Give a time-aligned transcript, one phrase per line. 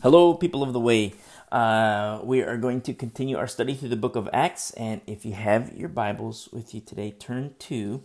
[0.00, 1.12] Hello, people of the way.
[1.50, 4.70] Uh, we are going to continue our study through the book of Acts.
[4.74, 8.04] And if you have your Bibles with you today, turn to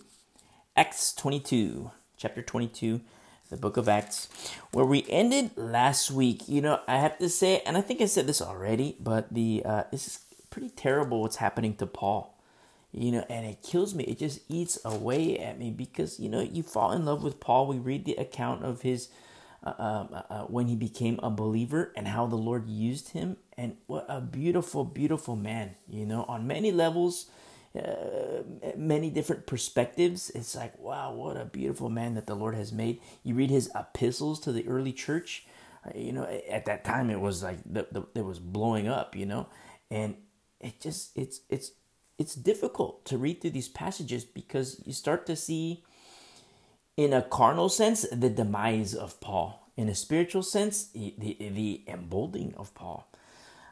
[0.75, 2.99] Acts 22, chapter 22,
[3.51, 4.27] the book of Acts,
[4.71, 6.49] where we ended last week.
[6.49, 9.61] You know, I have to say, and I think I said this already, but the
[9.63, 10.19] uh, this is
[10.49, 12.35] pretty terrible what's happening to Paul.
[12.91, 14.05] You know, and it kills me.
[14.05, 17.67] It just eats away at me because, you know, you fall in love with Paul.
[17.67, 19.09] We read the account of his
[19.63, 23.37] uh, um, uh, uh, when he became a believer and how the Lord used him.
[23.57, 27.27] And what a beautiful, beautiful man, you know, on many levels,
[27.77, 28.43] uh,
[28.75, 30.29] many different perspectives.
[30.31, 32.99] It's like, wow, what a beautiful man that the Lord has made.
[33.23, 35.45] You read his epistles to the early church,
[35.85, 39.15] uh, you know, at that time it was like, the, the, it was blowing up,
[39.15, 39.47] you know,
[39.89, 40.15] and
[40.59, 41.71] it just, it's, it's,
[42.19, 45.83] it's difficult to read through these passages because you start to see
[46.95, 49.69] in a carnal sense, the demise of Paul.
[49.75, 53.09] In a spiritual sense, the, the, the emboldening of Paul.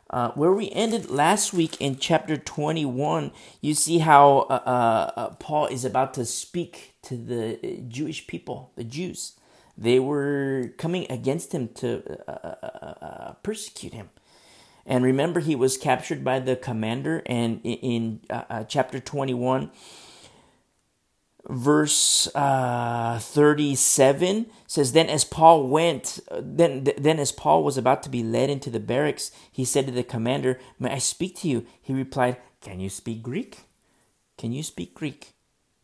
[0.09, 5.29] Uh, where we ended last week in chapter 21, you see how uh, uh, uh
[5.35, 9.33] Paul is about to speak to the Jewish people, the Jews.
[9.77, 14.09] They were coming against him to uh, uh, persecute him.
[14.85, 19.71] And remember, he was captured by the commander, and in, in chapter 21,
[21.49, 28.09] verse uh, 37 says then as paul went then then as paul was about to
[28.09, 31.65] be led into the barracks he said to the commander may i speak to you
[31.81, 33.61] he replied can you speak greek?
[34.37, 35.33] Can you speak greek?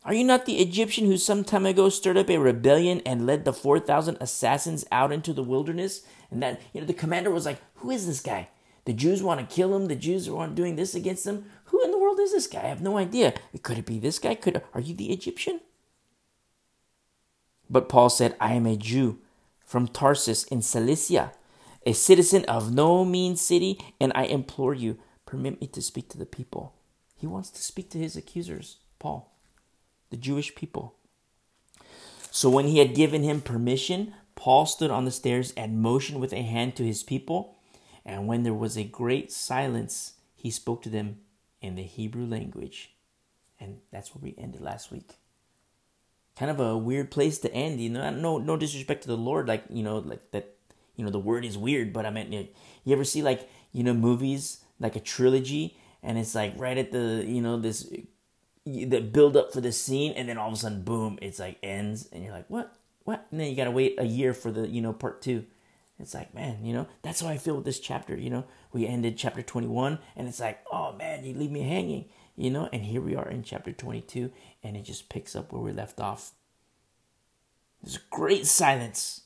[0.04, 3.44] Are you not the egyptian who some time ago stirred up a rebellion and led
[3.44, 7.60] the 4000 assassins out into the wilderness and that you know the commander was like
[7.76, 8.48] who is this guy
[8.88, 11.90] the jews want to kill him the jews are doing this against him who in
[11.90, 12.62] the world is this guy?
[12.62, 13.34] I have no idea.
[13.62, 14.34] Could it be this guy?
[14.34, 15.60] Could are you the Egyptian?
[17.68, 19.18] But Paul said, I am a Jew
[19.64, 21.32] from Tarsus in Cilicia,
[21.84, 26.18] a citizen of no mean city, and I implore you, permit me to speak to
[26.18, 26.74] the people.
[27.14, 29.36] He wants to speak to his accusers, Paul,
[30.08, 30.94] the Jewish people.
[32.30, 36.32] So when he had given him permission, Paul stood on the stairs and motioned with
[36.32, 37.57] a hand to his people.
[38.08, 41.18] And when there was a great silence, he spoke to them
[41.60, 42.94] in the Hebrew language.
[43.60, 45.18] And that's where we ended last week.
[46.34, 48.08] Kind of a weird place to end, you know.
[48.10, 50.54] No, no disrespect to the Lord, like you know, like that.
[50.96, 53.94] You know, the word is weird, but I mean, you, ever see like you know
[53.94, 57.88] movies like a trilogy, and it's like right at the you know this
[58.64, 61.58] the build up for the scene, and then all of a sudden, boom, it's like
[61.62, 62.74] ends, and you're like, what,
[63.04, 63.26] what?
[63.30, 65.44] And then you gotta wait a year for the you know part two.
[66.00, 68.16] It's like, man, you know, that's how I feel with this chapter.
[68.16, 72.06] You know, we ended chapter 21, and it's like, oh man, you leave me hanging,
[72.36, 74.30] you know, and here we are in chapter 22,
[74.62, 76.32] and it just picks up where we left off.
[77.82, 79.22] There's a great silence.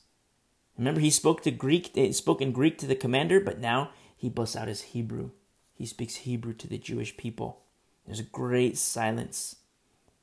[0.77, 4.29] Remember, he spoke to Greek, he spoke in Greek to the commander, but now he
[4.29, 5.29] busts out his Hebrew.
[5.75, 7.61] He speaks Hebrew to the Jewish people.
[8.05, 9.57] There's a great silence.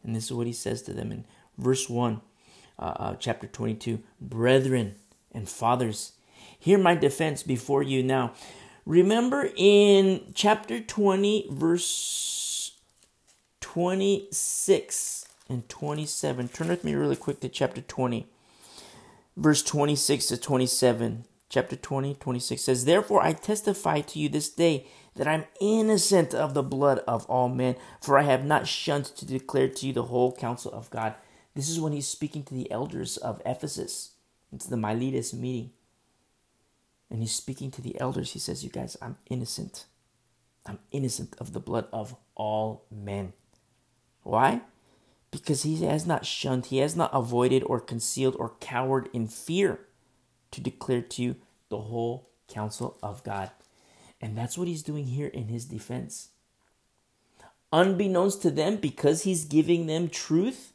[0.02, 1.26] And this is what he says to them in
[1.58, 2.20] verse 1,
[2.78, 4.96] uh, uh, chapter 22 Brethren
[5.32, 6.12] and fathers,
[6.60, 8.34] Hear my defense before you now.
[8.84, 12.76] Remember in chapter 20, verse
[13.62, 16.48] 26 and 27.
[16.48, 18.26] Turn with me really quick to chapter 20,
[19.38, 21.24] verse 26 to 27.
[21.48, 26.52] Chapter 20, 26 says, Therefore I testify to you this day that I'm innocent of
[26.52, 30.04] the blood of all men, for I have not shunned to declare to you the
[30.04, 31.14] whole counsel of God.
[31.54, 34.10] This is when he's speaking to the elders of Ephesus.
[34.52, 35.70] It's the Miletus meeting
[37.10, 38.32] and he's speaking to the elders.
[38.32, 39.86] He says, You guys, I'm innocent.
[40.64, 43.32] I'm innocent of the blood of all men.
[44.22, 44.60] Why?
[45.30, 49.80] Because he has not shunned, he has not avoided or concealed or cowered in fear
[50.50, 51.36] to declare to you
[51.68, 53.50] the whole counsel of God.
[54.20, 56.28] And that's what he's doing here in his defense.
[57.72, 60.72] Unbeknownst to them, because he's giving them truth,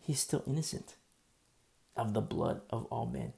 [0.00, 0.96] he's still innocent
[1.94, 3.34] of the blood of all men.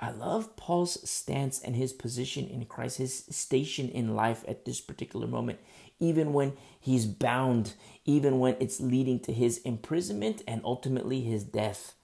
[0.00, 4.80] I love Paul's stance and his position in Christ, his station in life at this
[4.80, 5.58] particular moment,
[5.98, 7.74] even when he's bound,
[8.06, 11.94] even when it's leading to his imprisonment and ultimately his death.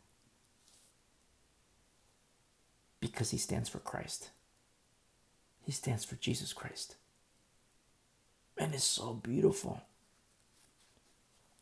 [3.01, 4.31] Because he stands for Christ,
[5.65, 6.97] he stands for Jesus Christ.
[8.59, 9.81] And it's so beautiful.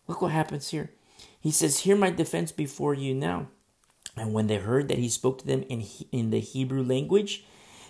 [0.09, 0.91] Look what happens here.
[1.41, 3.49] He says, Hear my defense before you now.
[4.17, 7.45] And when they heard that he spoke to them in, in the Hebrew language,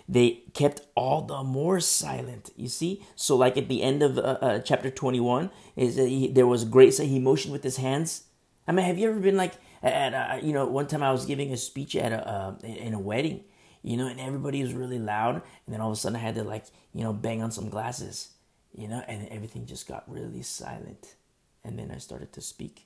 [0.09, 2.51] they kept all the more silent.
[2.55, 6.47] You see, so like at the end of uh, uh, chapter twenty-one, is he, there
[6.47, 6.93] was great.
[6.93, 8.23] So he motioned with his hands.
[8.67, 11.25] I mean, have you ever been like at uh, you know one time I was
[11.25, 13.43] giving a speech at a uh, in a wedding,
[13.83, 15.35] you know, and everybody was really loud.
[15.65, 17.69] And then all of a sudden I had to like, you know, bang on some
[17.69, 18.29] glasses,
[18.73, 21.15] you know, and everything just got really silent.
[21.63, 22.84] And then I started to speak.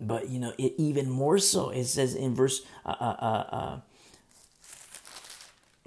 [0.00, 3.80] But, you know, it even more so, it says in verse uh, uh, uh, uh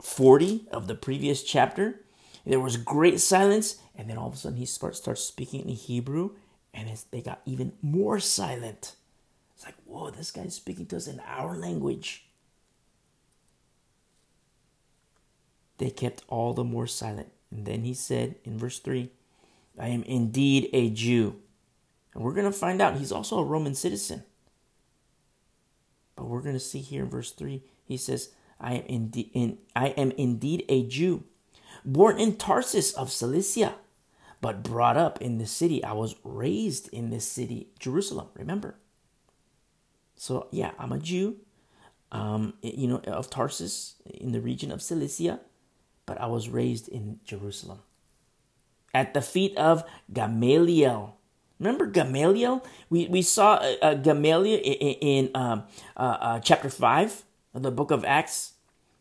[0.01, 2.01] 40 of the previous chapter,
[2.45, 3.77] there was great silence.
[3.95, 6.31] And then all of a sudden he starts, starts speaking in Hebrew
[6.73, 8.95] and they got even more silent.
[9.55, 12.25] It's like, whoa, this guy's speaking to us in our language.
[15.77, 17.31] They kept all the more silent.
[17.51, 19.09] And then he said in verse 3,
[19.77, 21.39] I am indeed a Jew.
[22.13, 24.23] And we're going to find out he's also a Roman citizen.
[26.15, 28.29] But we're going to see here in verse 3, he says,
[28.59, 31.23] I am indeed, in, I am indeed a Jew,
[31.83, 33.75] born in Tarsus of Cilicia
[34.43, 35.81] but brought up in the city.
[35.85, 38.75] I was raised in this city, Jerusalem, remember?
[40.17, 41.37] So, yeah, I'm a Jew,
[42.11, 45.39] um, you know, of Tarsus in the region of Cilicia,
[46.05, 47.79] but I was raised in Jerusalem.
[48.93, 51.15] At the feet of Gamaliel.
[51.63, 52.61] Remember Gamaliel?
[52.89, 55.63] We, we saw uh, uh Gamaliel in, in um,
[55.95, 57.23] uh, uh, chapter 5
[57.53, 58.53] of the book of Acts.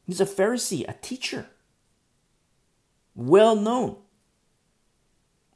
[0.06, 1.47] He's a Pharisee, a teacher,
[3.17, 3.97] well known.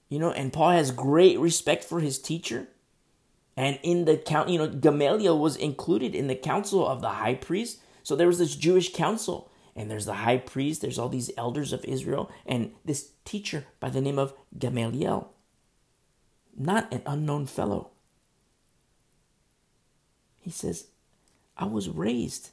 [0.09, 2.67] You know, and Paul has great respect for his teacher.
[3.57, 7.35] And in the count, you know, Gamaliel was included in the council of the high
[7.35, 7.79] priest.
[8.03, 11.73] So there was this Jewish council, and there's the high priest, there's all these elders
[11.73, 15.33] of Israel, and this teacher by the name of Gamaliel.
[16.59, 17.91] Not an unknown fellow.
[20.41, 20.87] He says,
[21.57, 22.51] I was raised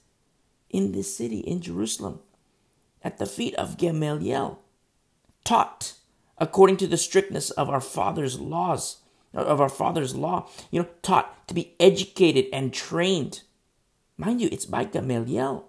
[0.70, 2.20] in this city, in Jerusalem,
[3.04, 4.60] at the feet of Gamaliel,
[5.44, 5.94] taught
[6.38, 8.98] according to the strictness of our father's laws,
[9.34, 13.44] of our father's law, you know, taught to be educated and trained.
[14.18, 15.68] Mind you, it's by Gamaliel,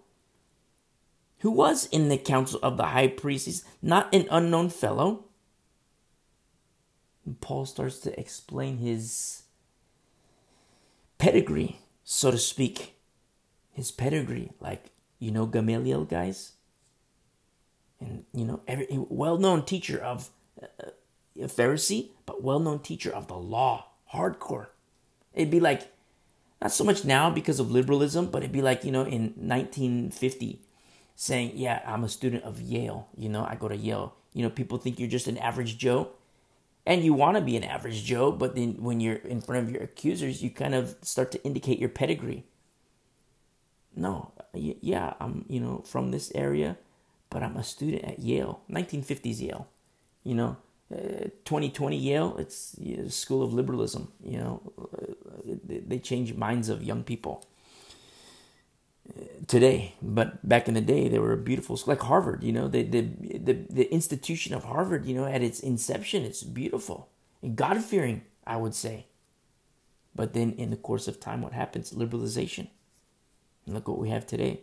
[1.41, 3.47] who was in the council of the high priest.
[3.47, 5.25] He's not an unknown fellow.
[7.41, 9.43] Paul starts to explain his
[11.19, 12.97] pedigree, so to speak.
[13.73, 16.53] His pedigree, like, you know, Gamaliel, guys?
[17.99, 20.31] And, you know, every well known teacher of
[20.63, 20.91] uh,
[21.41, 24.69] a Pharisee, but well known teacher of the law, hardcore.
[25.33, 25.89] It'd be like,
[26.61, 30.61] not so much now because of liberalism, but it'd be like, you know, in 1950,
[31.15, 33.09] saying, Yeah, I'm a student of Yale.
[33.17, 34.15] You know, I go to Yale.
[34.33, 36.11] You know, people think you're just an average Joe.
[36.87, 39.73] And you want to be an average Joe, but then when you're in front of
[39.73, 42.45] your accusers, you kind of start to indicate your pedigree.
[43.97, 46.77] No, yeah, I'm, you know, from this area,
[47.31, 49.69] but I'm a student at Yale, 1950s Yale
[50.25, 50.57] you know,
[50.93, 54.11] uh, 2020 Yale, it's you know, school of liberalism.
[54.23, 55.13] You know, uh,
[55.65, 57.47] they change minds of young people
[59.47, 62.43] today, but back in the day, they were beautiful like Harvard.
[62.43, 65.05] You know, the the the, the institution of Harvard.
[65.05, 67.09] You know, at its inception, it's beautiful
[67.45, 69.07] and God fearing, I would say.
[70.17, 71.93] But then, in the course of time, what happens?
[71.93, 72.69] Liberalization.
[73.67, 74.63] And look what we have today.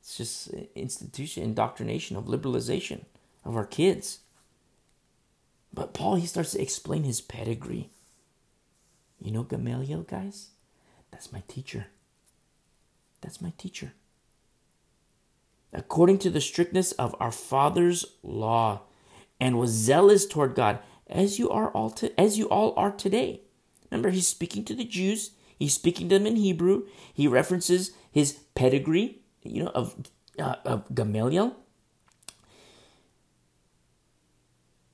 [0.00, 3.04] It's just institution, indoctrination of liberalization
[3.44, 4.20] of our kids.
[5.74, 7.90] But Paul, he starts to explain his pedigree.
[9.20, 10.50] You know Gamaliel, guys?
[11.10, 11.86] That's my teacher.
[13.22, 13.94] That's my teacher.
[15.72, 18.82] According to the strictness of our father's law,
[19.40, 23.40] and was zealous toward God, as you are all to, as you all are today.
[23.90, 25.32] Remember, he's speaking to the Jews.
[25.58, 26.84] He's speaking to them in Hebrew.
[27.12, 29.96] He references his pedigree, you know, of
[30.38, 31.56] uh, of Gamaliel,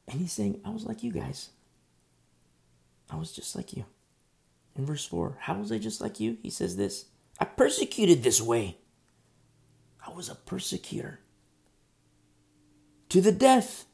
[0.09, 1.51] And he's saying, I was like you guys.
[3.11, 3.85] I was just like you.
[4.77, 6.39] In verse 4, how was I just like you?
[6.43, 7.07] He says this
[7.39, 8.79] I persecuted this way.
[10.05, 11.21] I was a persecutor
[13.09, 13.87] to the death,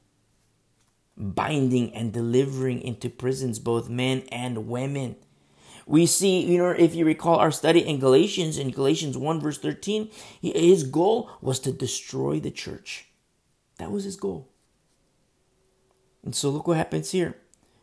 [1.16, 5.16] binding and delivering into prisons both men and women.
[5.86, 9.58] We see, you know, if you recall our study in Galatians, in Galatians 1, verse
[9.58, 10.10] 13,
[10.40, 13.06] his goal was to destroy the church.
[13.78, 14.48] That was his goal.
[16.24, 17.36] And so look what happens here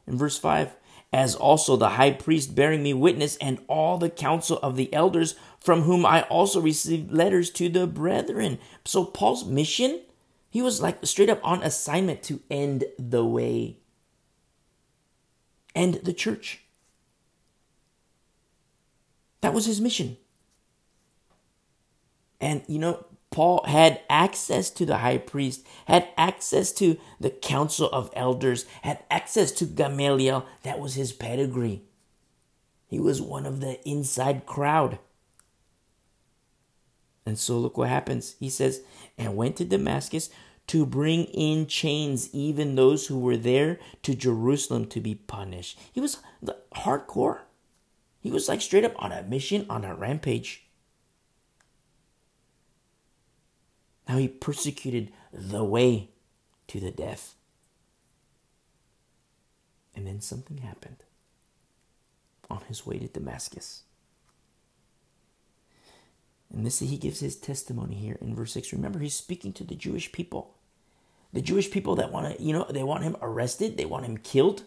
[0.07, 0.75] in verse 5
[1.13, 5.35] as also the high priest bearing me witness, and all the council of the elders,
[5.59, 8.59] from whom I also received letters to the brethren.
[8.85, 10.01] So Paul's mission,
[10.49, 13.77] he was like straight up on assignment to end the way,
[15.75, 16.61] end the church.
[19.41, 20.17] That was his mission.
[22.39, 27.89] And you know, Paul had access to the high priest, had access to the council
[27.91, 30.45] of elders, had access to Gamaliel.
[30.63, 31.81] That was his pedigree.
[32.87, 34.99] He was one of the inside crowd.
[37.25, 38.35] And so look what happens.
[38.37, 38.81] He says,
[39.17, 40.29] and went to Damascus
[40.67, 45.79] to bring in chains even those who were there to Jerusalem to be punished.
[45.93, 46.17] He was
[46.75, 47.39] hardcore.
[48.19, 50.65] He was like straight up on a mission, on a rampage.
[54.11, 56.09] Now he persecuted the way
[56.67, 57.35] to the death.
[59.95, 60.97] And then something happened
[62.49, 63.83] on his way to Damascus.
[66.53, 68.73] And this he gives his testimony here in verse 6.
[68.73, 70.55] Remember, he's speaking to the Jewish people.
[71.31, 74.17] The Jewish people that want to, you know, they want him arrested, they want him
[74.17, 74.63] killed.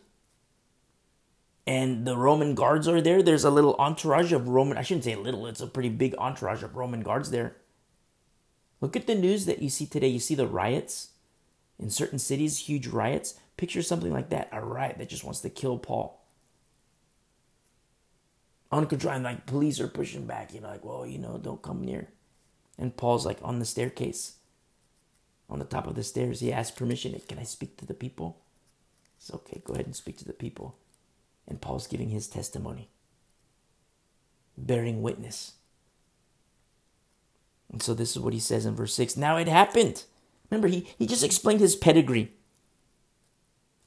[1.66, 3.22] And the Roman guards are there.
[3.22, 6.62] There's a little entourage of Roman, I shouldn't say little, it's a pretty big entourage
[6.62, 7.56] of Roman guards there.
[8.84, 10.08] Look at the news that you see today.
[10.08, 11.12] You see the riots
[11.78, 13.32] in certain cities, huge riots.
[13.56, 16.22] Picture something like that a riot that just wants to kill Paul.
[18.70, 21.82] Uncontrolled, and like police are pushing back, you know, like, well, you know, don't come
[21.82, 22.10] near.
[22.78, 24.34] And Paul's like on the staircase,
[25.48, 26.40] on the top of the stairs.
[26.40, 27.18] He asks permission.
[27.26, 28.42] Can I speak to the people?
[29.16, 30.76] It's okay, go ahead and speak to the people.
[31.48, 32.90] And Paul's giving his testimony,
[34.58, 35.52] bearing witness.
[37.74, 39.16] And so this is what he says in verse 6.
[39.16, 40.04] Now it happened.
[40.48, 42.30] Remember, he, he just explained his pedigree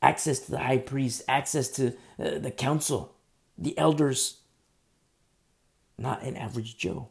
[0.02, 3.16] access to the high priest, access to uh, the council,
[3.58, 4.40] the elders.
[5.98, 7.08] Not an average Joe.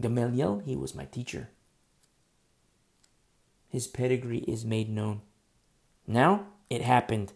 [0.00, 1.50] Gamaliel, he was my teacher.
[3.68, 5.20] His pedigree is made known.
[6.06, 7.34] Now it happened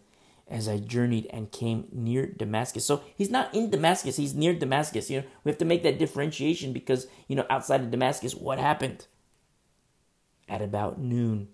[0.51, 2.85] as I journeyed and came near Damascus.
[2.85, 5.09] So he's not in Damascus, he's near Damascus.
[5.09, 8.59] You know, we have to make that differentiation because, you know, outside of Damascus, what
[8.59, 9.07] happened?
[10.49, 11.47] At about noon,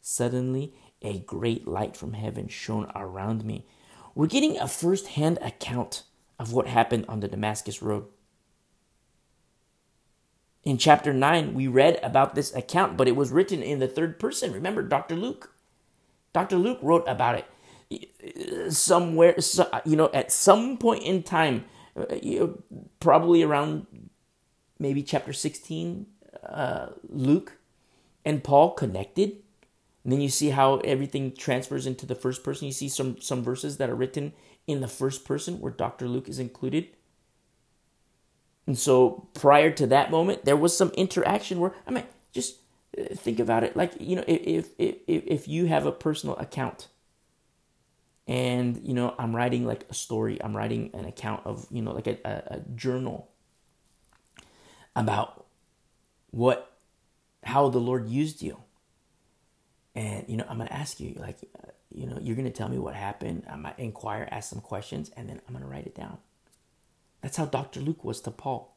[0.00, 0.72] suddenly
[1.02, 3.66] a great light from heaven shone around me.
[4.14, 6.04] We're getting a first hand account
[6.38, 8.06] of what happened on the Damascus Road.
[10.62, 14.20] In chapter 9, we read about this account, but it was written in the third
[14.20, 14.52] person.
[14.52, 15.16] Remember, Dr.
[15.16, 15.54] Luke.
[16.32, 16.56] Dr.
[16.56, 17.46] Luke wrote about it
[18.68, 19.36] somewhere,
[19.84, 21.64] you know, at some point in time,
[21.96, 22.46] uh,
[23.00, 23.86] probably around
[24.78, 26.06] maybe chapter 16,
[26.48, 27.58] uh, Luke
[28.24, 29.36] and Paul connected.
[30.04, 32.66] And then you see how everything transfers into the first person.
[32.66, 34.32] You see some, some verses that are written
[34.66, 36.08] in the first person where Dr.
[36.08, 36.88] Luke is included.
[38.66, 42.56] And so prior to that moment, there was some interaction where, I mean, just
[42.98, 43.76] uh, think about it.
[43.76, 46.88] Like, you know, if, if, if, if you have a personal account
[48.30, 50.40] and you know i'm writing like a story.
[50.42, 53.28] I'm writing an account of you know like a, a, a journal
[54.94, 55.46] about
[56.30, 56.72] what
[57.42, 58.56] how the lord used you.
[59.96, 62.78] And you know i'm gonna ask you like uh, you know you're gonna tell me
[62.78, 63.42] what happened.
[63.50, 66.18] I might inquire ask some questions and then i'm gonna write it down.
[67.22, 68.76] That's how dr luke was to paul.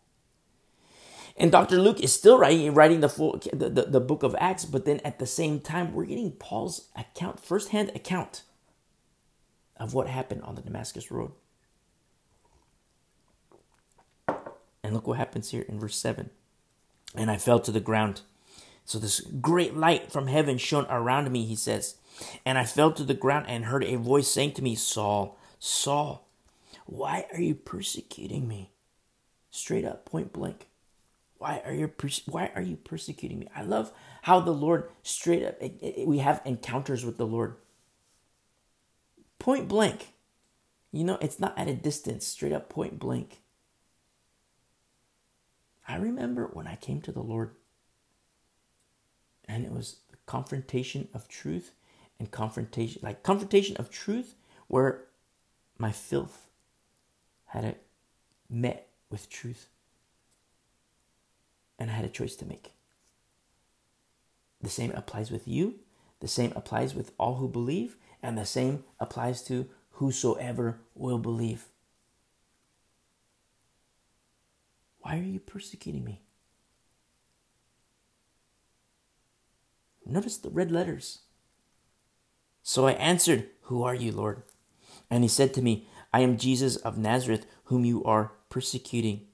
[1.38, 4.66] And dr luke is still writing writing the full the, the, the book of acts
[4.66, 8.42] but then at the same time we're getting paul's account firsthand account
[9.78, 11.32] of what happened on the Damascus Road.
[14.84, 16.30] And look what happens here in verse 7.
[17.16, 18.22] And I fell to the ground.
[18.86, 21.96] So this great light from heaven shone around me, he says.
[22.46, 26.28] And I fell to the ground and heard a voice saying to me, Saul, Saul,
[26.86, 28.72] why are you persecuting me?
[29.52, 30.68] Straight up, point blank.
[31.38, 31.92] Why are you
[32.26, 33.50] why are you persecuting me?
[33.54, 35.62] I love how the Lord straight up
[36.06, 37.56] we have encounters with the Lord
[39.44, 40.14] point blank.
[40.94, 43.42] You know, it's not at a distance, straight up point blank.
[45.86, 47.52] I remember when I came to the Lord,
[49.46, 51.72] and it was the confrontation of truth
[52.18, 54.36] and confrontation, like confrontation of truth,
[54.68, 55.04] where
[55.78, 56.48] my filth
[57.48, 57.84] had it
[58.50, 59.68] met with truth,
[61.78, 62.72] and I had a choice to make.
[64.62, 65.80] The same applies with you.
[66.22, 67.98] The same applies with all who believe.
[68.24, 71.66] And the same applies to whosoever will believe.
[75.02, 76.22] Why are you persecuting me?
[80.06, 81.20] Notice the red letters.
[82.62, 84.44] So I answered, Who are you, Lord?
[85.10, 89.28] And he said to me, I am Jesus of Nazareth, whom you are persecuting.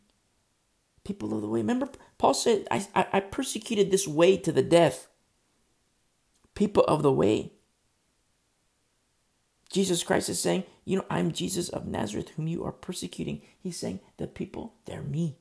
[1.03, 1.59] People of the way.
[1.59, 5.07] Remember, Paul said, I, I, persecuted this way to the death.
[6.55, 7.53] People of the way.
[9.69, 13.41] Jesus Christ is saying, You know, I'm Jesus of Nazareth, whom you are persecuting.
[13.59, 15.37] He's saying, The people, they're me.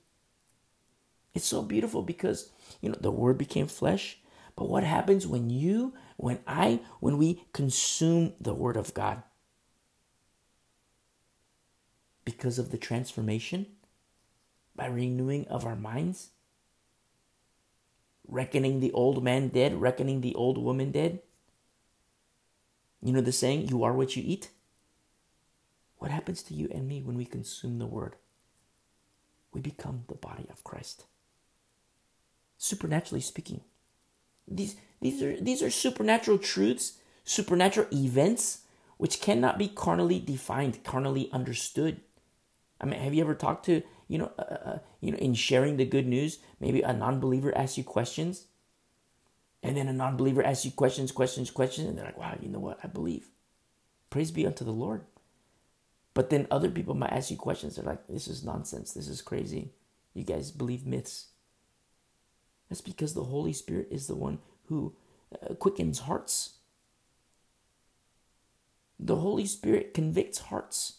[1.35, 4.19] It's so beautiful because, you know, the word became flesh.
[4.57, 9.23] But what happens when you, when I, when we consume the word of God?
[12.25, 13.67] Because of the transformation,
[14.75, 16.31] by renewing of our minds,
[18.27, 21.21] reckoning the old man dead, reckoning the old woman dead.
[23.03, 24.51] You know the saying, you are what you eat?
[25.99, 28.17] What happens to you and me when we consume the word?
[29.53, 31.07] We become the body of Christ.
[32.57, 33.63] Supernaturally speaking.
[34.47, 38.63] These, these, are, these are supernatural truths, supernatural events,
[38.97, 42.01] which cannot be carnally defined, carnally understood.
[42.81, 45.77] I mean, have you ever talked to, you know, uh, uh, you know, in sharing
[45.77, 48.47] the good news, maybe a non-believer asks you questions,
[49.63, 52.61] and then a non-believer asks you questions, questions, questions, and they're like, "Wow, you know
[52.61, 52.79] what?
[52.83, 53.31] I believe."
[54.11, 55.05] Praise be unto the Lord.
[56.15, 57.77] But then other people might ask you questions.
[57.77, 58.93] They're like, "This is nonsense.
[58.93, 59.73] This is crazy.
[60.15, 61.29] You guys believe myths."
[62.69, 64.95] That's because the Holy Spirit is the one who
[65.33, 66.59] uh, quickens hearts.
[68.99, 70.95] The Holy Spirit convicts hearts.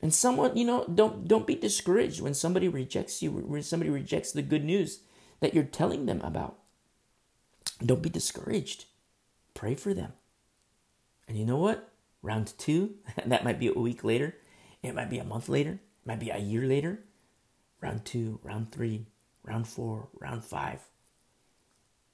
[0.00, 4.32] And someone, you know, don't don't be discouraged when somebody rejects you, when somebody rejects
[4.32, 5.00] the good news
[5.40, 6.58] that you're telling them about.
[7.84, 8.86] Don't be discouraged.
[9.54, 10.12] Pray for them.
[11.28, 11.90] And you know what?
[12.22, 12.94] Round two,
[13.26, 14.36] that might be a week later,
[14.82, 17.00] it might be a month later, it might be a year later.
[17.80, 19.06] Round two, round three,
[19.44, 20.80] round four, round five.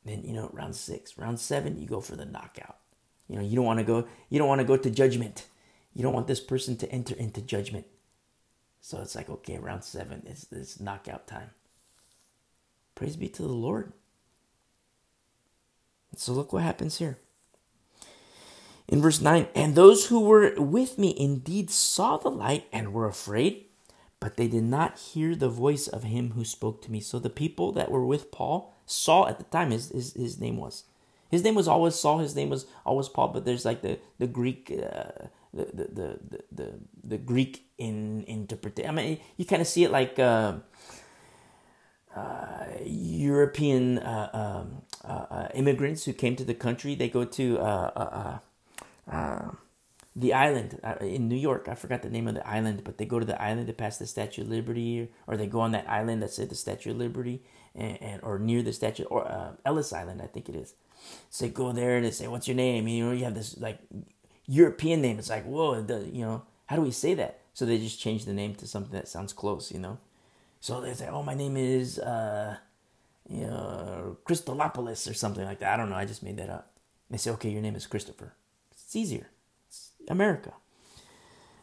[0.04, 2.78] Then, you know, round six, round seven, you go for the knockout.
[3.28, 5.46] You know, you don't want to go, you don't want to go to judgment.
[5.94, 7.86] You don't want this person to enter into judgment.
[8.80, 11.50] So it's like, okay, round seven, it's this knockout time.
[12.94, 13.92] Praise be to the Lord.
[16.16, 17.18] So look what happens here.
[18.88, 23.06] In verse 9, and those who were with me indeed saw the light and were
[23.06, 23.66] afraid,
[24.20, 27.00] but they did not hear the voice of him who spoke to me.
[27.00, 30.58] So the people that were with Paul, Saul at the time, his, his, his name
[30.58, 30.84] was.
[31.30, 34.26] His name was always Saul, his name was always Paul, but there's like the, the
[34.26, 34.70] Greek.
[34.70, 36.72] Uh, the, the, the, the,
[37.04, 38.90] the Greek in interpretation.
[38.90, 40.54] I mean, you kind of see it like uh,
[42.16, 46.94] uh, European uh, um, uh, uh, immigrants who came to the country.
[46.94, 48.38] They go to uh,
[50.14, 51.68] the island in New York.
[51.68, 53.98] I forgot the name of the island, but they go to the island to pass
[53.98, 56.98] the Statue of Liberty, or they go on that island that's at the Statue of
[56.98, 57.42] Liberty,
[57.74, 60.74] and, and or near the statue, or Ellis Island, I think it is.
[61.30, 63.34] So they go there and they say, "What's your name?" And, you know, you have
[63.34, 63.78] this like
[64.46, 65.18] European name.
[65.18, 67.40] It's like, whoa, the, you know, how do we say that?
[67.54, 69.98] So they just change the name to something that sounds close, you know.
[70.60, 72.56] So they say, oh, my name is, uh,
[73.28, 75.74] you know, Christolopolis or something like that.
[75.74, 75.96] I don't know.
[75.96, 76.72] I just made that up.
[77.10, 78.34] They say, okay, your name is Christopher.
[78.70, 79.28] It's easier.
[79.68, 80.52] It's America.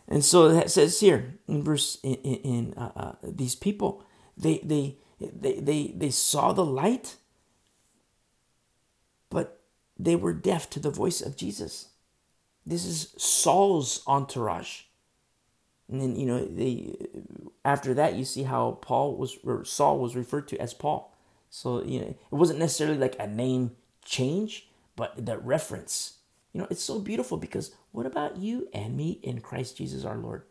[0.08, 4.04] And so that says here in verse in, in uh, uh, these people,
[4.36, 7.18] they they they they they saw the light,
[9.30, 9.62] but
[9.98, 11.90] they were deaf to the voice of Jesus.
[12.66, 14.82] This is Saul's entourage.
[15.90, 16.96] And then, you know, they
[17.66, 21.09] after that you see how Paul was or Saul was referred to as Paul.
[21.50, 23.72] So, you know, it wasn't necessarily like a name
[24.04, 26.20] change, but the reference.
[26.54, 30.18] You know, it's so beautiful because what about you and me in Christ Jesus our
[30.18, 30.44] Lord?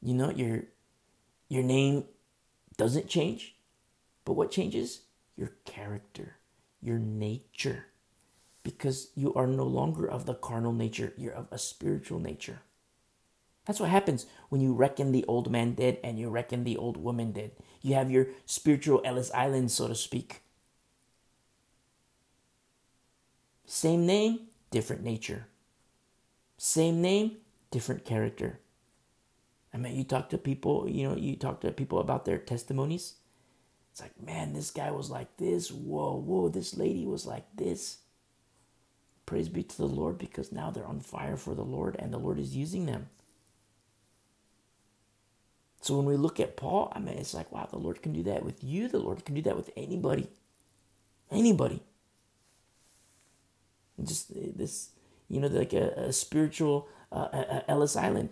[0.00, 0.64] You know, your
[1.48, 2.04] your name
[2.76, 3.56] doesn't change,
[4.24, 5.02] but what changes?
[5.36, 6.36] Your character,
[6.80, 7.86] your nature
[8.64, 12.62] because you are no longer of the carnal nature, you're of a spiritual nature.
[13.64, 16.96] That's what happens when you reckon the old man dead and you reckon the old
[16.96, 17.52] woman dead.
[17.80, 20.42] You have your spiritual Ellis Island, so to speak.
[23.66, 25.46] Same name, different nature.
[26.58, 27.38] Same name,
[27.70, 28.60] different character.
[29.72, 33.14] I mean, you talk to people, you know, you talk to people about their testimonies.
[33.90, 35.70] It's like, man, this guy was like this.
[35.70, 37.98] Whoa, whoa, this lady was like this.
[39.26, 42.18] Praise be to the Lord because now they're on fire for the Lord and the
[42.18, 43.08] Lord is using them.
[45.84, 48.22] So when we look at Paul, I mean, it's like, wow, the Lord can do
[48.22, 48.88] that with you.
[48.88, 50.28] The Lord can do that with anybody.
[51.30, 51.82] Anybody.
[54.02, 54.92] Just uh, this,
[55.28, 58.30] you know, like a, a spiritual uh, a Ellis Island.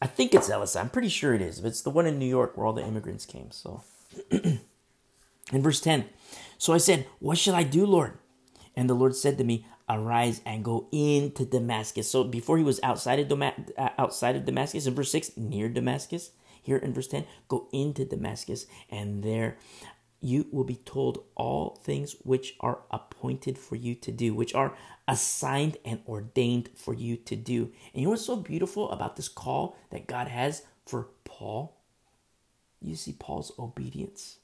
[0.00, 0.76] I think it's Ellis.
[0.76, 1.58] I'm pretty sure it is.
[1.58, 3.50] If it's the one in New York where all the immigrants came.
[3.50, 3.82] So,
[4.30, 4.62] in
[5.52, 6.06] verse 10,
[6.56, 8.16] so I said, What shall I do, Lord?
[8.74, 12.10] And the Lord said to me, Arise and go into Damascus.
[12.10, 15.68] So before he was outside of, Dama- uh, outside of Damascus, in verse 6, near
[15.68, 16.30] Damascus,
[16.62, 19.56] here in verse 10, go into Damascus, and there
[20.20, 24.76] you will be told all things which are appointed for you to do, which are
[25.06, 27.72] assigned and ordained for you to do.
[27.92, 31.76] And you know what's so beautiful about this call that God has for Paul?
[32.80, 34.38] You see Paul's obedience.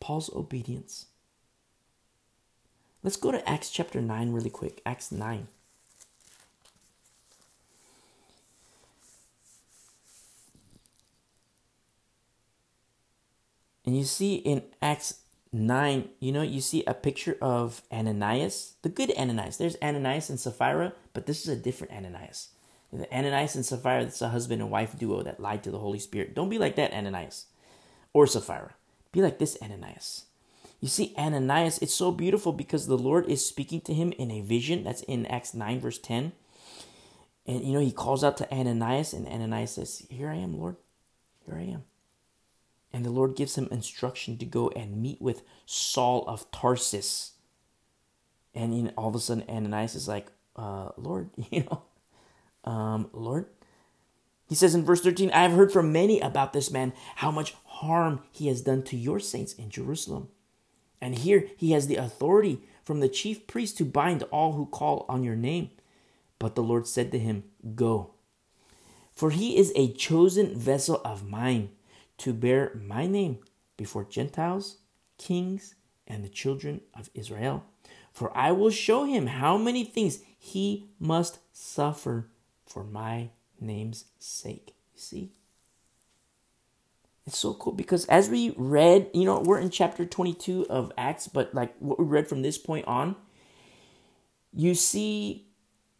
[0.00, 1.06] Paul's obedience.
[3.02, 4.80] Let's go to Acts chapter 9 really quick.
[4.86, 5.48] Acts 9.
[13.84, 15.20] And you see in Acts
[15.52, 19.56] 9, you know, you see a picture of Ananias, the good Ananias.
[19.56, 22.50] There's Ananias and Sapphira, but this is a different Ananias.
[22.92, 25.98] The Ananias and Sapphira, that's a husband and wife duo that lied to the Holy
[25.98, 26.34] Spirit.
[26.34, 27.46] Don't be like that, Ananias
[28.12, 28.74] or Sapphira.
[29.10, 30.26] Be like this Ananias.
[30.82, 34.40] You see, Ananias, it's so beautiful because the Lord is speaking to him in a
[34.40, 34.82] vision.
[34.82, 36.32] That's in Acts 9, verse 10.
[37.46, 40.74] And, you know, he calls out to Ananias, and Ananias says, Here I am, Lord.
[41.46, 41.84] Here I am.
[42.92, 47.34] And the Lord gives him instruction to go and meet with Saul of Tarsus.
[48.52, 51.82] And you know, all of a sudden, Ananias is like, uh, Lord, you know,
[52.68, 53.46] um, Lord.
[54.48, 57.54] He says in verse 13, I have heard from many about this man, how much
[57.66, 60.28] harm he has done to your saints in Jerusalem.
[61.02, 65.04] And here he has the authority from the chief priest to bind all who call
[65.08, 65.70] on your name.
[66.38, 67.42] But the Lord said to him,
[67.74, 68.12] Go.
[69.12, 71.70] For he is a chosen vessel of mine
[72.18, 73.38] to bear my name
[73.76, 74.76] before Gentiles,
[75.18, 75.74] kings,
[76.06, 77.64] and the children of Israel.
[78.12, 82.28] For I will show him how many things he must suffer
[82.64, 84.74] for my name's sake.
[84.94, 85.32] You see?
[87.26, 91.28] It's so cool because as we read, you know, we're in chapter 22 of Acts,
[91.28, 93.14] but like what we read from this point on,
[94.52, 95.46] you see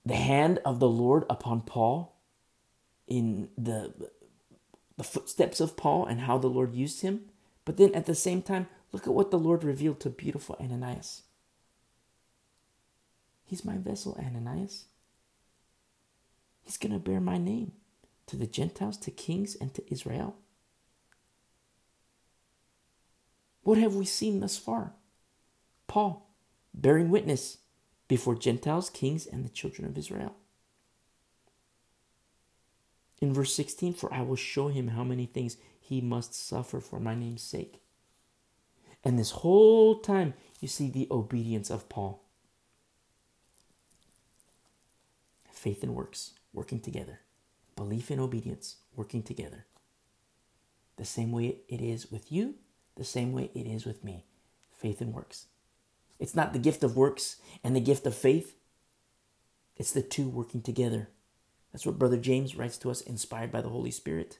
[0.04, 2.16] the hand of the Lord upon Paul
[3.06, 3.92] in the
[4.96, 7.22] the footsteps of Paul and how the Lord used him.
[7.64, 11.22] But then at the same time, look at what the Lord revealed to beautiful Ananias.
[13.44, 14.84] He's my vessel, Ananias.
[16.62, 17.72] He's going to bear my name
[18.26, 20.36] to the Gentiles, to kings, and to Israel.
[23.62, 24.94] What have we seen thus far?
[25.86, 26.28] Paul
[26.74, 27.58] bearing witness
[28.08, 30.34] before Gentiles, kings, and the children of Israel.
[33.20, 36.98] In verse 16, for I will show him how many things he must suffer for
[36.98, 37.80] my name's sake.
[39.04, 42.22] And this whole time, you see the obedience of Paul.
[45.50, 47.20] Faith and works working together,
[47.76, 49.66] belief and obedience working together.
[50.96, 52.56] The same way it is with you
[52.96, 54.24] the same way it is with me
[54.72, 55.46] faith and works.
[56.18, 58.56] It's not the gift of works and the gift of faith,
[59.76, 61.08] it's the two working together.
[61.72, 64.38] That's what Brother James writes to us, inspired by the Holy Spirit.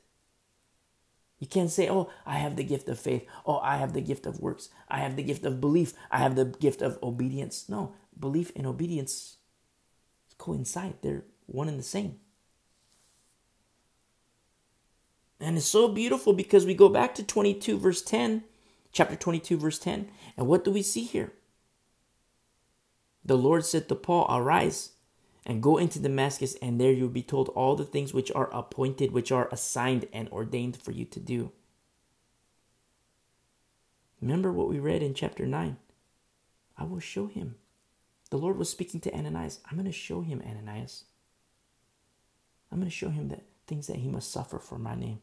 [1.38, 3.26] You can't say, Oh, I have the gift of faith.
[3.44, 4.68] Oh, I have the gift of works.
[4.88, 5.94] I have the gift of belief.
[6.10, 7.68] I have the gift of obedience.
[7.68, 9.38] No, belief and obedience
[10.38, 12.16] coincide, they're one and the same.
[15.42, 18.44] And it's so beautiful because we go back to 22, verse 10,
[18.92, 20.08] chapter 22, verse 10.
[20.36, 21.32] And what do we see here?
[23.24, 24.90] The Lord said to Paul, Arise
[25.44, 28.54] and go into Damascus, and there you will be told all the things which are
[28.54, 31.50] appointed, which are assigned and ordained for you to do.
[34.20, 35.76] Remember what we read in chapter 9.
[36.78, 37.56] I will show him.
[38.30, 39.58] The Lord was speaking to Ananias.
[39.68, 41.04] I'm going to show him, Ananias.
[42.70, 45.18] I'm going to show him the things that he must suffer for my name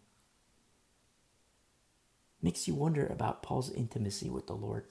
[2.41, 4.85] makes you wonder about Paul's intimacy with the Lord.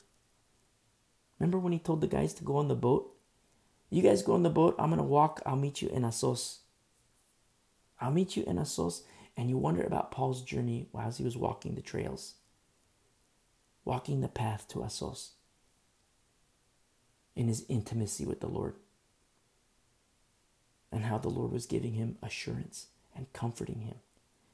[1.38, 3.14] Remember when he told the guys to go on the boat?
[3.90, 6.60] You guys go on the boat, I'm going to walk, I'll meet you in Assos.
[8.00, 9.02] I'll meet you in Assos.
[9.36, 12.34] And you wonder about Paul's journey while he was walking the trails,
[13.84, 15.32] walking the path to Assos
[17.36, 18.74] in his intimacy with the Lord,
[20.90, 23.94] and how the Lord was giving him assurance and comforting him.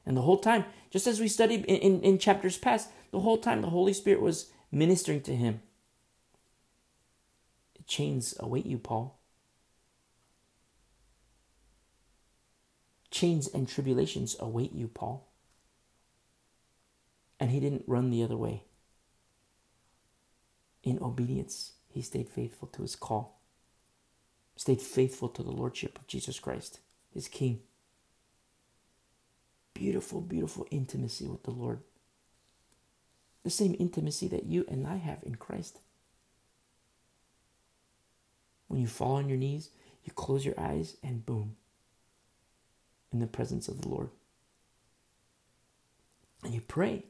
[0.07, 3.39] And the whole time, just as we studied in, in, in, chapters past, the whole
[3.39, 5.63] time the Holy Spirit was ministering to him.
[7.87, 9.19] Chains await you, Paul.
[13.11, 15.31] Chains and tribulations await you, Paul.
[17.39, 18.65] And he didn't run the other way.
[20.83, 23.41] In obedience, he stayed faithful to his call,
[24.57, 26.81] stayed faithful to the Lordship of Jesus Christ,
[27.13, 27.61] his King
[29.75, 31.81] beautiful, beautiful intimacy with the Lord.
[33.43, 35.81] The same intimacy that you and I have in Christ.
[38.69, 39.71] When you fall on your knees,
[40.05, 41.57] you close your eyes, and boom,
[43.13, 44.11] in the presence of the Lord.
[46.43, 47.05] And you pray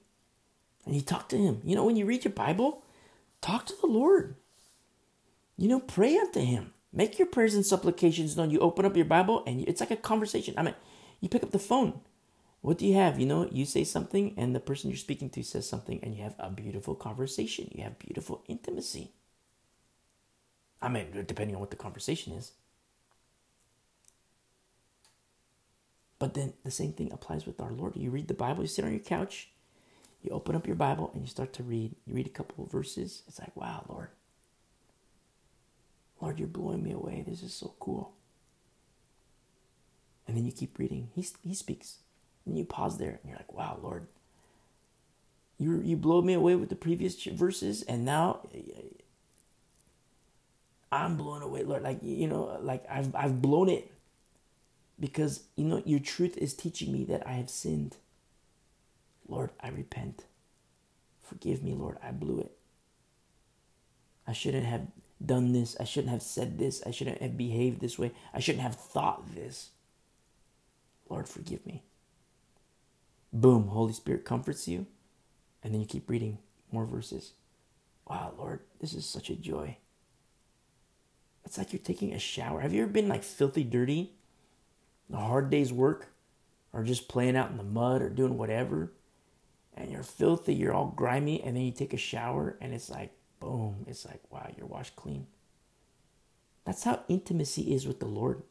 [0.86, 1.60] and you talk to Him.
[1.64, 2.82] You know, when you read your Bible,
[3.40, 4.36] talk to the Lord.
[5.56, 6.72] You know, pray unto Him.
[6.92, 8.50] Make your prayers and supplications known.
[8.50, 10.54] You open up your Bible and it's like a conversation.
[10.56, 10.74] I mean,
[11.20, 12.00] you pick up the phone
[12.64, 13.20] what do you have?
[13.20, 16.22] You know, you say something and the person you're speaking to says something and you
[16.22, 17.68] have a beautiful conversation.
[17.74, 19.10] You have beautiful intimacy.
[20.80, 22.52] I mean, depending on what the conversation is.
[26.18, 27.96] But then the same thing applies with our Lord.
[27.96, 29.50] You read the Bible, you sit on your couch,
[30.22, 31.94] You open up your Bible and you start to read.
[32.06, 33.24] You read a couple of verses.
[33.28, 34.08] It's like, wow, Lord.
[36.18, 37.24] Lord, you're blowing me away.
[37.26, 38.14] This is so cool.
[40.26, 41.10] And then you keep reading.
[41.14, 41.98] He, he speaks.
[42.46, 44.06] And you pause there and you're like, wow, Lord.
[45.58, 48.40] You, you blow me away with the previous verses, and now
[50.90, 51.82] I'm blown away, Lord.
[51.82, 53.90] Like, you know, like I've, I've blown it
[54.98, 57.96] because, you know, your truth is teaching me that I have sinned.
[59.28, 60.24] Lord, I repent.
[61.22, 61.98] Forgive me, Lord.
[62.02, 62.52] I blew it.
[64.26, 64.88] I shouldn't have
[65.24, 65.76] done this.
[65.80, 66.82] I shouldn't have said this.
[66.86, 68.12] I shouldn't have behaved this way.
[68.32, 69.70] I shouldn't have thought this.
[71.08, 71.82] Lord, forgive me.
[73.34, 74.86] Boom, Holy Spirit comforts you.
[75.62, 76.38] And then you keep reading
[76.70, 77.32] more verses.
[78.06, 79.78] Wow, Lord, this is such a joy.
[81.44, 82.60] It's like you're taking a shower.
[82.60, 84.12] Have you ever been like filthy dirty?
[85.12, 86.12] A hard day's work?
[86.72, 88.92] Or just playing out in the mud or doing whatever?
[89.76, 93.10] And you're filthy, you're all grimy, and then you take a shower and it's like,
[93.40, 95.26] boom, it's like, wow, you're washed clean.
[96.64, 98.42] That's how intimacy is with the Lord.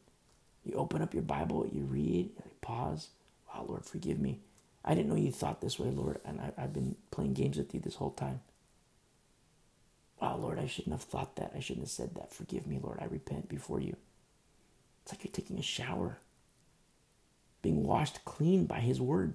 [0.62, 3.08] You open up your Bible, you read, you pause.
[3.48, 4.40] Wow, Lord, forgive me.
[4.84, 7.72] I didn't know you thought this way, Lord, and I, have been playing games with
[7.74, 8.40] you this whole time.
[10.20, 11.52] Wow, Lord, I shouldn't have thought that.
[11.56, 12.32] I shouldn't have said that.
[12.32, 12.98] Forgive me, Lord.
[13.00, 13.96] I repent before you.
[15.02, 16.18] It's like you're taking a shower,
[17.62, 19.34] being washed clean by His Word.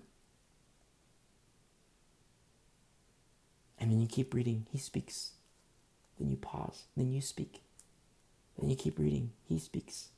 [3.79, 4.65] And then you keep reading.
[4.71, 5.31] He speaks.
[6.19, 6.83] Then you pause.
[6.97, 7.62] Then you speak.
[8.57, 9.31] Then you keep reading.
[9.47, 10.09] He speaks.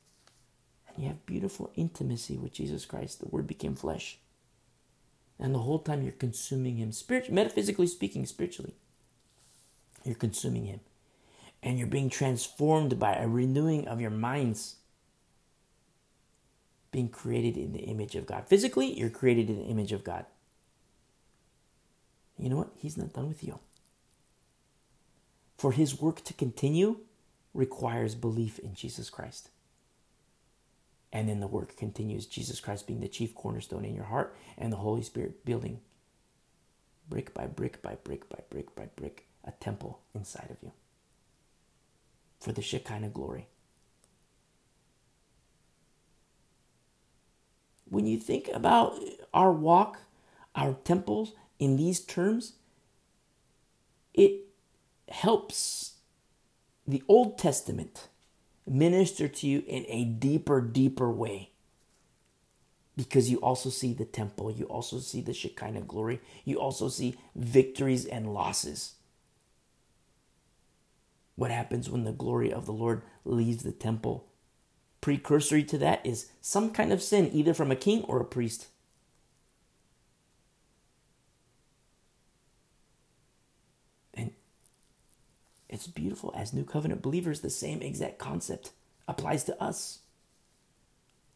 [0.88, 3.20] And you have beautiful intimacy with Jesus Christ.
[3.20, 4.18] The Word became flesh.
[5.38, 8.74] And the whole time you're consuming Him, spiritually, metaphysically speaking, spiritually,
[10.04, 10.80] you're consuming Him.
[11.62, 14.76] And you're being transformed by a renewing of your minds.
[16.90, 18.48] Being created in the image of God.
[18.48, 20.26] Physically, you're created in the image of God.
[22.38, 22.72] You know what?
[22.76, 23.58] He's not done with you.
[25.56, 26.98] For His work to continue
[27.54, 29.50] requires belief in Jesus Christ.
[31.12, 34.72] And then the work continues Jesus Christ being the chief cornerstone in your heart and
[34.72, 35.80] the Holy Spirit building
[37.08, 40.72] brick by brick by brick by brick by brick a temple inside of you
[42.40, 43.48] for the Shekinah glory.
[47.88, 48.98] When you think about
[49.34, 49.98] our walk,
[50.54, 52.54] our temples in these terms,
[54.14, 54.46] it
[55.08, 55.92] helps
[56.86, 58.08] the Old Testament
[58.66, 61.50] minister to you in a deeper, deeper way.
[62.96, 67.16] Because you also see the temple, you also see the Shekinah glory, you also see
[67.34, 68.94] victories and losses.
[71.36, 74.28] What happens when the glory of the Lord leaves the temple?
[75.00, 78.68] Precursory to that is some kind of sin, either from a king or a priest.
[85.72, 86.34] It's beautiful.
[86.36, 88.72] As New Covenant believers, the same exact concept
[89.08, 90.00] applies to us.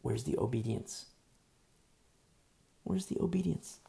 [0.03, 1.07] Where's the obedience?
[2.83, 3.79] Where's the obedience?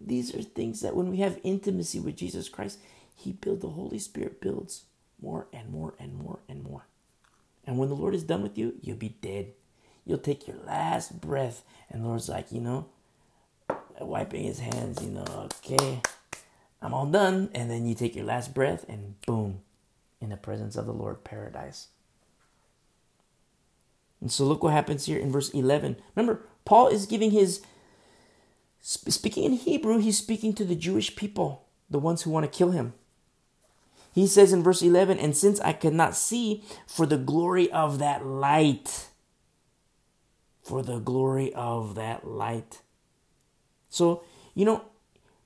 [0.00, 2.78] These are things that when we have intimacy with Jesus Christ,
[3.16, 4.84] He builds, the Holy Spirit builds
[5.20, 6.86] more and more and more and more.
[7.66, 9.54] And when the Lord is done with you, you'll be dead.
[10.06, 12.86] You'll take your last breath, and the Lord's like, you know,
[13.98, 16.00] wiping his hands, you know, okay,
[16.84, 17.50] I'm all done.
[17.54, 19.62] And then you take your last breath and boom,
[20.20, 21.88] in the presence of the Lord, paradise.
[24.20, 25.96] And so look what happens here in verse 11.
[26.14, 27.62] Remember, Paul is giving his,
[28.80, 32.70] speaking in Hebrew, he's speaking to the Jewish people, the ones who want to kill
[32.70, 32.94] him.
[34.14, 37.98] He says in verse 11, And since I could not see for the glory of
[37.98, 39.08] that light,
[40.62, 42.80] for the glory of that light.
[43.90, 44.22] So,
[44.54, 44.84] you know,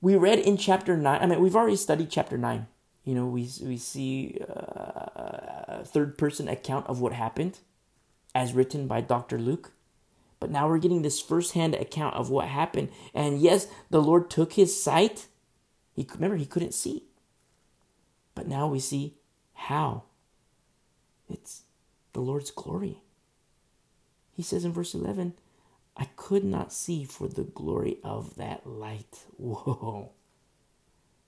[0.01, 2.67] we read in chapter 9 i mean we've already studied chapter 9
[3.03, 5.09] you know we, we see uh,
[5.79, 7.59] a third person account of what happened
[8.35, 9.71] as written by dr luke.
[10.39, 12.89] But now we're getting this first-hand account of what happened.
[13.13, 15.27] And yes the lord took his sight.
[15.95, 17.03] He remember he couldn't see.
[18.35, 19.15] But now we see
[19.53, 20.03] how
[21.29, 21.63] it's
[22.13, 23.01] the lord's glory.
[24.31, 25.33] He says in verse 11
[25.99, 29.25] I could not see for the glory of that light.
[29.37, 30.13] Whoa.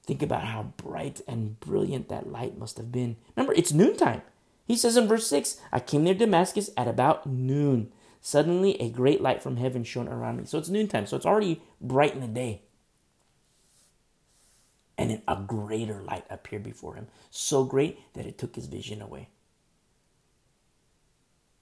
[0.03, 3.17] Think about how bright and brilliant that light must have been.
[3.35, 4.21] Remember, it's noontime.
[4.65, 7.91] He says in verse 6 I came near Damascus at about noon.
[8.21, 10.45] Suddenly, a great light from heaven shone around me.
[10.45, 12.61] So it's noontime, so it's already bright in the day.
[14.97, 19.29] And a greater light appeared before him, so great that it took his vision away.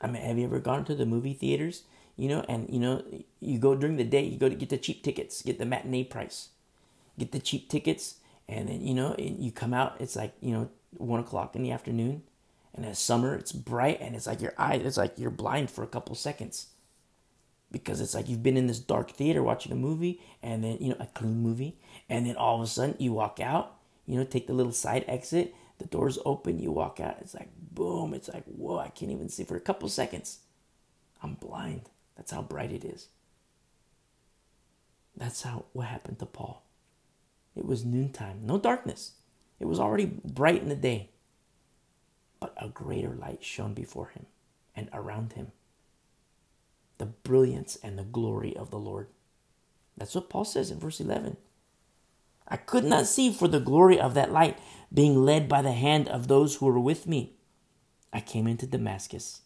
[0.02, 1.84] I mean, have you ever gone to the movie theaters
[2.20, 3.04] you know, and you know,
[3.40, 6.04] you go during the day, you go to get the cheap tickets, get the matinee
[6.04, 6.50] price,
[7.18, 8.16] get the cheap tickets,
[8.48, 11.72] and then you know, you come out, it's like you know, one o'clock in the
[11.72, 12.24] afternoon,
[12.76, 15.84] and it's summer, it's bright, and it's like your eye, it's like you're blind for
[15.84, 16.68] a couple seconds,
[17.72, 20.90] because it's like you've been in this dark theater watching a movie, and then you
[20.90, 21.78] know, a clean movie,
[22.10, 25.06] and then all of a sudden you walk out, you know, take the little side
[25.08, 29.12] exit, the doors open, you walk out, it's like boom, it's like whoa, I can't
[29.12, 30.40] even see for a couple seconds,
[31.24, 31.84] I'm blind.
[32.20, 33.08] That's how bright it is.
[35.16, 36.66] That's how what happened to Paul.
[37.56, 39.14] It was noontime, no darkness.
[39.58, 41.12] It was already bright in the day.
[42.42, 44.26] But a greater light shone before him
[44.76, 45.54] and around him.
[46.98, 49.08] The brilliance and the glory of the Lord.
[49.96, 51.38] That's what Paul says in verse 11.
[52.50, 54.60] I could not see for the glory of that light,
[54.94, 57.38] being led by the hand of those who were with me.
[58.12, 59.44] I came into Damascus.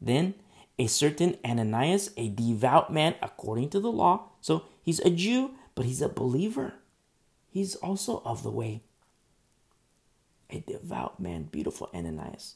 [0.00, 0.34] Then
[0.78, 4.28] a certain Ananias, a devout man according to the law.
[4.40, 6.74] So he's a Jew, but he's a believer.
[7.50, 8.82] He's also of the way.
[10.50, 12.54] A devout man, beautiful Ananias,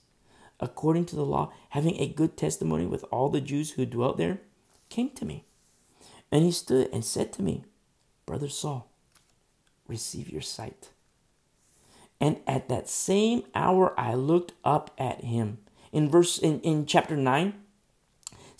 [0.60, 4.40] according to the law, having a good testimony with all the Jews who dwelt there,
[4.88, 5.44] came to me.
[6.30, 7.64] And he stood and said to me,
[8.24, 8.88] Brother Saul,
[9.86, 10.90] receive your sight.
[12.20, 15.58] And at that same hour I looked up at him.
[15.90, 17.61] In verse in, in chapter 9,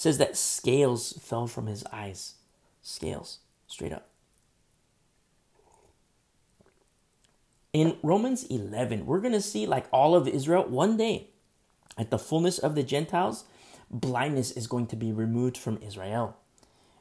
[0.02, 2.34] says that scales fell from his eyes.
[2.82, 3.38] Scales,
[3.68, 4.08] straight up.
[7.72, 11.28] In Romans 11, we're going to see, like all of Israel, one day,
[11.96, 13.44] at the fullness of the Gentiles,
[13.92, 16.36] blindness is going to be removed from Israel.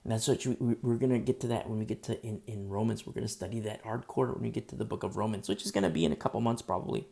[0.04, 2.70] And that's what we're going to get to that when we get to in, in
[2.70, 3.08] Romans.
[3.08, 5.66] We're going to study that hardcore when we get to the book of Romans, which
[5.66, 7.08] is going to be in a couple months probably.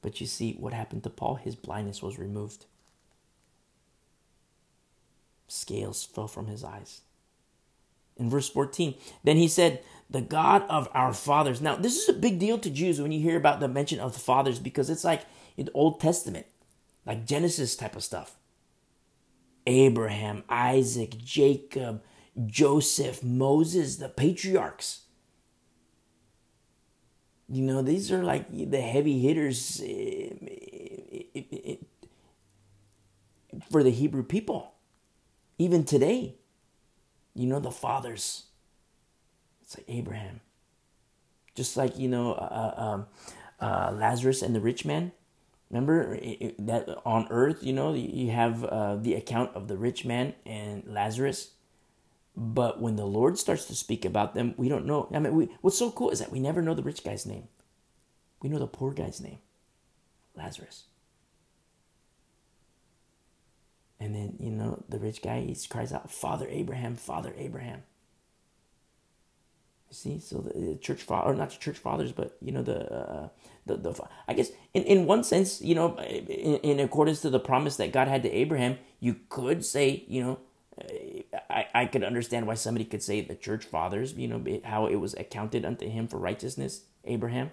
[0.00, 1.34] But you see what happened to Paul?
[1.34, 2.64] His blindness was removed
[5.52, 7.02] scales fell from his eyes.
[8.16, 11.60] In verse 14, then he said, The God of our fathers.
[11.60, 14.12] Now, this is a big deal to Jews when you hear about the mention of
[14.12, 15.22] the fathers because it's like
[15.56, 16.46] in the Old Testament,
[17.06, 18.36] like Genesis type of stuff.
[19.66, 22.02] Abraham, Isaac, Jacob,
[22.46, 25.02] Joseph, Moses, the patriarchs.
[27.48, 30.30] You know, these are like the heavy hitters eh,
[31.34, 31.76] eh, eh,
[33.70, 34.71] for the Hebrew people.
[35.62, 36.34] Even today,
[37.34, 38.46] you know, the fathers.
[39.62, 40.40] It's like Abraham.
[41.54, 43.06] Just like, you know, uh, uh um,
[43.60, 45.12] uh, Lazarus and the rich man.
[45.70, 46.18] Remember
[46.58, 50.82] that on earth, you know, you have uh, the account of the rich man and
[50.84, 51.52] Lazarus.
[52.36, 55.08] But when the Lord starts to speak about them, we don't know.
[55.14, 57.46] I mean, we, what's so cool is that we never know the rich guy's name.
[58.42, 59.38] We know the poor guy's name,
[60.34, 60.86] Lazarus.
[64.02, 67.84] And then, you know, the rich guy, he cries out, Father Abraham, Father Abraham.
[69.88, 72.92] You see, so the church father, or not the church fathers, but, you know, the,
[72.92, 73.28] uh,
[73.64, 73.94] the, the,
[74.26, 77.92] I guess in, in one sense, you know, in, in accordance to the promise that
[77.92, 80.38] God had to Abraham, you could say, you know,
[81.48, 84.96] I, I could understand why somebody could say the church fathers, you know, how it
[84.96, 87.52] was accounted unto him for righteousness, Abraham.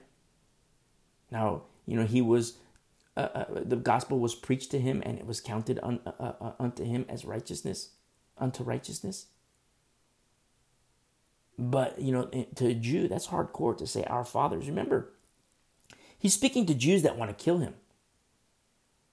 [1.29, 2.57] Now, you know, he was
[3.19, 6.51] uh, uh, the gospel was preached to him and it was counted un, uh, uh,
[6.60, 7.89] unto him as righteousness,
[8.38, 9.27] unto righteousness.
[11.58, 14.67] But, you know, to a Jew, that's hardcore to say our fathers.
[14.67, 15.12] Remember,
[16.17, 17.73] he's speaking to Jews that want to kill him.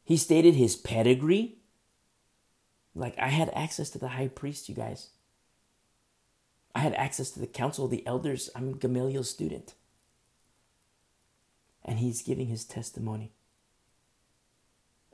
[0.05, 1.57] He stated his pedigree.
[2.95, 5.11] Like, I had access to the high priest, you guys.
[6.75, 8.49] I had access to the council of the elders.
[8.55, 9.75] I'm Gamaliel's student.
[11.85, 13.33] And he's giving his testimony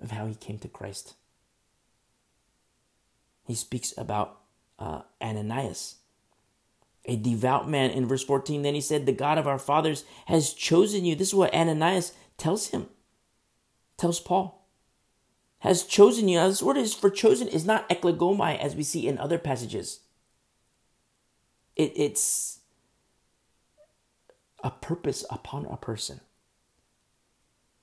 [0.02, 1.14] of how he came to Christ.
[3.46, 4.40] He speaks about
[4.78, 5.96] uh, Ananias,
[7.04, 8.62] a devout man in verse 14.
[8.62, 11.14] Then he said, The God of our fathers has chosen you.
[11.14, 12.86] This is what Ananias tells him,
[13.96, 14.66] tells Paul.
[15.60, 16.38] Has chosen you.
[16.38, 20.00] Now, this word is for chosen is not eklegomai as we see in other passages.
[21.76, 22.60] It, it's
[24.64, 26.20] a purpose upon a person.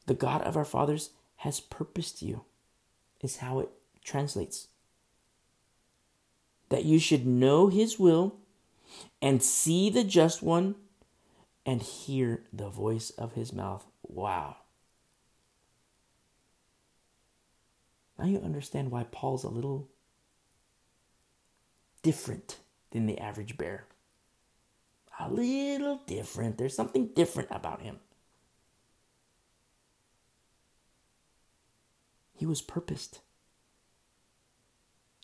[0.07, 2.43] The God of our fathers has purposed you,
[3.21, 3.69] is how it
[4.03, 4.67] translates.
[6.67, 8.35] That you should know his will
[9.21, 10.75] and see the just one
[11.65, 13.85] and hear the voice of his mouth.
[14.03, 14.57] Wow.
[18.17, 19.87] Now you understand why Paul's a little
[22.01, 22.57] different
[22.91, 23.85] than the average bear.
[25.21, 26.57] A little different.
[26.57, 27.99] There's something different about him.
[32.39, 33.19] He was purposed.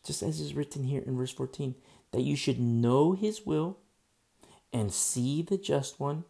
[0.05, 1.75] just as is written here in verse 14,
[2.11, 3.77] that you should know his will
[4.73, 6.25] and see the just one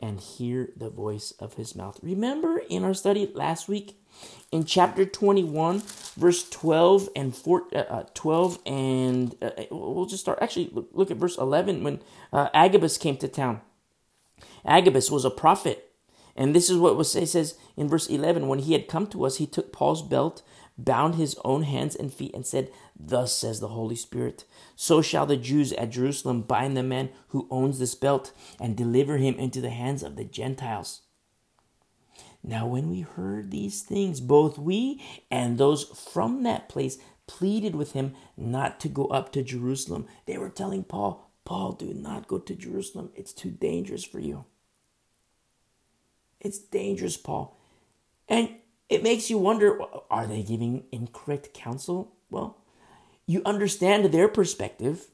[0.00, 2.00] and hear the voice of his mouth.
[2.02, 4.02] Remember in our study last week
[4.50, 5.80] in chapter 21
[6.16, 10.88] verse 12 and 4 uh, uh 12 and uh, uh, we'll just start actually look,
[10.92, 12.02] look at verse 11 when
[12.32, 13.60] uh, Agabus came to town.
[14.64, 15.89] Agabus was a prophet
[16.36, 19.36] and this is what was says in verse 11 when he had come to us
[19.36, 20.42] he took Paul's belt
[20.84, 24.44] bound his own hands and feet, and said, Thus says the Holy Spirit,
[24.76, 29.16] so shall the Jews at Jerusalem bind the man who owns this belt and deliver
[29.18, 31.02] him into the hands of the Gentiles.
[32.42, 37.92] Now, when we heard these things, both we and those from that place pleaded with
[37.92, 40.06] him not to go up to Jerusalem.
[40.26, 43.10] They were telling Paul, Paul, do not go to Jerusalem.
[43.14, 44.46] It's too dangerous for you.
[46.40, 47.56] It's dangerous, Paul.
[48.28, 48.56] And
[48.88, 49.78] it makes you wonder
[50.10, 52.12] are they giving incorrect counsel?
[52.30, 52.56] Well,
[53.26, 55.08] you understand their perspective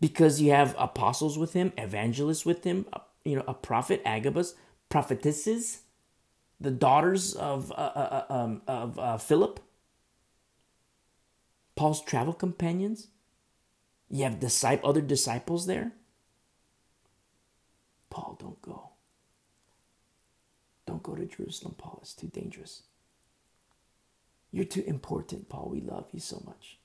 [0.00, 2.86] because you have apostles with him, evangelists with him,
[3.24, 4.54] you know, a prophet, Agabus,
[4.88, 5.80] prophetesses,
[6.60, 9.60] the daughters of, uh, uh, uh um, of uh, Philip,
[11.76, 13.08] Paul's travel companions.
[14.10, 15.92] You have disciple, other disciples there.
[18.08, 18.85] Paul, don't go.
[21.06, 22.00] Go to Jerusalem, Paul.
[22.02, 22.82] It's too dangerous.
[24.50, 25.68] You're too important, Paul.
[25.70, 26.78] We love you so much.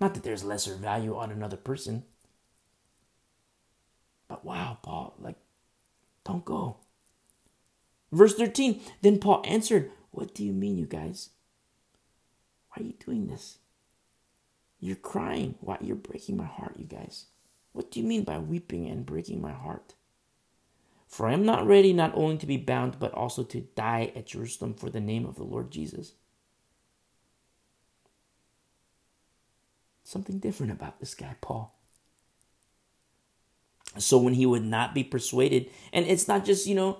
[0.00, 2.04] Not that there's lesser value on another person.
[4.28, 5.34] But wow, Paul, like,
[6.24, 6.76] don't go.
[8.12, 11.30] Verse 13 Then Paul answered, What do you mean, you guys?
[12.68, 13.58] Why are you doing this?
[14.78, 15.56] You're crying.
[15.60, 15.78] Why?
[15.80, 17.26] You're breaking my heart, you guys.
[17.72, 19.94] What do you mean by weeping and breaking my heart?
[21.08, 24.26] For I am not ready not only to be bound, but also to die at
[24.26, 26.12] Jerusalem for the name of the Lord Jesus.
[30.04, 31.74] Something different about this guy, Paul.
[33.96, 36.98] So when he would not be persuaded, and it's not just, you know,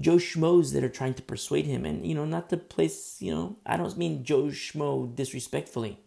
[0.00, 3.32] Joe Schmoes that are trying to persuade him, and, you know, not to place, you
[3.32, 6.00] know, I don't mean Joe Schmo disrespectfully.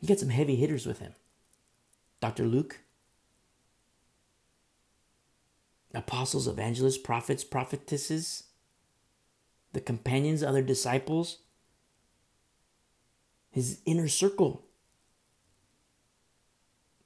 [0.00, 1.14] You got some heavy hitters with him.
[2.20, 2.44] Dr.
[2.44, 2.80] Luke,
[5.96, 8.44] apostles, evangelists, prophets, prophetesses,
[9.72, 11.38] the companions, other disciples,
[13.50, 14.64] his inner circle.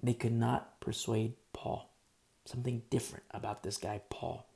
[0.03, 1.91] They could not persuade Paul.
[2.45, 4.49] Something different about this guy, Paul.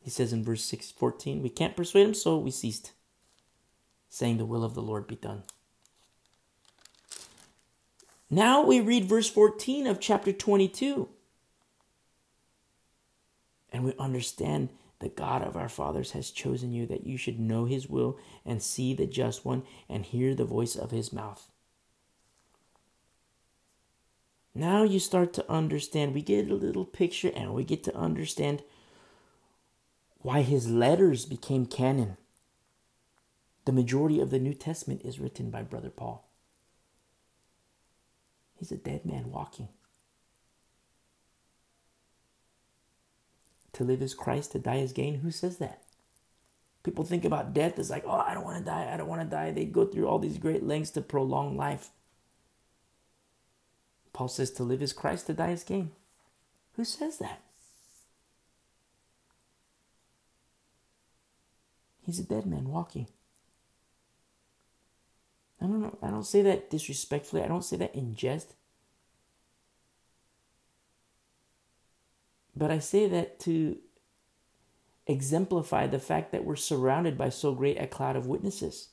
[0.00, 2.92] He says in verse 6, 14, we can't persuade him, so we ceased,
[4.10, 5.44] saying, The will of the Lord be done.
[8.28, 11.08] Now we read verse 14 of chapter 22
[13.72, 14.68] and we understand
[15.00, 18.62] the God of our fathers has chosen you that you should know his will and
[18.62, 21.48] see the just one and hear the voice of his mouth.
[24.54, 26.14] Now you start to understand.
[26.14, 28.62] We get a little picture and we get to understand
[30.18, 32.16] why his letters became canon.
[33.64, 36.28] The majority of the New Testament is written by Brother Paul.
[38.54, 39.68] He's a dead man walking.
[43.74, 45.20] To live is Christ, to die is gain.
[45.20, 45.82] Who says that?
[46.82, 49.22] People think about death as like, oh, I don't want to die, I don't want
[49.22, 49.50] to die.
[49.50, 51.90] They go through all these great lengths to prolong life.
[54.12, 55.92] Paul says to live is Christ, to die is gain.
[56.76, 57.40] Who says that?
[62.04, 63.06] He's a dead man walking.
[65.60, 65.96] I don't know.
[66.02, 67.42] I don't say that disrespectfully.
[67.42, 68.54] I don't say that in jest.
[72.56, 73.78] But I say that to
[75.06, 78.88] exemplify the fact that we're surrounded by so great a cloud of witnesses.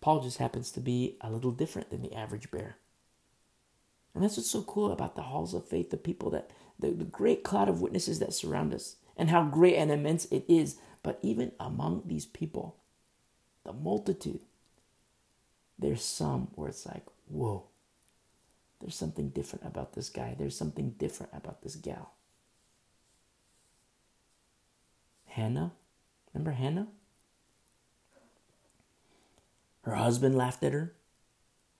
[0.00, 2.76] Paul just happens to be a little different than the average bear.
[4.14, 7.04] And that's what's so cool about the halls of faith, the people that, the, the
[7.04, 10.76] great cloud of witnesses that surround us, and how great and immense it is.
[11.02, 12.76] But even among these people,
[13.64, 14.40] the multitude,
[15.78, 17.64] there's some where it's like, whoa,
[18.80, 20.34] there's something different about this guy.
[20.38, 22.12] There's something different about this gal.
[25.26, 25.72] Hannah,
[26.32, 26.88] remember Hannah?
[29.82, 30.94] Her husband laughed at her.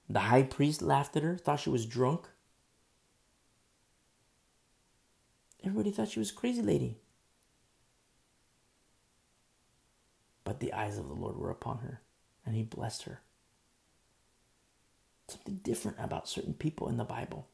[0.08, 2.28] The high priest laughed at her, thought she was drunk.
[5.64, 6.98] Everybody thought she was crazy lady.
[10.44, 12.02] But the eyes of the Lord were upon her,
[12.44, 13.22] and he blessed her
[15.28, 17.46] something different about certain people in the Bible.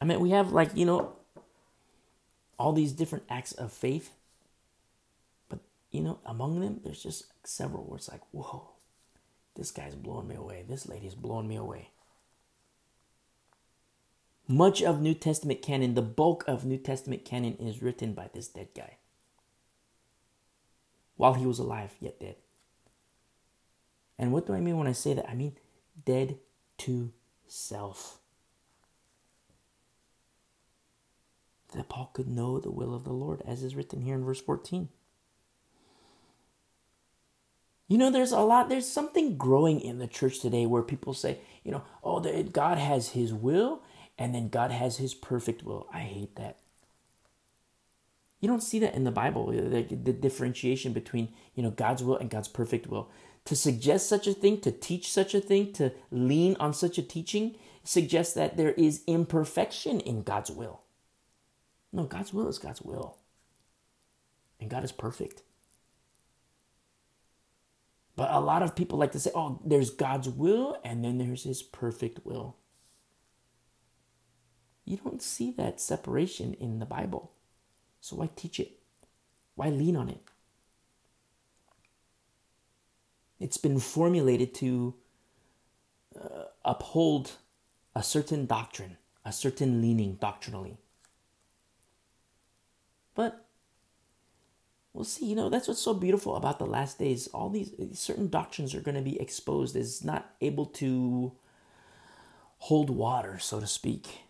[0.00, 1.16] I mean, we have like, you know,
[2.58, 4.10] all these different acts of faith.
[5.48, 5.60] But,
[5.90, 8.70] you know, among them, there's just several where it's like, whoa,
[9.56, 10.64] this guy's blowing me away.
[10.68, 11.90] This lady's blowing me away.
[14.48, 18.48] Much of New Testament canon, the bulk of New Testament canon is written by this
[18.48, 18.96] dead guy.
[21.16, 22.36] While he was alive, yet dead.
[24.20, 25.30] And what do I mean when I say that?
[25.30, 25.56] I mean
[26.04, 26.36] dead
[26.78, 27.10] to
[27.46, 28.18] self.
[31.74, 34.40] That Paul could know the will of the Lord, as is written here in verse
[34.40, 34.90] 14.
[37.88, 41.38] You know, there's a lot, there's something growing in the church today where people say,
[41.64, 43.82] you know, oh, God has his will
[44.18, 45.88] and then God has his perfect will.
[45.94, 46.58] I hate that.
[48.40, 52.16] You don't see that in the Bible, the, the differentiation between, you know, God's will
[52.18, 53.10] and God's perfect will
[53.44, 57.02] to suggest such a thing, to teach such a thing, to lean on such a
[57.02, 60.82] teaching suggests that there is imperfection in God's will.
[61.92, 63.18] No, God's will is God's will.
[64.60, 65.42] And God is perfect.
[68.16, 71.44] But a lot of people like to say, oh, there's God's will and then there's
[71.44, 72.56] his perfect will.
[74.84, 77.32] You don't see that separation in the Bible.
[78.00, 78.72] So why teach it?
[79.54, 80.20] Why lean on it?
[83.40, 84.94] It's been formulated to
[86.20, 87.32] uh, uphold
[87.94, 90.76] a certain doctrine, a certain leaning doctrinally.
[93.14, 93.46] But
[94.92, 95.26] we'll see.
[95.26, 97.28] You know, that's what's so beautiful about the last days.
[97.28, 101.32] All these certain doctrines are going to be exposed as not able to
[102.58, 104.20] hold water, so to speak.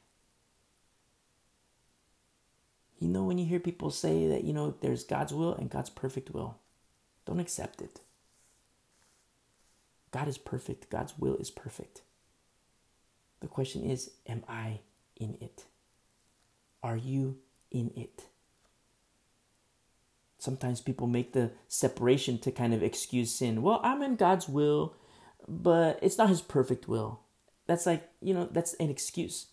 [3.00, 5.90] You know, when you hear people say that, you know, there's God's will and God's
[5.90, 6.58] perfect will,
[7.26, 8.00] don't accept it.
[10.10, 12.02] God is perfect, God's will is perfect.
[13.40, 14.80] The question is, am I
[15.16, 15.66] in it?
[16.82, 17.38] Are you
[17.70, 18.26] in it?
[20.38, 23.62] Sometimes people make the separation to kind of excuse sin.
[23.62, 24.94] Well, I'm in God's will,
[25.46, 27.20] but it's not his perfect will.
[27.66, 29.48] That's like, you know, that's an excuse.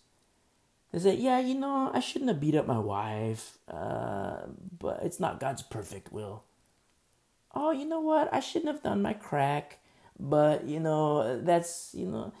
[0.92, 4.46] They say, yeah, you know, I shouldn't have beat up my wife, uh,
[4.78, 6.44] but it's not God's perfect will.
[7.54, 8.32] Oh, you know what?
[8.32, 9.80] I shouldn't have done my crack
[10.18, 12.32] but you know that's you know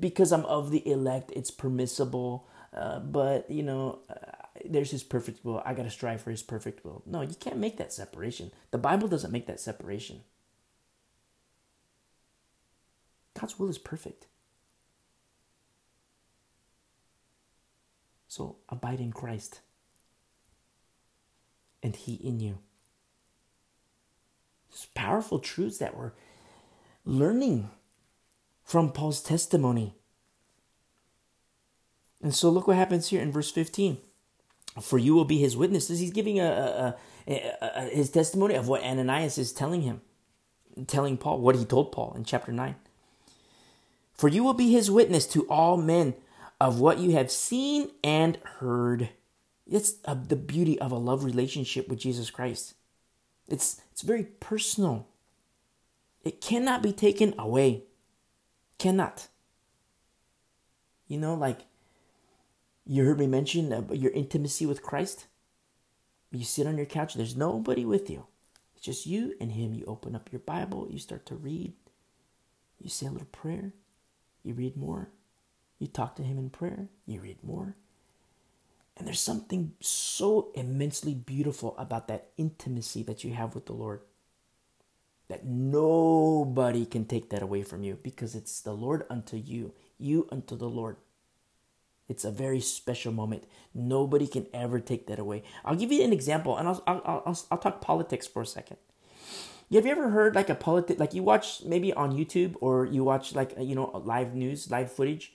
[0.00, 2.46] because I'm of the elect, it's permissible.
[2.74, 5.62] Uh, but you know, uh, there's His perfect will.
[5.64, 7.02] I gotta strive for His perfect will.
[7.06, 8.50] No, you can't make that separation.
[8.70, 10.20] The Bible doesn't make that separation.
[13.38, 14.26] God's will is perfect.
[18.26, 19.60] So abide in Christ,
[21.82, 22.58] and He in you.
[24.70, 26.14] It's powerful truths that were
[27.08, 27.70] learning
[28.62, 29.94] from Paul's testimony.
[32.22, 33.98] And so look what happens here in verse 15.
[34.82, 35.98] For you will be his witnesses.
[35.98, 36.96] He's giving a, a,
[37.26, 40.02] a, a, his testimony of what Ananias is telling him,
[40.86, 42.76] telling Paul what he told Paul in chapter 9.
[44.12, 46.14] For you will be his witness to all men
[46.60, 49.08] of what you have seen and heard.
[49.66, 52.74] It's the beauty of a love relationship with Jesus Christ.
[53.48, 55.06] It's, it's very personal.
[56.24, 57.84] It cannot be taken away.
[58.78, 59.28] Cannot.
[61.06, 61.60] You know, like
[62.84, 65.26] you heard me mention your intimacy with Christ.
[66.30, 68.26] You sit on your couch, there's nobody with you.
[68.74, 69.74] It's just you and Him.
[69.74, 71.72] You open up your Bible, you start to read,
[72.78, 73.72] you say a little prayer,
[74.42, 75.10] you read more,
[75.78, 77.76] you talk to Him in prayer, you read more.
[78.96, 84.00] And there's something so immensely beautiful about that intimacy that you have with the Lord
[85.28, 90.26] that nobody can take that away from you because it's the Lord unto you, you
[90.32, 90.96] unto the Lord.
[92.08, 93.44] It's a very special moment.
[93.74, 95.42] Nobody can ever take that away.
[95.64, 98.78] I'll give you an example, and I'll I'll I'll, I'll talk politics for a second.
[99.70, 103.04] Have you ever heard like a politic like you watch maybe on YouTube or you
[103.04, 105.34] watch like you know live news, live footage?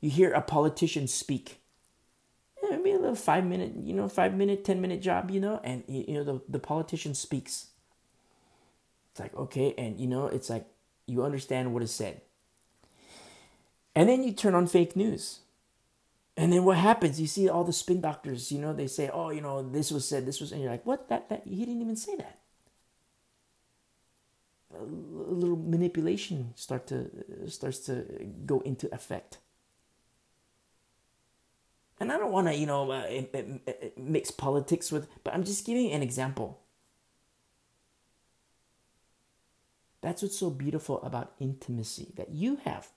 [0.00, 1.60] You hear a politician speak.
[2.62, 5.60] Yeah, maybe a little five minute, you know, five minute, ten minute job, you know,
[5.62, 7.66] and you know the the politician speaks
[9.14, 10.66] it's like, okay, and you know, it's like
[11.06, 12.20] you understand what is said.
[13.94, 15.38] And then you turn on fake news.
[16.36, 17.20] And then what happens?
[17.20, 20.04] You see all the spin doctors, you know, they say, oh, you know, this was
[20.08, 21.08] said, this was, and you're like, what?
[21.10, 22.40] That, that, he didn't even say that.
[24.76, 27.08] A little manipulation start to
[27.48, 28.04] starts to
[28.44, 29.38] go into effect.
[32.00, 33.04] And I don't want to, you know, uh,
[33.96, 36.63] mix politics with, but I'm just giving an example.
[40.04, 42.88] That's what's so beautiful about intimacy that you have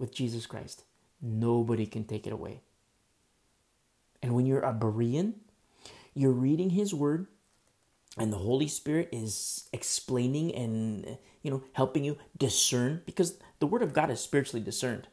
[0.00, 0.82] with Jesus Christ.
[1.22, 2.62] Nobody can take it away.
[4.20, 5.34] And when you're a Berean,
[6.12, 7.28] you're reading his word
[8.18, 13.82] and the Holy Spirit is explaining and you know helping you discern because the word
[13.82, 15.06] of God is spiritually discerned.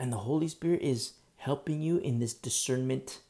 [0.00, 3.20] And the Holy Spirit is helping you in this discernment.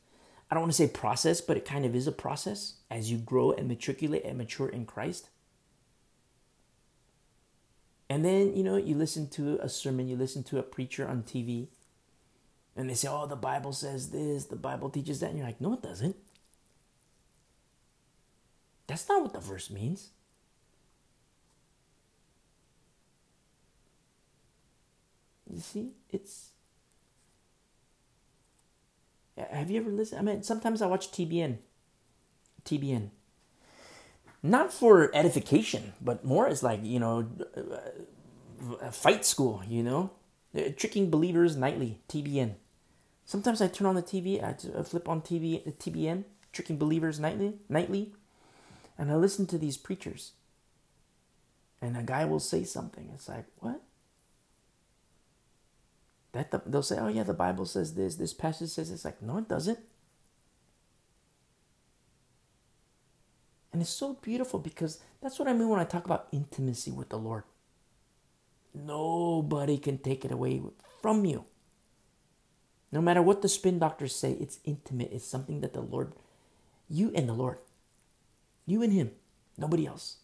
[0.51, 3.19] I don't want to say process, but it kind of is a process as you
[3.19, 5.29] grow and matriculate and mature in Christ.
[8.09, 11.25] And then, you know, you listen to a sermon, you listen to a preacher on
[11.25, 11.67] TV,
[12.77, 15.31] and they say, oh, the Bible says this, the Bible teaches that.
[15.31, 16.17] And you're like, no, it doesn't.
[18.87, 20.11] That's not what the verse means.
[25.51, 26.51] You see, it's.
[29.37, 30.21] Have you ever listened?
[30.21, 31.59] I mean, sometimes I watch TBN.
[32.65, 33.11] TBN
[34.47, 37.29] not for edification, but more as like, you know,
[38.91, 40.11] fight school, you know?
[40.57, 42.55] Uh, tricking Believers Nightly, TBN.
[43.25, 48.15] Sometimes I turn on the TV, I flip on TV, TBN, Tricking Believers Nightly, nightly,
[48.97, 50.33] and I listen to these preachers.
[51.83, 53.11] And a guy will say something.
[53.13, 53.83] It's like, what?
[56.37, 59.07] That the, they'll say, oh yeah, the Bible says this, this passage says this.
[59.07, 59.79] Like, no, it doesn't.
[63.73, 67.09] And it's so beautiful because that's what I mean when I talk about intimacy with
[67.09, 67.45] the Lord.
[68.75, 70.61] Nobody can take it away
[71.01, 71.47] from you.
[72.93, 75.11] No matter what the spin doctors say, it's intimate.
[75.13, 76.13] It's something that the Lord,
[76.89, 77.59] you and the Lord,
[78.67, 79.13] you and Him,
[79.57, 80.19] nobody else.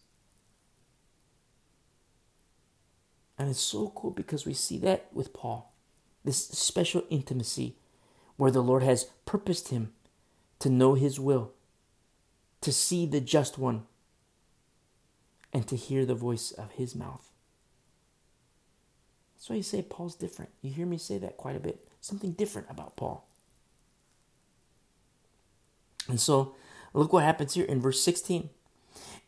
[3.39, 5.72] And it's so cool because we see that with Paul
[6.23, 7.75] this special intimacy
[8.37, 9.93] where the Lord has purposed him
[10.59, 11.53] to know His will
[12.63, 13.83] to see the just one,
[15.51, 17.29] and to hear the voice of his mouth.
[19.35, 20.51] That's why you say Paul's different.
[20.61, 21.85] You hear me say that quite a bit.
[21.99, 23.27] Something different about Paul.
[26.07, 26.55] And so,
[26.93, 28.49] look what happens here in verse 16.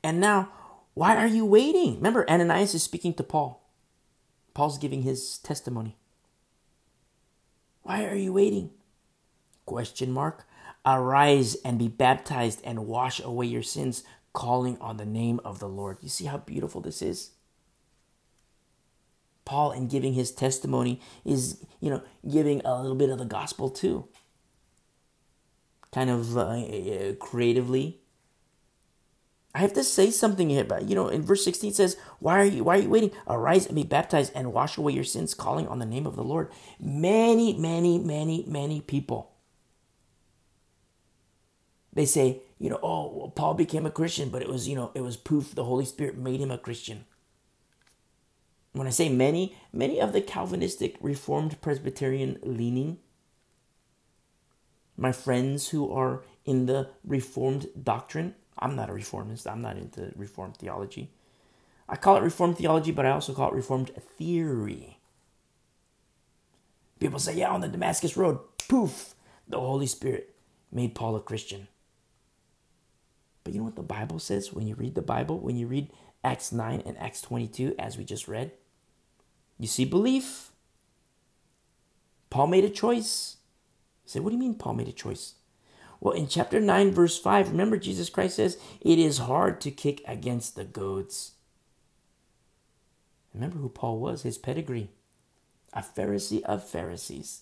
[0.01, 0.49] And now,
[0.93, 1.97] why are you waiting?
[1.97, 3.61] Remember, Ananias is speaking to Paul.
[4.53, 5.97] Paul's giving his testimony.
[7.85, 8.71] Why are you waiting?
[9.67, 10.47] Question mark.
[10.87, 15.69] Arise and be baptized and wash away your sins, calling on the name of the
[15.69, 15.99] Lord.
[16.01, 17.33] You see how beautiful this is?
[19.45, 23.69] Paul, in giving his testimony, is, you know, giving a little bit of the gospel
[23.69, 24.07] too.
[25.91, 27.99] Kind of uh, creatively.
[29.55, 32.39] I have to say something here, but you know, in verse 16 it says, Why
[32.41, 33.11] are you why are you waiting?
[33.27, 36.23] Arise and be baptized and wash away your sins, calling on the name of the
[36.23, 36.51] Lord.
[36.79, 39.31] Many, many, many, many people
[41.95, 44.91] they say, you know, oh, well, Paul became a Christian, but it was, you know,
[44.93, 47.05] it was proof the Holy Spirit made him a Christian.
[48.73, 52.97] When I say many, many of the Calvinistic Reformed Presbyterian leaning,
[54.97, 60.11] my friends who are in the Reformed doctrine, I'm not a Reformist, I'm not into
[60.15, 61.11] Reformed theology.
[61.87, 64.99] I call it Reformed theology, but I also call it Reformed theory.
[66.99, 69.13] People say, yeah, on the Damascus Road, poof,
[69.47, 70.33] the Holy Spirit
[70.71, 71.67] made Paul a Christian.
[73.43, 75.39] But you know what the Bible says when you read the Bible?
[75.39, 75.91] When you read
[76.23, 78.51] Acts 9 and Acts 22, as we just read,
[79.59, 80.51] you see belief.
[82.29, 83.37] Paul made a choice.
[84.05, 85.35] You say, what do you mean Paul made a choice?
[85.99, 90.01] Well, in chapter 9, verse 5, remember Jesus Christ says, It is hard to kick
[90.07, 91.31] against the goads.
[93.33, 94.89] Remember who Paul was, his pedigree.
[95.73, 97.41] A Pharisee of Pharisees.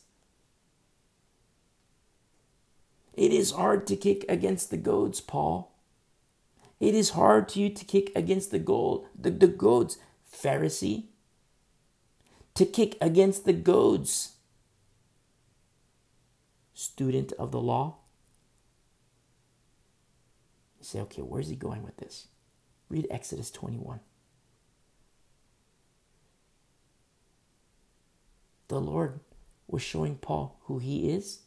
[3.14, 5.72] It is hard to kick against the goads, Paul.
[6.80, 9.99] It is hard to you to kick against the gold, the, the goads,
[10.32, 11.06] Pharisee.
[12.56, 14.34] To kick against the goads,
[16.74, 17.97] student of the law.
[20.84, 22.27] Say, okay, where's he going with this?
[22.89, 24.01] Read Exodus 21.
[28.67, 29.19] The Lord
[29.67, 31.39] was showing Paul who he is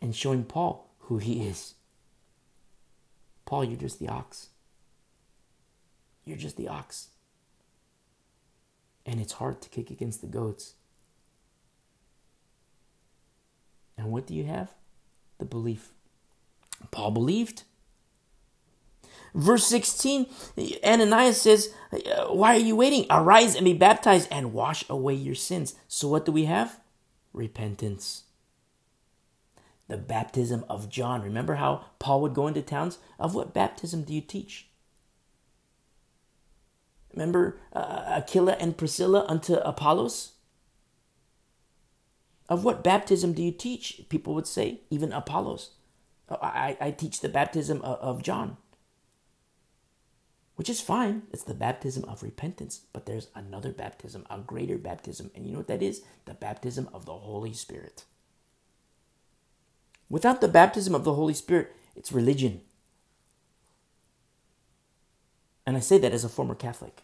[0.00, 1.74] and showing Paul who he is.
[3.46, 4.48] Paul, you're just the ox.
[6.24, 7.08] You're just the ox.
[9.06, 10.74] And it's hard to kick against the goats.
[13.96, 14.74] And what do you have?
[15.38, 15.92] The belief.
[16.90, 17.62] Paul believed.
[19.36, 20.26] Verse 16,
[20.84, 21.72] Ananias says,
[22.28, 23.06] Why are you waiting?
[23.10, 25.74] Arise and be baptized and wash away your sins.
[25.86, 26.80] So, what do we have?
[27.32, 28.24] Repentance
[29.88, 31.22] the baptism of John.
[31.22, 32.98] Remember how Paul would go into towns?
[33.18, 34.68] Of what baptism do you teach?
[37.12, 40.32] Remember uh, Aquila and Priscilla unto Apollos?
[42.48, 44.02] Of what baptism do you teach?
[44.08, 45.70] People would say, even Apollos.
[46.28, 48.56] Oh, I, I teach the baptism of, of John,
[50.56, 51.22] which is fine.
[51.32, 52.80] It's the baptism of repentance.
[52.92, 55.30] But there's another baptism, a greater baptism.
[55.34, 56.02] And you know what that is?
[56.24, 58.04] The baptism of the Holy Spirit.
[60.08, 62.62] Without the baptism of the Holy Spirit, it's religion.
[65.66, 67.02] And I say that as a former Catholic.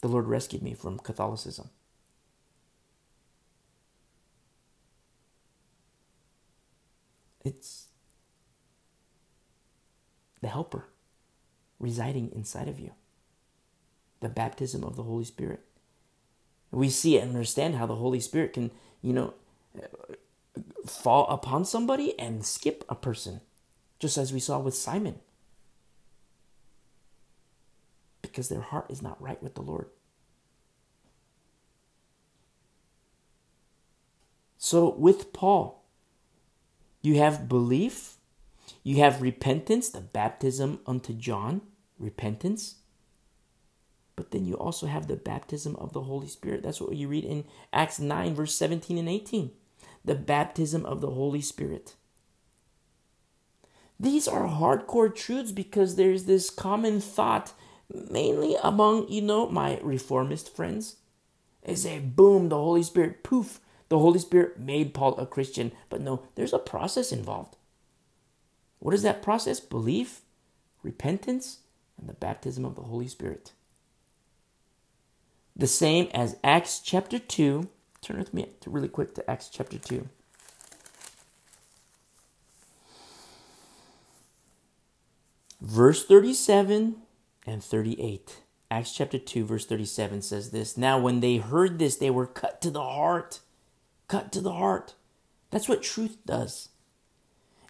[0.00, 1.70] The Lord rescued me from Catholicism.
[7.44, 7.86] It's
[10.40, 10.91] the helper
[11.82, 12.92] residing inside of you,
[14.20, 15.60] the baptism of the Holy Spirit.
[16.70, 18.70] We see and understand how the Holy Spirit can,
[19.02, 19.34] you know,
[20.86, 23.42] fall upon somebody and skip a person,
[23.98, 25.16] just as we saw with Simon.
[28.22, 29.86] Because their heart is not right with the Lord.
[34.56, 35.82] So, with Paul,
[37.02, 38.14] you have belief,
[38.84, 41.62] you have repentance, the baptism unto John,
[41.98, 42.76] repentance.
[44.14, 46.62] But then you also have the baptism of the Holy Spirit.
[46.62, 49.50] That's what you read in Acts 9, verse 17 and 18
[50.04, 51.94] the baptism of the Holy Spirit.
[53.98, 57.52] These are hardcore truths because there's this common thought,
[58.10, 60.96] mainly among, you know, my reformist friends.
[61.64, 65.70] They say, boom, the Holy Spirit, poof, the Holy Spirit made Paul a Christian.
[65.88, 67.56] But no, there's a process involved.
[68.80, 69.60] What is that process?
[69.60, 70.22] Belief,
[70.82, 71.58] repentance,
[72.02, 73.52] and the baptism of the Holy Spirit.
[75.54, 77.68] The same as Acts chapter 2,
[78.02, 80.08] Turn with me really quick to Acts chapter 2.
[85.60, 86.96] Verse 37
[87.46, 88.40] and 38.
[88.72, 92.60] Acts chapter 2, verse 37 says this Now, when they heard this, they were cut
[92.62, 93.38] to the heart.
[94.08, 94.94] Cut to the heart.
[95.52, 96.70] That's what truth does.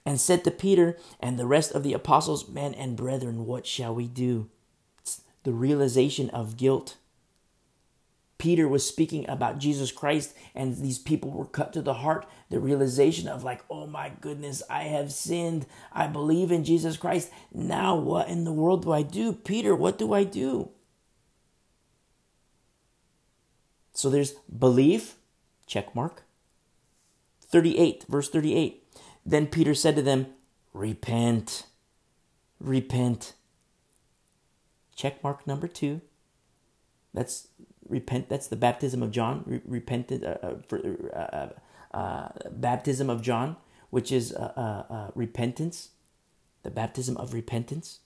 [0.05, 3.95] And said to Peter and the rest of the apostles, Men and brethren, what shall
[3.95, 4.51] we do?
[5.01, 6.97] It's the realization of guilt.
[8.43, 12.27] Peter was speaking about Jesus Christ, and these people were cut to the heart.
[12.51, 15.65] The realization of, like, oh my goodness, I have sinned.
[15.93, 17.31] I believe in Jesus Christ.
[17.55, 19.33] Now, what in the world do I do?
[19.33, 20.71] Peter, what do I do?
[23.93, 25.15] So there's belief,
[25.67, 26.25] check mark.
[27.47, 28.82] 38, verse 38.
[29.25, 30.27] Then Peter said to them,
[30.73, 31.67] Repent,
[32.59, 33.35] repent.
[34.97, 36.01] Check mark number two.
[37.15, 37.49] That's
[37.89, 38.29] repent.
[38.29, 39.45] That's the baptism of John.
[39.47, 40.81] Re- repented uh, uh for,
[41.15, 43.57] uh, uh, baptism of John,
[43.91, 44.35] which is
[45.15, 45.91] repentance.
[46.63, 48.01] The baptism of repentance.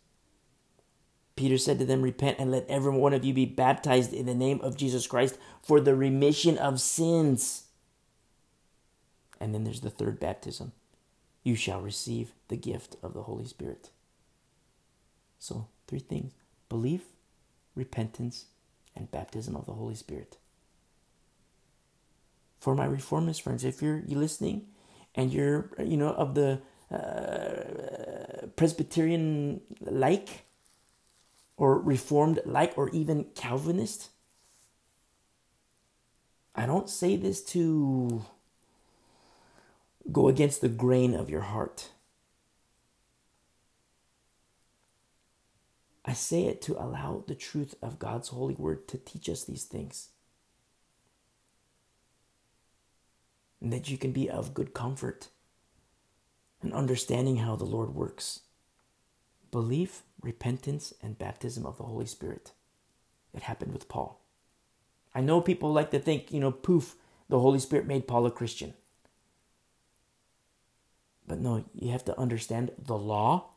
[1.37, 4.35] Peter said to them, Repent and let every one of you be baptized in the
[4.35, 7.65] name of Jesus Christ for the remission of sins.
[9.39, 10.73] And then there's the third baptism.
[11.47, 13.91] You shall receive the gift of the Holy Spirit.
[15.39, 16.33] So, three things
[16.69, 17.03] belief,
[17.77, 18.47] repentance,
[18.97, 20.39] and baptism of the Holy Spirit.
[22.59, 24.67] For my reformist friends, if you're you listening
[25.15, 30.47] and you're you know of the uh, Presbyterian like
[31.57, 34.11] or Reformed like or even Calvinist,
[36.57, 38.25] I don't say this to
[40.11, 41.91] go against the grain of your heart.
[46.05, 49.65] I say it to allow the truth of God's holy word to teach us these
[49.65, 50.11] things.
[53.61, 55.29] And that you can be of good comfort
[56.63, 58.41] and understanding how the Lord works.
[59.51, 62.53] Belief, repentance, and baptism of the Holy Spirit.
[63.35, 64.21] It happened with Paul.
[65.15, 66.95] I know people like to think, you know, poof,
[67.29, 68.75] the Holy Spirit made Paul a Christian.
[71.27, 73.51] But no, you have to understand the law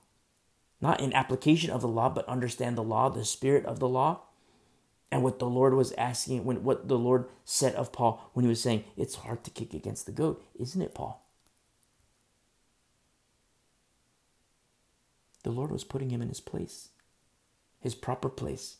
[0.81, 4.21] not in application of the law, but understand the law, the spirit of the law,
[5.11, 8.49] and what the Lord was asking, when what the Lord said of Paul when he
[8.49, 11.25] was saying, It's hard to kick against the goat, isn't it, Paul?
[15.43, 16.89] The Lord was putting him in his place,
[17.79, 18.77] his proper place.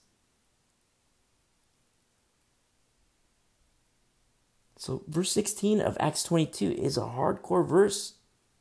[4.77, 8.13] So, verse 16 of Acts 22 is a hardcore verse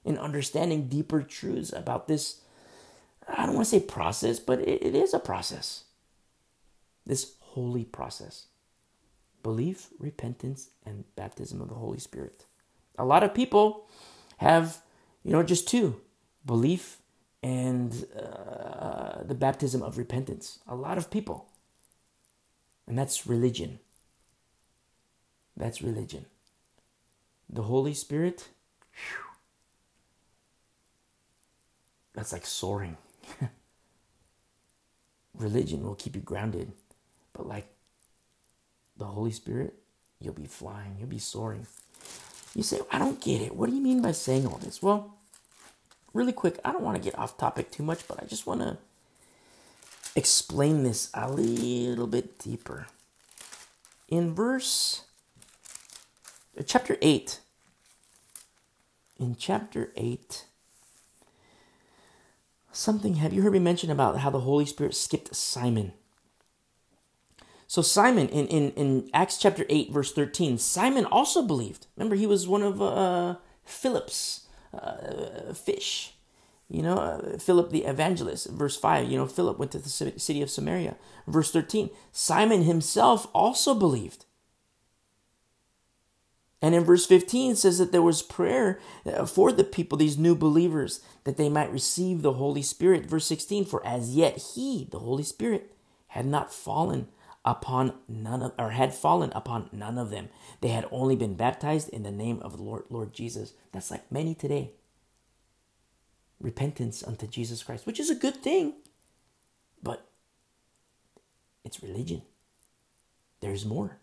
[0.05, 2.43] in understanding deeper truths about this
[3.29, 5.85] I don't want to say process, but it, it is a process.
[7.07, 8.47] This holy process
[9.43, 12.47] belief, repentance, and baptism of the Holy Spirit.
[12.99, 13.89] A lot of people
[14.39, 14.79] have,
[15.25, 16.01] you know, just two
[16.47, 16.99] belief
[17.43, 20.61] and uh, the baptism of repentance.
[20.69, 21.49] A lot of people.
[22.87, 23.81] And that's religion.
[25.57, 26.27] That's religion.
[27.51, 28.49] the Holy Spirit,
[28.93, 29.28] whew,
[32.19, 32.97] that's like soaring.
[35.39, 36.73] Religion will keep you grounded,
[37.33, 37.69] but like
[38.97, 39.75] the Holy Spirit,
[40.19, 41.69] you'll be flying, you'll be soaring.
[42.57, 43.55] You say, I don't get it.
[43.55, 44.83] What do you mean by saying all this?
[44.83, 45.15] Well,
[46.13, 48.63] really quick, I don't want to get off topic too much, but I just want
[48.63, 48.79] to
[50.17, 52.89] explain this a little bit deeper.
[54.09, 55.05] In verse
[56.59, 57.39] uh, chapter 8,
[59.21, 60.47] in chapter 8,
[62.79, 65.93] something have you heard me mention about how the Holy Spirit skipped Simon?
[67.67, 71.87] So Simon in, in, in Acts chapter 8 verse 13, Simon also believed.
[71.97, 76.15] Remember he was one of uh, Philip's uh, fish.
[76.71, 80.43] You know, uh, Philip the evangelist, verse 5, you know, Philip went to the city
[80.43, 80.97] of Samaria.
[81.27, 84.27] Verse 13, Simon himself also believed.
[86.61, 90.35] And in verse 15 says that there was prayer uh, for the people, these new
[90.35, 93.07] believers, that they might receive the Holy Spirit.
[93.07, 95.73] Verse 16, for as yet he, the Holy Spirit,
[96.09, 97.07] had not fallen
[97.45, 100.29] upon none of or had fallen upon none of them.
[100.61, 103.53] They had only been baptized in the name of the Lord, Lord Jesus.
[103.73, 104.73] That's like many today.
[106.41, 108.75] Repentance unto Jesus Christ, which is a good thing,
[109.83, 110.09] but
[111.65, 112.23] it's religion.
[113.41, 113.99] There's more.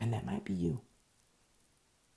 [0.00, 0.80] And that might be you,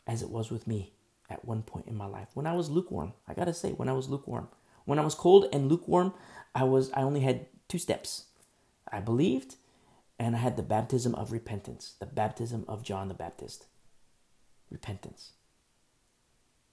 [0.07, 0.93] as it was with me
[1.29, 2.29] at one point in my life.
[2.33, 4.47] When I was lukewarm, I gotta say, when I was lukewarm.
[4.85, 6.13] When I was cold and lukewarm,
[6.55, 8.25] I was I only had two steps.
[8.89, 9.55] I believed
[10.17, 13.65] and I had the baptism of repentance, the baptism of John the Baptist.
[14.71, 15.33] Repentance.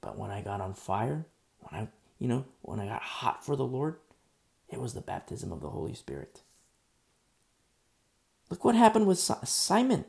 [0.01, 1.27] But when I got on fire,
[1.61, 3.97] when I, you know, when I got hot for the Lord,
[4.69, 6.43] it was the baptism of the Holy Spirit.
[8.51, 10.05] Look what happened with Simon.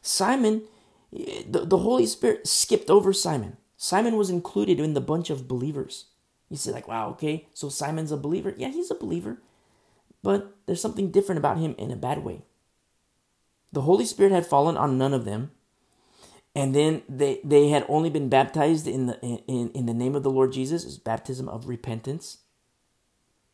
[0.00, 0.62] Simon,
[1.12, 3.56] the, the Holy Spirit skipped over Simon.
[3.76, 6.06] Simon was included in the bunch of believers.
[6.48, 8.54] You say, like, wow, okay, so Simon's a believer.
[8.56, 9.38] Yeah, he's a believer.
[10.22, 12.42] But there's something different about him in a bad way.
[13.72, 15.50] The Holy Spirit had fallen on none of them,
[16.54, 20.22] and then they, they had only been baptized in the in, in the name of
[20.22, 22.38] the Lord Jesus, is baptism of repentance.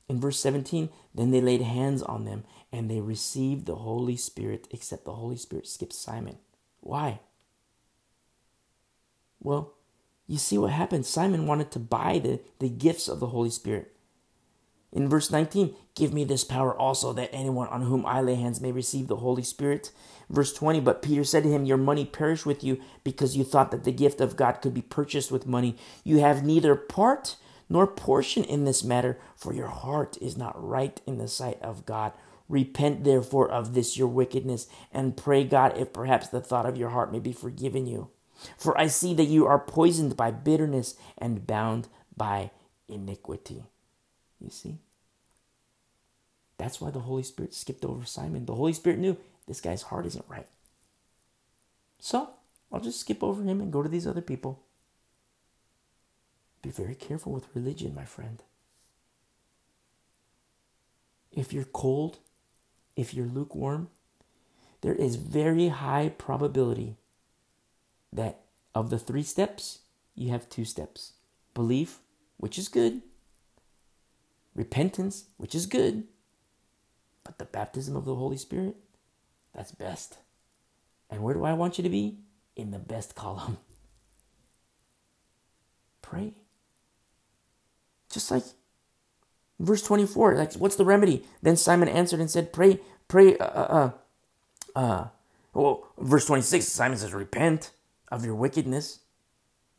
[0.08, 4.66] In verse 17, then they laid hands on them and they received the Holy Spirit,
[4.70, 6.38] except the Holy Spirit skipped Simon.
[6.80, 7.20] Why?
[9.40, 9.74] Well,
[10.26, 11.06] you see what happened.
[11.06, 13.92] Simon wanted to buy the, the gifts of the Holy Spirit.
[14.92, 18.60] In verse 19, give me this power also that anyone on whom I lay hands
[18.60, 19.90] may receive the Holy Spirit.
[20.30, 23.70] Verse 20, but Peter said to him, Your money perish with you because you thought
[23.70, 25.76] that the gift of God could be purchased with money.
[26.04, 27.36] You have neither part
[27.68, 31.84] nor portion in this matter, for your heart is not right in the sight of
[31.84, 32.12] God.
[32.48, 36.88] Repent therefore of this your wickedness, and pray God if perhaps the thought of your
[36.90, 38.08] heart may be forgiven you.
[38.56, 42.50] For I see that you are poisoned by bitterness and bound by
[42.88, 43.64] iniquity.
[44.40, 44.78] You see?
[46.56, 48.46] That's why the Holy Spirit skipped over Simon.
[48.46, 49.16] The Holy Spirit knew
[49.46, 50.46] this guy's heart isn't right.
[51.98, 52.30] So
[52.72, 54.60] I'll just skip over him and go to these other people.
[56.62, 58.42] Be very careful with religion, my friend.
[61.32, 62.18] If you're cold,
[62.96, 63.88] if you're lukewarm,
[64.80, 66.96] there is very high probability
[68.12, 68.40] that
[68.74, 69.80] of the three steps,
[70.14, 71.12] you have two steps.
[71.54, 72.00] Belief,
[72.36, 73.02] which is good,
[74.54, 76.04] repentance, which is good,
[77.24, 78.76] but the baptism of the Holy Spirit,
[79.54, 80.18] that's best.
[81.10, 82.18] And where do I want you to be?
[82.56, 83.58] In the best column.
[86.02, 86.34] Pray.
[88.10, 88.44] Just like
[89.60, 91.24] verse 24, like what's the remedy?
[91.42, 93.90] Then Simon answered and said, Pray, pray, uh, uh,
[94.74, 95.08] uh, uh.
[95.52, 97.70] well, verse 26, Simon says, Repent
[98.10, 99.00] of your wickedness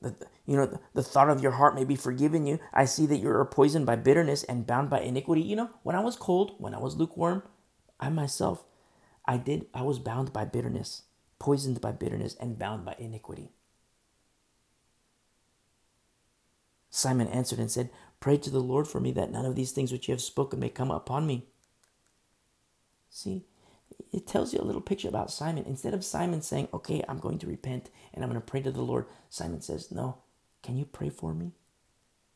[0.01, 0.15] the,
[0.45, 2.59] you know, the, the thought of your heart may be forgiven you.
[2.73, 5.41] I see that you are poisoned by bitterness and bound by iniquity.
[5.41, 7.43] You know, when I was cold, when I was lukewarm,
[7.99, 8.63] I myself,
[9.25, 11.03] I did, I was bound by bitterness,
[11.37, 13.51] poisoned by bitterness, and bound by iniquity.
[16.89, 19.91] Simon answered and said, Pray to the Lord for me that none of these things
[19.91, 21.47] which you have spoken may come upon me.
[23.09, 23.45] See,
[24.11, 25.65] it tells you a little picture about Simon.
[25.67, 28.71] Instead of Simon saying, Okay, I'm going to repent and I'm going to pray to
[28.71, 30.17] the Lord, Simon says, No,
[30.63, 31.53] can you pray for me?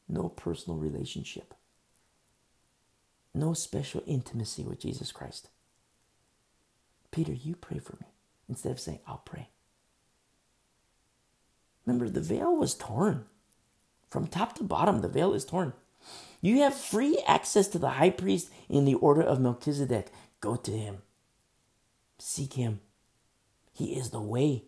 [0.10, 1.54] No personal relationship,
[3.34, 5.49] no special intimacy with Jesus Christ.
[7.12, 8.08] Peter, you pray for me.
[8.49, 9.49] Instead of saying, I'll pray.
[11.86, 13.26] Remember, the veil was torn.
[14.10, 15.74] From top to bottom, the veil is torn.
[16.41, 20.10] You have free access to the high priest in the order of Melchizedek.
[20.41, 20.99] Go to him.
[22.20, 22.80] Seek him.
[23.74, 24.64] He is the way.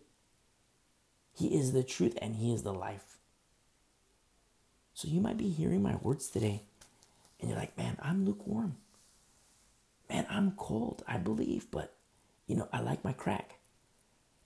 [1.32, 3.18] He is the truth and He is the life.
[4.94, 6.62] So you might be hearing my words today
[7.40, 8.76] and you're like, man, I'm lukewarm.
[10.08, 11.02] Man, I'm cold.
[11.06, 11.94] I believe, but
[12.46, 13.58] you know, I like my crack.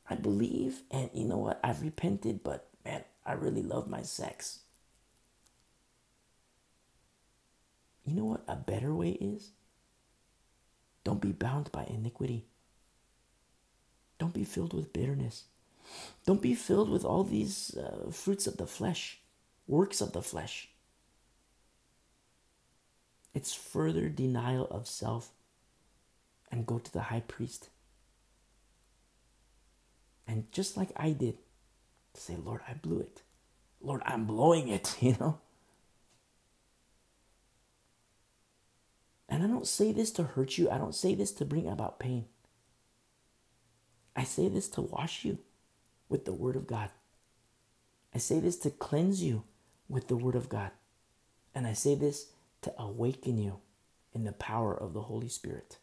[0.08, 1.60] I believe, and you know what?
[1.62, 4.60] I've repented, but man, I really love my sex.
[8.04, 9.50] You know what a better way is?
[11.04, 12.46] Don't be bound by iniquity.
[14.20, 15.44] Don't be filled with bitterness.
[16.26, 19.18] Don't be filled with all these uh, fruits of the flesh,
[19.66, 20.68] works of the flesh.
[23.34, 25.30] It's further denial of self
[26.52, 27.70] and go to the high priest.
[30.28, 31.38] And just like I did,
[32.12, 33.22] say, Lord, I blew it.
[33.80, 35.38] Lord, I'm blowing it, you know?
[39.30, 40.68] And I don't say this to hurt you.
[40.68, 42.26] I don't say this to bring about pain.
[44.16, 45.38] I say this to wash you
[46.08, 46.90] with the Word of God.
[48.14, 49.44] I say this to cleanse you
[49.88, 50.72] with the Word of God.
[51.54, 52.26] And I say this
[52.62, 53.60] to awaken you
[54.12, 55.78] in the power of the Holy Spirit.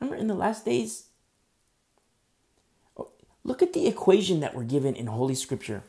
[0.00, 1.06] Remember, in the last days,
[2.96, 3.10] oh,
[3.42, 5.82] look at the equation that we're given in Holy Scripture.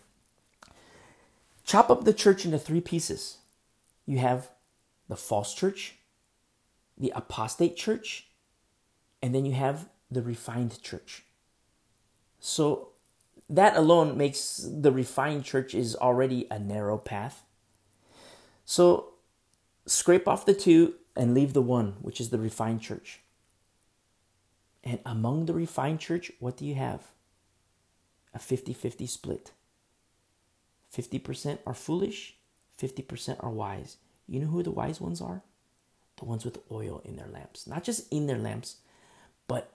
[1.65, 3.37] Chop up the church into three pieces.
[4.05, 4.49] You have
[5.07, 5.95] the false church,
[6.97, 8.27] the apostate church,
[9.21, 11.23] and then you have the refined church.
[12.39, 12.89] So
[13.49, 17.43] that alone makes the refined church is already a narrow path.
[18.65, 19.13] So
[19.85, 23.21] scrape off the two and leave the one, which is the refined church.
[24.83, 27.07] And among the refined church, what do you have?
[28.33, 29.51] A 50 50 split.
[30.95, 32.35] 50% are foolish,
[32.79, 33.97] 50% are wise.
[34.27, 35.43] You know who the wise ones are?
[36.17, 37.67] The ones with oil in their lamps.
[37.67, 38.77] Not just in their lamps,
[39.47, 39.73] but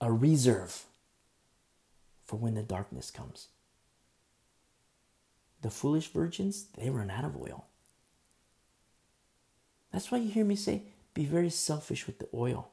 [0.00, 0.84] a reserve
[2.30, 3.48] for when the darkness comes.
[5.62, 7.66] The foolish virgins, they run out of oil.
[9.92, 12.70] That's why you hear me say, be very selfish with the oil.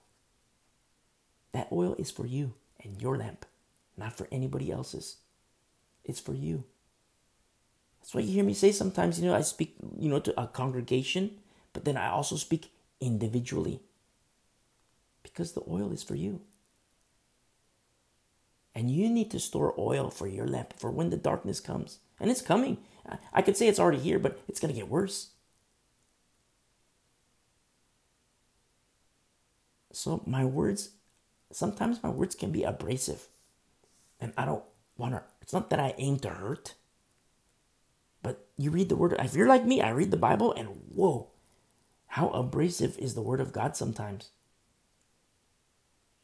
[1.53, 2.53] That oil is for you
[2.83, 3.47] and your lamp,
[3.97, 5.17] not for anybody else's.
[6.05, 6.63] It's for you.
[7.99, 10.45] That's why you hear me say sometimes, you know, I speak, you know, to a
[10.45, 11.31] congregation,
[11.73, 13.81] but then I also speak individually.
[15.23, 16.41] Because the oil is for you.
[18.77, 21.97] And you need to store oil for your lamp for when the darkness comes.
[22.19, 22.77] And it's coming.
[23.33, 25.31] I could say it's already here, but it's going to get worse.
[29.91, 30.91] So my words,
[31.51, 33.29] sometimes my words can be abrasive.
[34.21, 34.63] And I don't
[34.95, 36.75] want to, it's not that I aim to hurt.
[38.21, 41.31] But you read the word, if you're like me, I read the Bible and whoa,
[42.05, 44.29] how abrasive is the word of God sometimes.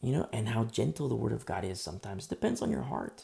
[0.03, 2.25] You know, and how gentle the word of God is sometimes.
[2.25, 3.23] It depends on your heart.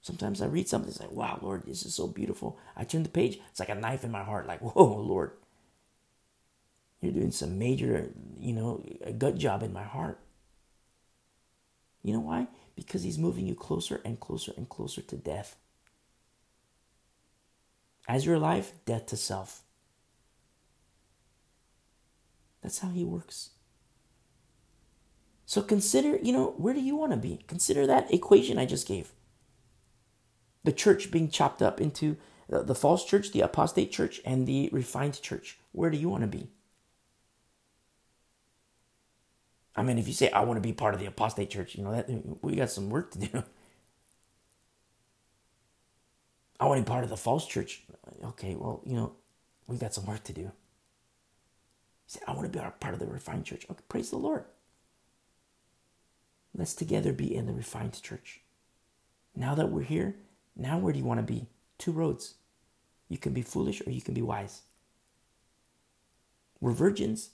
[0.00, 2.58] Sometimes I read something, it's like, wow, Lord, this is so beautiful.
[2.76, 5.32] I turn the page, it's like a knife in my heart, like, whoa, Lord.
[7.00, 10.20] You're doing some major, you know, a gut job in my heart.
[12.02, 12.48] You know why?
[12.74, 15.56] Because he's moving you closer and closer and closer to death.
[18.08, 19.62] As your life, death to self.
[22.60, 23.50] That's how he works.
[25.52, 27.44] So consider, you know, where do you want to be?
[27.46, 29.12] Consider that equation I just gave.
[30.64, 32.16] The church being chopped up into
[32.48, 35.58] the, false church, the apostate church, and the refined church.
[35.72, 36.48] Where do you want to be?
[39.76, 41.84] I mean, if you say I want to be part of the apostate church, you
[41.84, 42.08] know that
[42.42, 43.28] we got some work to do.
[46.60, 47.82] I want to be part of the false church.
[48.24, 49.16] Okay, well, you know,
[49.66, 50.50] we got some work to do.
[52.06, 53.66] say I want to be part of the refined church.
[53.70, 54.46] Okay, praise the Lord.
[56.54, 58.40] Let's together be in the refined church.
[59.34, 60.16] Now that we're here,
[60.56, 61.46] now where do you want to be?
[61.78, 62.34] Two roads.
[63.08, 64.62] You can be foolish or you can be wise.
[66.60, 67.30] We're virgins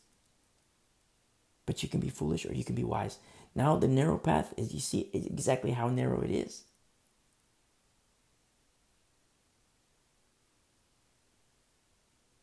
[1.68, 3.18] but you can be foolish or you can be wise.
[3.54, 6.62] Now, the narrow path is you see exactly how narrow it is.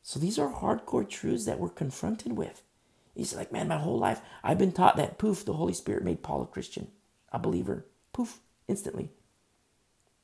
[0.04, 2.62] So these are hardcore truths that we're confronted with.
[3.16, 6.22] He's like, man, my whole life I've been taught that poof, the Holy Spirit made
[6.22, 6.90] Paul a Christian,
[7.32, 7.86] a believer.
[8.14, 9.10] Poof, instantly.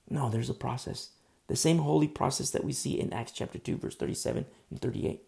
[0.10, 1.12] No, there's a process.
[1.48, 5.22] The same holy process that we see in Acts chapter 2, verse 37 and 38.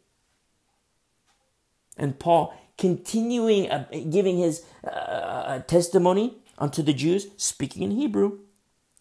[1.97, 8.39] And Paul, continuing uh, giving his uh, uh, testimony unto the Jews, speaking in Hebrew,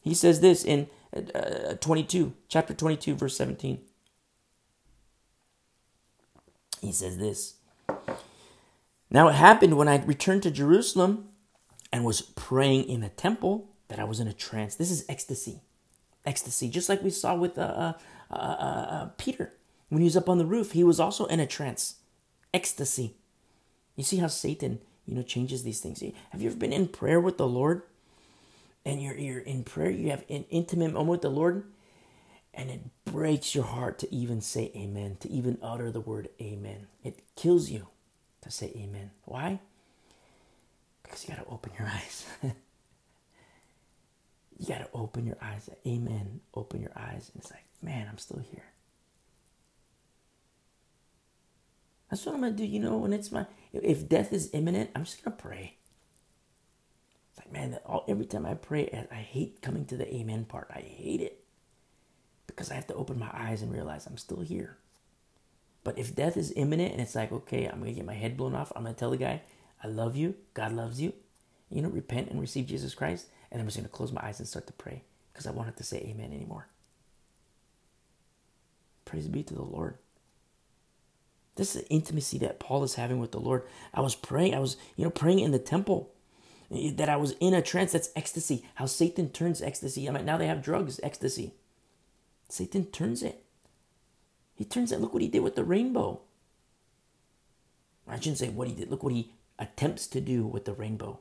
[0.03, 3.81] he says this in uh, 22, chapter 22, verse 17.
[6.81, 7.55] He says this
[9.13, 11.31] Now it happened when I returned to Jerusalem
[11.93, 14.77] and was praying in the temple that I was in a trance.
[14.77, 15.61] This is ecstasy.
[16.27, 17.95] ecstasy, just like we saw with uh,
[18.31, 19.55] uh, uh, uh, Peter
[19.91, 20.73] when he was up on the roof.
[20.73, 21.97] He was also in a trance,
[22.55, 23.17] ecstasy.
[23.97, 26.03] You see how Satan, you know, changes these things.
[26.31, 27.83] Have you ever been in prayer with the Lord?
[28.85, 31.65] And you're you're in prayer, you have an intimate moment with the Lord,
[32.55, 36.89] and it breaks your heart to even say amen, to even utter the word amen.
[37.05, 37.89] It kills you
[38.43, 39.11] to say amen.
[39.25, 39.61] Why?
[41.03, 42.27] Because you got to open your eyes.
[44.59, 45.69] you got to open your eyes.
[45.87, 46.41] Amen.
[46.55, 47.31] Open your eyes.
[47.33, 48.65] And it's like, man, I'm still here.
[52.11, 52.69] That's what I'm going to do.
[52.69, 55.77] You know, when it's my, if death is imminent, I'm just going to pray.
[57.31, 60.69] It's like, man, all, every time I pray, I hate coming to the amen part.
[60.71, 61.43] I hate it
[62.47, 64.77] because I have to open my eyes and realize I'm still here.
[65.85, 68.55] But if death is imminent and it's like, okay, I'm to get my head blown
[68.55, 69.43] off, I'm to tell the guy,
[69.83, 70.35] I love you.
[70.55, 71.13] God loves you.
[71.71, 73.27] You know, repent and receive Jesus Christ.
[73.51, 75.03] And I'm just to close my eyes and start to pray
[75.33, 76.69] because I won't have to say amen anymore.
[79.05, 79.99] Praise be to the Lord.
[81.57, 83.65] This is the intimacy that Paul is having with the Lord.
[83.93, 86.13] I was praying, I was, you know, praying in the temple.
[86.75, 87.93] Eh, that I was in a trance.
[87.93, 88.65] That's ecstasy.
[88.77, 90.09] How Satan turns ecstasy.
[90.09, 91.55] I mean, now they have drugs, ecstasy.
[92.49, 93.42] Satan turns it.
[94.55, 95.01] He turns it.
[95.01, 96.21] Look what he did with the rainbow.
[98.09, 98.91] I shouldn't say what he did.
[98.91, 101.21] Look what he attempts to do with the rainbow.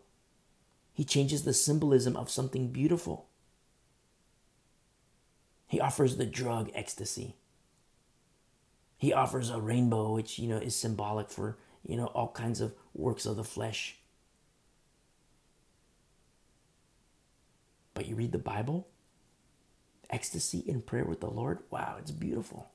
[0.93, 3.27] He changes the symbolism of something beautiful.
[5.67, 7.35] He offers the drug ecstasy.
[8.97, 11.57] He offers a rainbow, which, you know, is symbolic for,
[11.87, 13.97] you know, all kinds of works of the flesh.
[17.93, 18.87] But you read the Bible,
[20.09, 22.70] ecstasy in prayer with the Lord, wow, it's beautiful.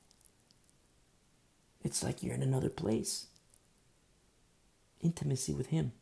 [1.83, 3.27] It's like you're in another place.
[5.01, 5.93] Intimacy with Him.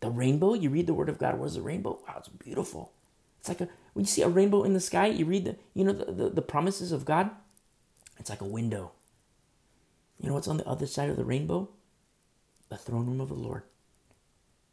[0.00, 1.42] The rainbow, you read the Word of God.
[1.44, 2.00] Is a rainbow?
[2.06, 2.92] Wow, it's beautiful.
[3.40, 5.84] It's like a when you see a rainbow in the sky, you read the you
[5.84, 7.30] know the, the, the promises of God.
[8.18, 8.92] It's like a window.
[10.18, 11.68] You know what's on the other side of the rainbow?
[12.68, 13.62] The throne room of the Lord.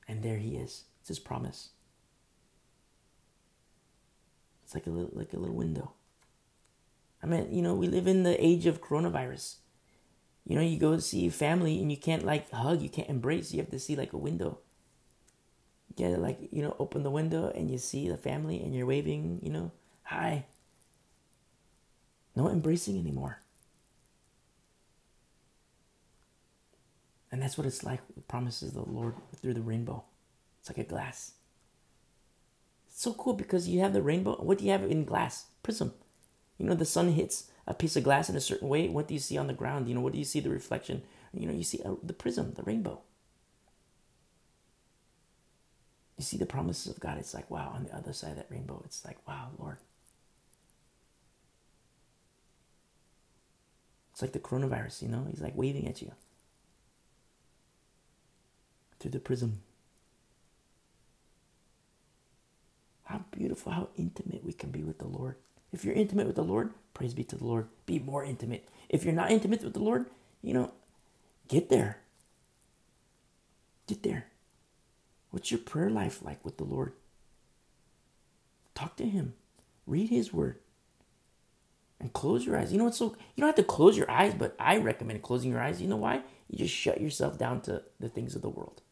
[0.07, 0.85] And there He is.
[1.01, 1.69] It's His promise.
[4.63, 5.93] It's like a little like a little window.
[7.21, 9.55] I mean, you know, we live in the age of coronavirus.
[10.45, 13.53] You know, you go see family and you can't like hug, you can't embrace.
[13.53, 14.59] You have to see like a window.
[15.95, 19.39] Get like you know, open the window and you see the family and you're waving.
[19.41, 19.71] You know,
[20.03, 20.45] hi.
[22.35, 23.39] No embracing anymore.
[27.31, 30.03] And that's what it's like promises the Lord through the rainbow.
[30.59, 31.33] It's like a glass.
[32.87, 34.35] It's so cool because you have the rainbow.
[34.35, 35.47] What do you have in glass?
[35.63, 35.93] Prism.
[36.57, 39.13] You know, the sun hits a piece of glass in a certain way, what do
[39.13, 39.87] you see on the ground?
[39.87, 41.03] You know, what do you see the reflection?
[41.33, 43.01] You know, you see uh, the prism, the rainbow.
[46.17, 47.17] You see the promises of God.
[47.17, 49.77] It's like, wow, on the other side of that rainbow, it's like, wow, Lord.
[54.11, 55.25] It's like the coronavirus, you know?
[55.29, 56.11] He's like waving at you
[58.99, 59.61] through the prism.
[63.05, 65.35] How beautiful, how intimate we can be with the Lord.
[65.73, 67.67] If you're intimate with the Lord, praise be to the Lord.
[67.87, 68.69] Be more intimate.
[68.87, 70.05] If you're not intimate with the Lord,
[70.43, 70.71] you know,
[71.47, 71.97] get there.
[73.87, 74.27] Get there.
[75.31, 76.93] What's your prayer life like with the Lord?
[78.75, 79.33] Talk to Him.
[79.87, 80.59] Read His Word.
[81.99, 82.71] And close your eyes.
[82.71, 85.49] You know what's so you don't have to close your eyes, but I recommend closing
[85.49, 85.81] your eyes.
[85.81, 86.21] You know why?
[86.49, 88.82] You just shut yourself down to the things of the world.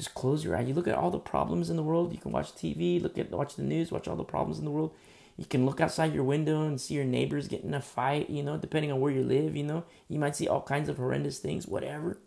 [0.00, 0.66] Just close your eyes.
[0.66, 2.10] You look at all the problems in the world.
[2.10, 4.70] You can watch TV, look at watch the news, watch all the problems in the
[4.70, 4.94] world.
[5.36, 8.56] You can look outside your window and see your neighbors getting a fight, you know,
[8.56, 9.84] depending on where you live, you know.
[10.08, 12.18] You might see all kinds of horrendous things, whatever.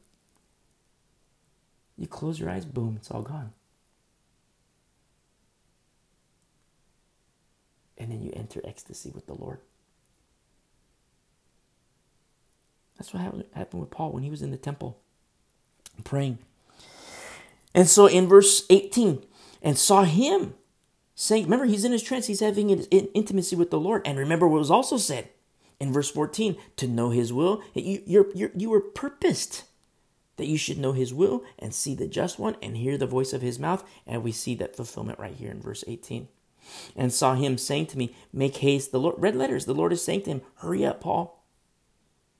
[1.97, 3.53] You close your eyes, boom, it's all gone.
[7.97, 9.61] And then you enter ecstasy with the Lord.
[12.99, 13.23] That's what
[13.55, 14.99] happened with Paul when he was in the temple
[16.03, 16.37] praying.
[17.73, 19.25] And so in verse 18,
[19.61, 20.55] and saw him
[21.15, 24.01] saying, remember, he's in his trance, he's having an intimacy with the Lord.
[24.05, 25.29] And remember what was also said
[25.79, 27.63] in verse 14 to know his will.
[27.73, 29.63] You, you're, you're, you were purposed
[30.37, 33.33] that you should know his will and see the just one and hear the voice
[33.33, 33.83] of his mouth.
[34.05, 36.27] And we see that fulfillment right here in verse 18.
[36.95, 38.91] And saw him saying to me, Make haste.
[38.91, 41.43] The Lord, red letters, the Lord is saying to him, Hurry up, Paul.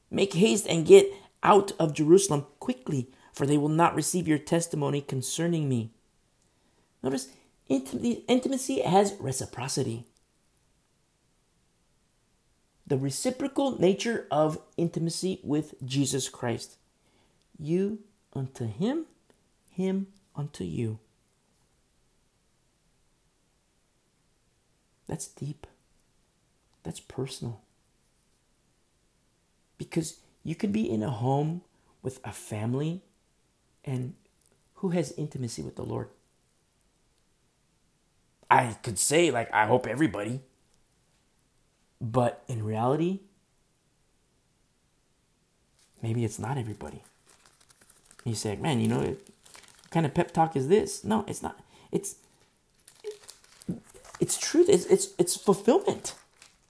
[0.10, 1.08] Make haste and get
[1.44, 5.92] out of Jerusalem quickly, for they will not receive your testimony concerning me.
[7.02, 7.30] Notice,
[7.68, 10.06] intimacy has reciprocity.
[12.86, 16.78] The reciprocal nature of intimacy with Jesus Christ.
[17.58, 18.00] You
[18.34, 19.06] unto him,
[19.72, 21.00] him unto you.
[25.08, 25.66] That's deep.
[26.84, 27.62] That's personal.
[29.78, 31.62] Because you could be in a home
[32.02, 33.02] with a family
[33.86, 34.14] and
[34.76, 36.10] who has intimacy with the Lord?
[38.50, 40.42] I could say, like, I hope everybody.
[42.00, 43.22] But in reality,
[46.02, 47.02] maybe it's not everybody.
[48.26, 49.20] You say, man, you know, what
[49.90, 51.04] kind of pep talk is this?
[51.04, 51.60] No, it's not.
[51.92, 52.16] It's
[54.20, 54.70] it's truth.
[54.70, 56.16] It's it's it's fulfillment.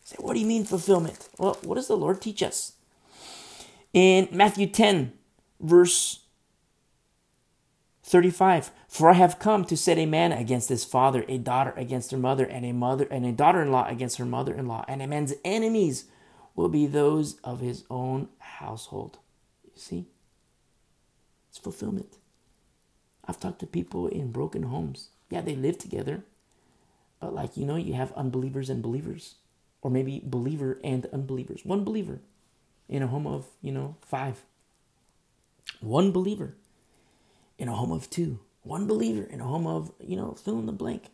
[0.03, 1.29] Say, what do you mean fulfillment?
[1.37, 2.73] Well, what does the Lord teach us?
[3.93, 5.13] In Matthew 10,
[5.59, 6.22] verse
[8.13, 12.11] 35 For I have come to set a man against his father, a daughter against
[12.11, 16.05] her mother, and a mother and a daughter-in-law against her mother-in-law, and a man's enemies
[16.55, 19.17] will be those of his own household.
[19.65, 20.05] You see?
[21.49, 22.17] It's fulfillment.
[23.25, 25.09] I've talked to people in broken homes.
[25.31, 26.23] Yeah, they live together.
[27.19, 29.35] But like, you know, you have unbelievers and believers.
[29.81, 31.61] Or maybe believer and unbelievers.
[31.65, 32.19] One believer
[32.87, 34.43] in a home of, you know, five.
[35.81, 36.53] One believer
[37.57, 38.39] in a home of two.
[38.63, 41.09] One believer in a home of, you know, fill in the blank.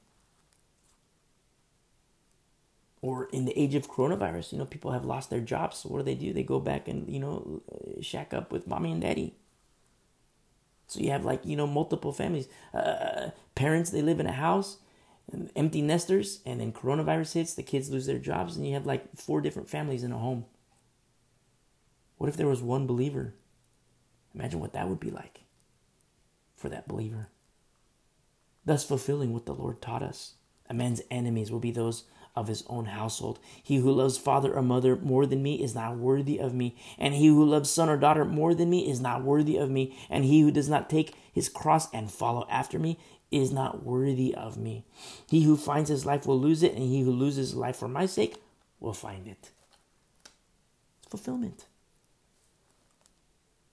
[3.02, 5.78] Or in the age of coronavirus, you know, people have lost their jobs.
[5.78, 6.34] So what do they do?
[6.34, 7.62] They go back and, you know,
[8.02, 9.36] shack up with mommy and daddy.
[10.88, 12.48] So you have like, you know, multiple families.
[12.74, 14.80] Uh, parents, they live in a house,
[15.56, 19.16] empty nesters, and then coronavirus hits, the kids lose their jobs, and you have like
[19.16, 20.46] four different families in a home.
[22.18, 23.36] What if there was one believer?
[24.36, 25.42] Imagine what that would be like
[26.60, 27.30] for that believer.
[28.66, 30.36] Thus, fulfilling what the Lord taught us.
[30.70, 32.04] A man's enemies will be those
[32.36, 33.40] of his own household.
[33.64, 37.14] He who loves father or mother more than me is not worthy of me, and
[37.14, 40.26] he who loves son or daughter more than me is not worthy of me, and
[40.26, 43.00] he who does not take his cross and follow after me
[43.32, 44.86] is not worthy of me.
[45.28, 47.88] He who finds his life will lose it, and he who loses his life for
[47.88, 48.38] my sake
[48.80, 49.52] will find it.
[51.00, 51.66] It's fulfillment.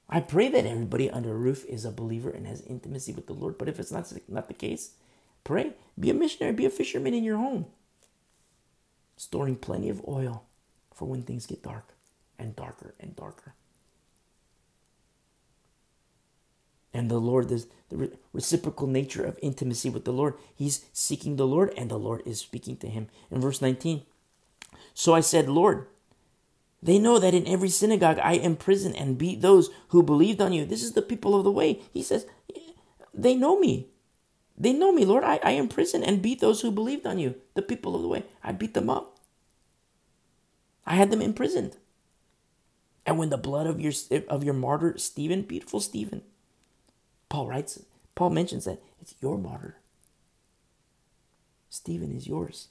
[0.09, 3.33] I pray that everybody under a roof is a believer and has intimacy with the
[3.33, 3.59] Lord.
[3.59, 4.93] But if it's not, not the case,
[5.43, 5.73] pray.
[5.99, 7.67] Be a missionary, be a fisherman in your home,
[9.17, 10.45] storing plenty of oil
[10.95, 11.95] for when things get dark
[12.39, 13.55] and darker and darker.
[16.95, 20.35] And the Lord, the reciprocal nature of intimacy with the Lord.
[20.55, 23.09] He's seeking the Lord, and the Lord is speaking to him.
[23.31, 24.03] In verse 19,
[24.95, 25.89] so I said, Lord,
[26.83, 30.65] they know that in every synagogue I imprison and beat those who believed on you.
[30.65, 31.81] This is the people of the way.
[31.93, 32.27] He says,
[33.15, 33.89] They know me.
[34.59, 35.25] They know me, Lord.
[35.25, 38.25] I, I imprison and beat those who believed on you, the people of the way.
[38.43, 39.19] I beat them up.
[40.87, 41.77] I had them imprisoned.
[43.05, 43.93] And when the blood of your
[44.29, 46.23] of your martyr Stephen, beautiful Stephen,
[47.29, 47.83] Paul writes,
[48.15, 49.77] Paul mentions that it's your martyr.
[51.69, 52.69] Stephen is yours.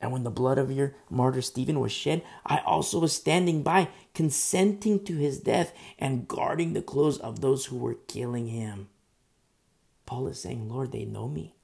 [0.00, 3.88] And when the blood of your martyr Stephen was shed, I also was standing by,
[4.14, 8.88] consenting to his death and guarding the clothes of those who were killing him.
[10.06, 11.54] Paul is saying, Lord, they know me.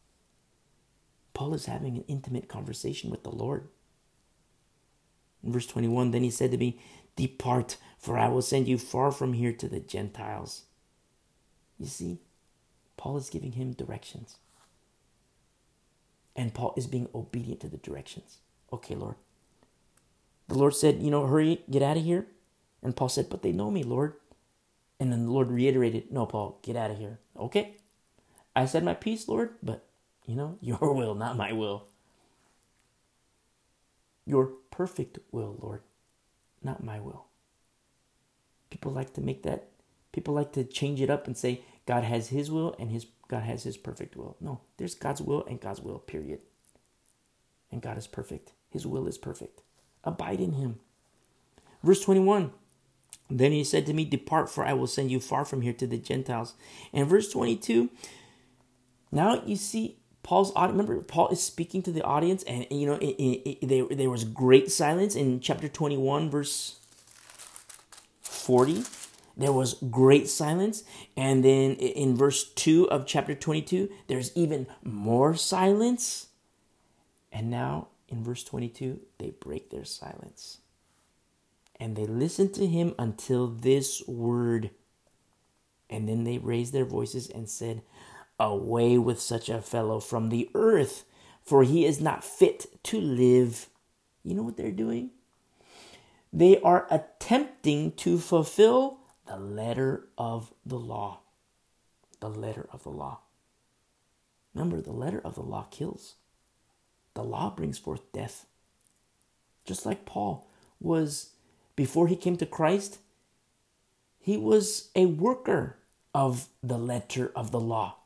[1.33, 3.69] Paul is having an intimate conversation with the Lord.
[5.43, 6.79] In verse 21, then he said to me,
[7.17, 10.65] Depart, for I will send you far from here to the Gentiles.
[11.79, 12.21] You see,
[12.97, 14.37] Paul is giving him directions.
[16.37, 18.39] And Paul is being obedient to the directions.
[18.73, 19.17] Okay, Lord.
[20.49, 22.27] The Lord said, You know, hurry, get out of here.
[22.83, 24.15] And Paul said, But they know me, Lord.
[25.01, 27.19] And then the Lord reiterated, No, Paul, get out of here.
[27.39, 27.77] Okay.
[28.55, 29.85] I said my piece, Lord, but,
[30.27, 31.87] you know, your will, not my will.
[34.27, 35.83] Your perfect will, Lord,
[36.63, 37.27] not my will.
[38.71, 39.69] People like to make that,
[40.13, 43.43] people like to change it up and say, God has his will and his God
[43.43, 44.37] has his perfect will.
[44.41, 46.41] No, there's God's will and God's will, period.
[47.71, 48.53] And God is perfect.
[48.71, 49.63] His will is perfect.
[50.05, 50.79] Abide in him.
[51.83, 52.53] Verse 21.
[53.29, 55.87] Then he said to me, Depart, for I will send you far from here to
[55.87, 56.55] the Gentiles.
[56.93, 57.91] And verse 22,
[59.11, 60.53] now you see Paul's.
[60.55, 64.11] Remember, Paul is speaking to the audience, and you know, it, it, it, there, there
[64.11, 66.79] was great silence in chapter 21, verse
[68.23, 68.85] 40
[69.37, 70.83] there was great silence.
[71.17, 76.29] And then in verse 2 of chapter 22, there's even more silence.
[77.31, 80.59] And now in verse 22, they break their silence.
[81.79, 84.71] And they listen to him until this word.
[85.91, 87.83] And then they raised their voices and said,
[88.39, 91.05] Away with such a fellow from the earth,
[91.43, 93.69] for he is not fit to live.
[94.23, 95.11] You know what they're doing?
[96.33, 101.21] They are attempting to fulfill the letter of the law.
[102.21, 103.21] The letter of the law.
[104.55, 106.15] Remember, the letter of the law kills.
[107.17, 108.47] the law brings forth death.
[109.65, 110.47] Just like Paul
[110.79, 111.31] was
[111.75, 112.99] before he came to Christ,
[114.19, 115.79] he was a worker
[116.15, 117.97] of the letter of the law.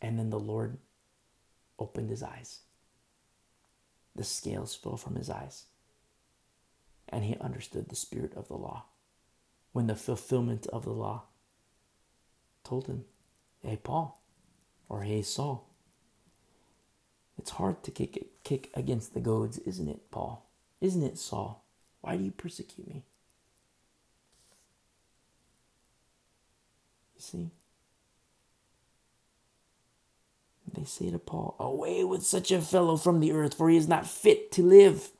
[0.00, 0.78] And then the Lord
[1.78, 2.60] opened his eyes.
[4.14, 5.64] The scales fell from his eyes.
[7.08, 8.84] And he understood the spirit of the law.
[9.72, 11.24] When the fulfillment of the law
[12.64, 13.04] told him,
[13.62, 14.20] Hey, Paul,
[14.88, 15.68] or Hey, Saul,
[17.38, 20.50] it's hard to kick, kick against the goads, isn't it, Paul?
[20.80, 21.64] Isn't it, Saul?
[22.00, 23.04] Why do you persecute me?
[27.16, 27.50] You see?
[30.72, 33.88] They say to Paul, Away with such a fellow from the earth, for he is
[33.88, 35.10] not fit to live.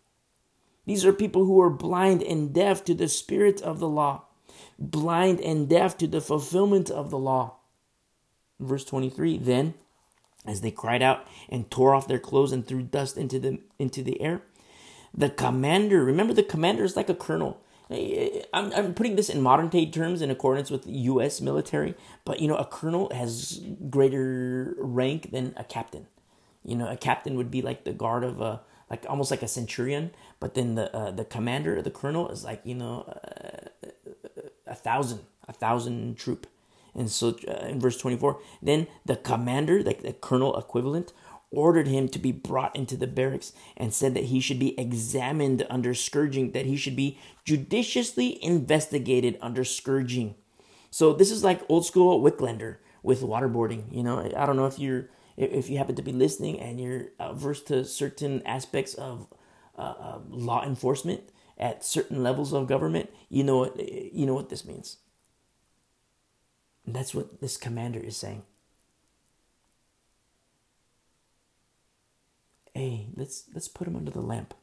[0.86, 4.24] These are people who are blind and deaf to the spirit of the law,
[4.78, 7.56] blind and deaf to the fulfillment of the law.
[8.58, 9.74] Verse 23 Then,
[10.46, 14.02] as they cried out and tore off their clothes and threw dust into the, into
[14.02, 14.42] the air,
[15.14, 17.60] the commander, remember the commander is like a colonel.
[17.90, 21.40] I'm, I'm putting this in modern day terms in accordance with the U.S.
[21.40, 26.06] military, but you know, a colonel has greater rank than a captain.
[26.64, 29.48] You know, a captain would be like the guard of a, like almost like a
[29.48, 33.88] centurion, but then the uh, the commander, the colonel, is like you know, uh,
[34.70, 36.46] a thousand, a thousand troop.
[36.94, 41.12] And so uh, in verse 24, then the commander, like the colonel equivalent,
[41.52, 45.66] ordered him to be brought into the barracks and said that he should be examined
[45.68, 50.34] under scourging, that he should be judiciously investigated under scourging.
[50.90, 53.84] So this is like old school Wicklander with waterboarding.
[53.90, 57.06] You know, I don't know if you're if you happen to be listening and you're
[57.18, 59.26] averse to certain aspects of
[59.78, 61.22] uh, uh, law enforcement
[61.60, 64.96] at certain levels of government, you know what you know what this means.
[66.84, 68.42] And that's what this commander is saying.
[72.80, 74.54] hey, let's let's put him under the lamp.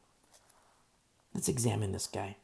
[1.34, 2.36] Let's examine this guy.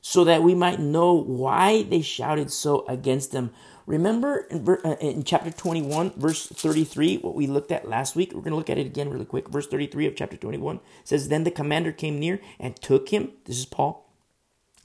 [0.00, 3.50] So that we might know why they shouted so against him.
[3.86, 8.32] Remember in, uh, in chapter 21, verse 33, what we looked at last week?
[8.32, 9.48] We're going to look at it again really quick.
[9.48, 13.58] Verse 33 of chapter 21 says, Then the commander came near and took him, this
[13.58, 14.10] is Paul,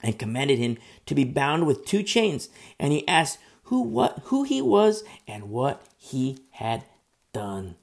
[0.04, 2.50] and commanded him to be bound with two chains.
[2.80, 3.40] And he asked
[3.72, 6.84] who what who he was and what he had
[7.32, 7.76] done.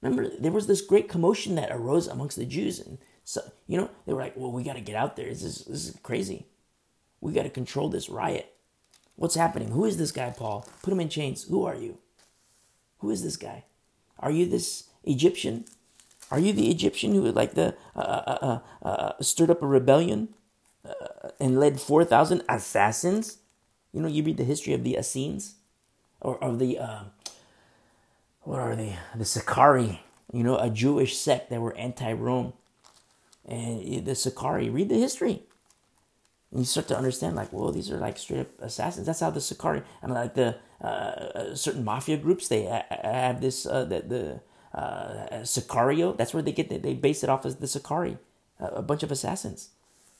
[0.00, 3.90] Remember, there was this great commotion that arose amongst the Jews, and so you know
[4.06, 5.28] they were like, "Well, we got to get out there.
[5.28, 6.46] This is this is crazy.
[7.20, 8.53] We got to control this riot.
[9.16, 9.70] What's happening?
[9.70, 10.66] Who is this guy, Paul?
[10.82, 11.44] Put him in chains.
[11.44, 11.98] Who are you?
[12.98, 13.64] Who is this guy?
[14.18, 15.64] Are you this Egyptian?
[16.30, 20.28] Are you the Egyptian who like the uh, uh, uh, uh stirred up a rebellion
[20.88, 23.38] uh, and led four thousand assassins?
[23.92, 25.56] You know, you read the history of the Essenes
[26.20, 27.04] or of the uh,
[28.44, 28.96] what are they?
[29.14, 30.00] The Sicarii,
[30.32, 32.52] you know, a Jewish sect that were anti-Rome.
[33.46, 35.42] And the Sicarii, read the history.
[36.54, 39.06] And you start to understand, like, well, these are like straight up assassins.
[39.06, 42.62] That's how the Sicarii, and like the uh, uh certain mafia groups, they
[43.02, 47.28] have this, uh, the, the uh, Sicario, that's where they get, the, they base it
[47.28, 48.18] off as the Sicari,
[48.60, 49.70] a bunch of assassins.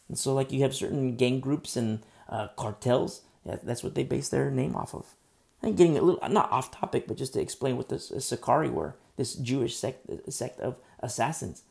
[0.09, 4.29] And so, like, you have certain gang groups and uh, cartels, that's what they base
[4.29, 5.15] their name off of.
[5.63, 8.97] I'm getting a little not off topic, but just to explain what the Sicari were,
[9.17, 11.63] this Jewish sect sect of assassins,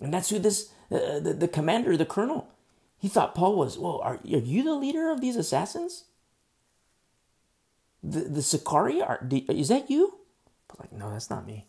[0.00, 2.48] and that's who this uh, the, the commander, the colonel,
[2.98, 3.78] he thought Paul was.
[3.78, 6.04] Well, are, are you the leader of these assassins?
[8.02, 10.18] The the Sicarii are is that you?
[10.68, 11.66] But like, no, that's not me.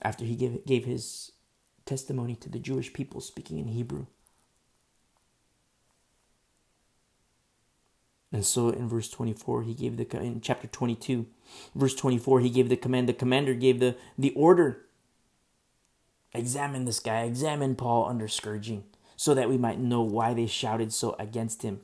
[0.00, 1.32] After he gave gave his
[1.84, 4.06] testimony to the Jewish people speaking in Hebrew.
[8.32, 11.26] And so in verse 24, he gave the, in chapter 22,
[11.74, 13.06] verse 24, he gave the command.
[13.06, 14.86] The commander gave the, the order
[16.32, 18.84] examine this guy, examine Paul under scourging,
[19.22, 21.80] so that we might know why they shouted so against him.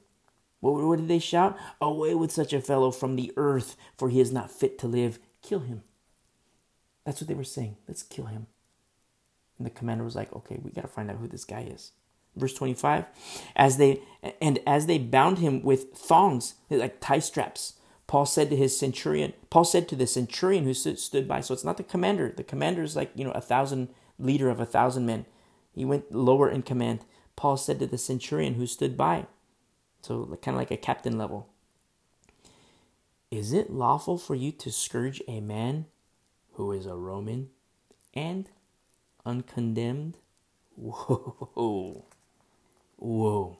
[0.58, 1.56] What, what did they shout?
[1.80, 5.20] Away with such a fellow from the earth, for he is not fit to live.
[5.40, 5.84] Kill him.
[7.04, 7.76] That's what they were saying.
[7.86, 8.48] Let's kill him.
[9.56, 11.92] And the commander was like, okay, we got to find out who this guy is
[12.36, 13.06] verse 25
[13.56, 14.00] as they
[14.40, 17.72] and as they bound him with thongs like tie straps
[18.06, 21.64] paul said to his centurion paul said to the centurion who stood, by so it's
[21.64, 23.88] not the commander the commander is like you know a thousand
[24.20, 25.26] leader of a thousand men
[25.72, 27.00] he went lower in command
[27.38, 29.26] paul said to the centurion who stood by
[30.02, 31.48] so kind of like a captain level
[33.30, 35.86] is it lawful for you to scourge a man
[36.54, 37.48] who is a roman
[38.14, 38.50] and
[39.24, 40.16] uncondemned
[40.76, 42.04] whoa
[42.98, 43.58] Whoa.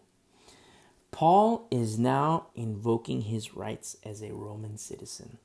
[1.12, 5.38] Paul is now invoking his rights as a Roman citizen.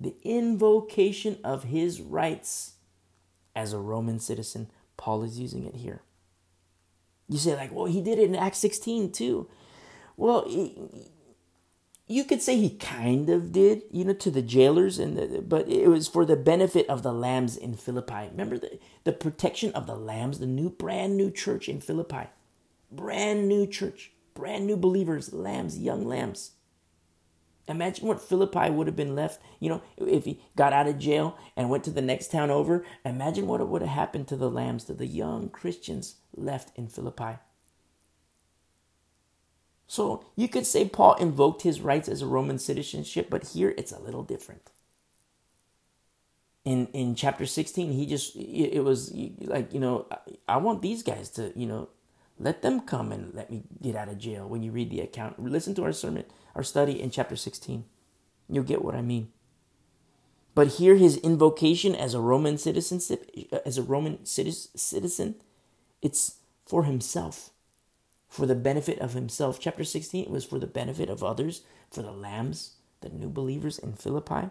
[0.00, 2.74] the invocation of his rights
[3.56, 4.70] as a Roman citizen.
[4.96, 6.02] Paul is using it here.
[7.28, 9.48] You say, like, well, he did it in Acts 16 too.
[10.16, 10.46] Well,
[12.08, 15.68] you could say he kind of did, you know, to the jailers, and the, but
[15.68, 18.28] it was for the benefit of the lambs in Philippi.
[18.30, 22.28] Remember the, the protection of the lambs, the new, brand new church in Philippi.
[22.90, 26.52] Brand new church, brand new believers, lambs, young lambs.
[27.68, 31.36] Imagine what Philippi would have been left, you know, if he got out of jail
[31.54, 32.86] and went to the next town over.
[33.04, 37.38] Imagine what would have happened to the lambs, to the young Christians left in Philippi.
[39.86, 43.90] So you could say Paul invoked his rights as a Roman citizenship, but here it's
[43.90, 44.70] a little different.
[46.64, 50.06] In in chapter 16, he just it was like, you know,
[50.46, 51.88] I want these guys to, you know,
[52.38, 54.46] let them come and let me get out of jail.
[54.46, 56.24] When you read the account, listen to our sermon,
[56.54, 57.84] our study in chapter 16.
[58.50, 59.28] You'll get what I mean.
[60.54, 63.30] But here his invocation as a Roman citizenship
[63.64, 65.36] as a Roman citizen,
[66.02, 67.50] it's for himself
[68.28, 69.58] for the benefit of himself.
[69.58, 73.78] Chapter 16 it was for the benefit of others, for the lambs, the new believers
[73.78, 74.50] in Philippi.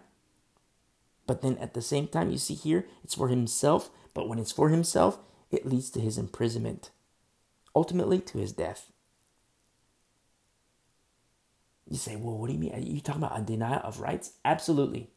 [1.28, 3.92] But then at the same time, you see here, it's for himself.
[4.14, 5.20] But when it's for himself,
[5.52, 6.90] it leads to his imprisonment,
[7.76, 8.92] ultimately to his death.
[11.90, 12.74] You say, well, what do you mean?
[12.74, 14.34] Are you talking about a denial of rights?
[14.44, 15.10] Absolutely.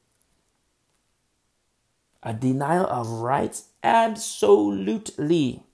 [2.22, 3.68] A denial of rights?
[3.82, 5.64] Absolutely.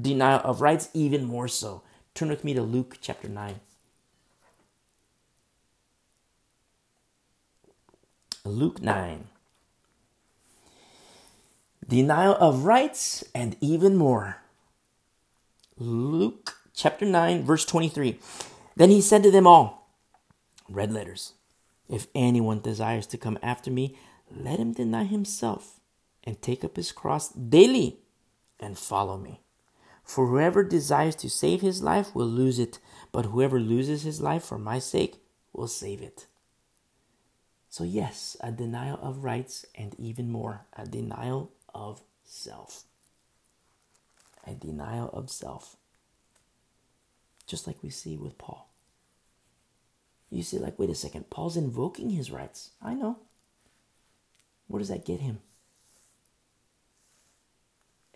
[0.00, 1.82] Denial of rights, even more so.
[2.14, 3.60] Turn with me to Luke chapter 9.
[8.44, 9.28] Luke 9.
[11.86, 14.42] Denial of rights and even more.
[15.78, 18.18] Luke chapter 9, verse 23.
[18.76, 19.90] Then he said to them all,
[20.68, 21.32] red letters,
[21.88, 23.96] if anyone desires to come after me,
[24.30, 25.80] let him deny himself
[26.24, 28.00] and take up his cross daily
[28.60, 29.40] and follow me.
[30.08, 32.78] For whoever desires to save his life will lose it,
[33.12, 35.16] but whoever loses his life for my sake
[35.52, 36.26] will save it.
[37.68, 42.84] So, yes, a denial of rights, and even more, a denial of self.
[44.46, 45.76] A denial of self.
[47.46, 48.66] Just like we see with Paul.
[50.30, 52.70] You see, like, wait a second, Paul's invoking his rights.
[52.80, 53.18] I know.
[54.68, 55.40] Where does that get him?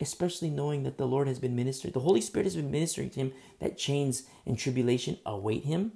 [0.02, 3.20] Especially knowing that the Lord has been ministering, the Holy Spirit has been ministering to
[3.20, 5.92] him that chains and tribulation await him.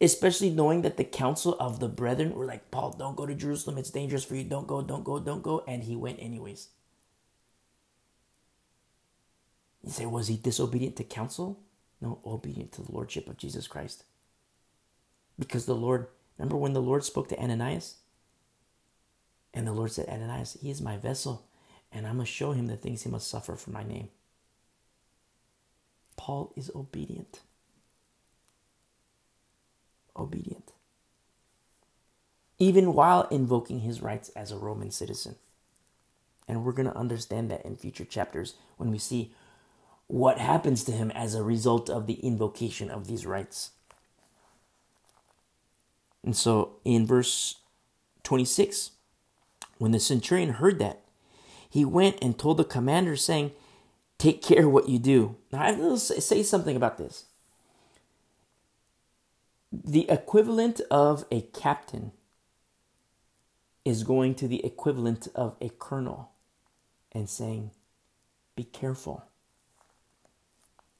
[0.00, 3.78] Especially knowing that the council of the brethren were like, Paul, don't go to Jerusalem.
[3.78, 4.42] It's dangerous for you.
[4.42, 5.62] Don't go, don't go, don't go.
[5.68, 6.68] And he went anyways.
[9.84, 11.60] You say, was he disobedient to counsel?
[12.00, 14.02] No, obedient to the Lordship of Jesus Christ.
[15.38, 17.98] Because the Lord, remember when the Lord spoke to Ananias?
[19.54, 21.46] And the Lord said, Ananias, he is my vessel
[21.94, 24.08] and going to show him the things he must suffer for my name.
[26.16, 27.40] Paul is obedient.
[30.16, 30.72] Obedient.
[32.58, 35.36] Even while invoking his rights as a Roman citizen.
[36.46, 39.32] And we're going to understand that in future chapters when we see
[40.06, 43.70] what happens to him as a result of the invocation of these rights.
[46.22, 47.56] And so in verse
[48.24, 48.92] 26,
[49.78, 51.03] when the centurion heard that,
[51.74, 53.50] he went and told the commander, saying,
[54.16, 55.34] Take care what you do.
[55.50, 57.24] Now, I will say something about this.
[59.72, 62.12] The equivalent of a captain
[63.84, 66.30] is going to the equivalent of a colonel
[67.10, 67.72] and saying,
[68.54, 69.24] Be careful.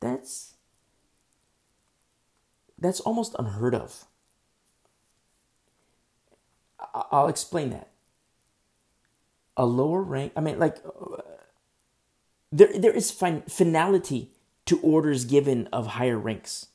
[0.00, 0.54] That's
[2.80, 4.06] that's almost unheard of.
[7.12, 7.93] I'll explain that
[9.56, 10.32] a lower rank.
[10.36, 10.78] I mean, like
[12.52, 14.30] there there is fin- finality
[14.66, 16.68] to orders given of higher ranks.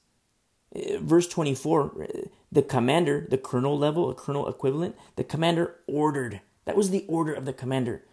[0.76, 2.08] Uh, verse 24, uh,
[2.52, 6.42] the commander, the colonel level, a colonel equivalent, the commander ordered.
[6.66, 8.04] That was the order of the commander.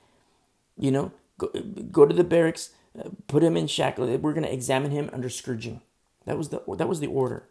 [0.78, 1.48] You know, go,
[1.90, 2.70] go to the barracks,
[3.26, 4.08] put him in shackles.
[4.18, 5.82] We're going to examine him under scourging.
[6.24, 7.48] That was the that was the order.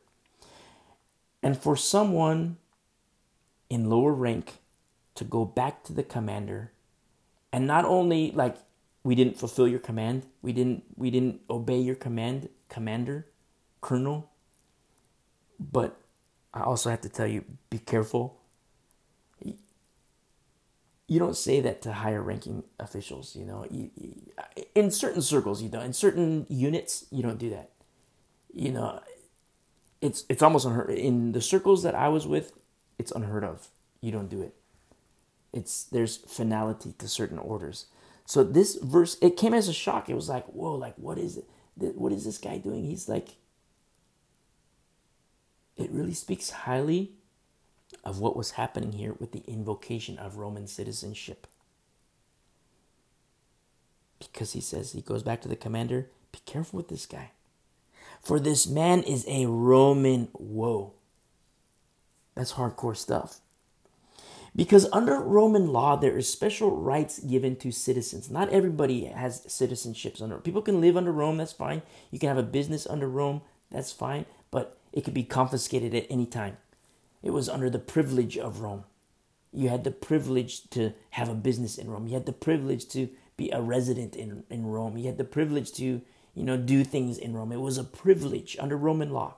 [1.43, 2.57] And for someone
[3.69, 4.59] in lower rank
[5.15, 6.71] to go back to the commander
[7.55, 8.57] and not only like
[9.05, 13.27] we didn't fulfill your command, we didn't we didn't obey your command, commander,
[13.79, 14.29] colonel,
[15.57, 15.95] but
[16.53, 18.41] I also have to tell you be careful.
[21.07, 23.65] You don't say that to higher ranking officials, you know.
[23.71, 24.15] You, you,
[24.73, 25.85] in certain circles, you don't.
[25.85, 27.69] In certain units, you don't do that.
[28.53, 29.01] You know,
[30.01, 32.51] it's it's almost unheard in the circles that I was with.
[32.99, 33.69] It's unheard of.
[34.01, 34.55] You don't do it.
[35.55, 37.87] It's there's finality to certain orders.
[38.25, 40.09] So this verse it came as a shock.
[40.09, 41.45] It was like, whoa, like what is it?
[41.75, 42.85] What is this guy doing?
[42.85, 43.29] He's like,
[45.75, 47.11] it really speaks highly
[48.03, 51.47] of what was happening here with the invocation of Roman citizenship.
[54.19, 57.31] Because he says, he goes back to the commander, be careful with this guy.
[58.21, 60.29] For this man is a Roman.
[60.33, 60.93] Whoa.
[62.35, 63.39] That's hardcore stuff.
[64.55, 68.31] Because under Roman law, there is special rights given to citizens.
[68.31, 70.37] Not everybody has citizenships under.
[70.37, 71.81] People can live under Rome, that's fine.
[72.09, 74.25] You can have a business under Rome, that's fine.
[74.51, 76.57] But it could be confiscated at any time.
[77.21, 78.85] It was under the privilege of Rome.
[79.51, 82.07] You had the privilege to have a business in Rome.
[82.07, 84.97] You had the privilege to be a resident in, in Rome.
[84.97, 86.01] You had the privilege to,
[86.33, 87.51] you know, do things in Rome.
[87.51, 89.35] It was a privilege under Roman law.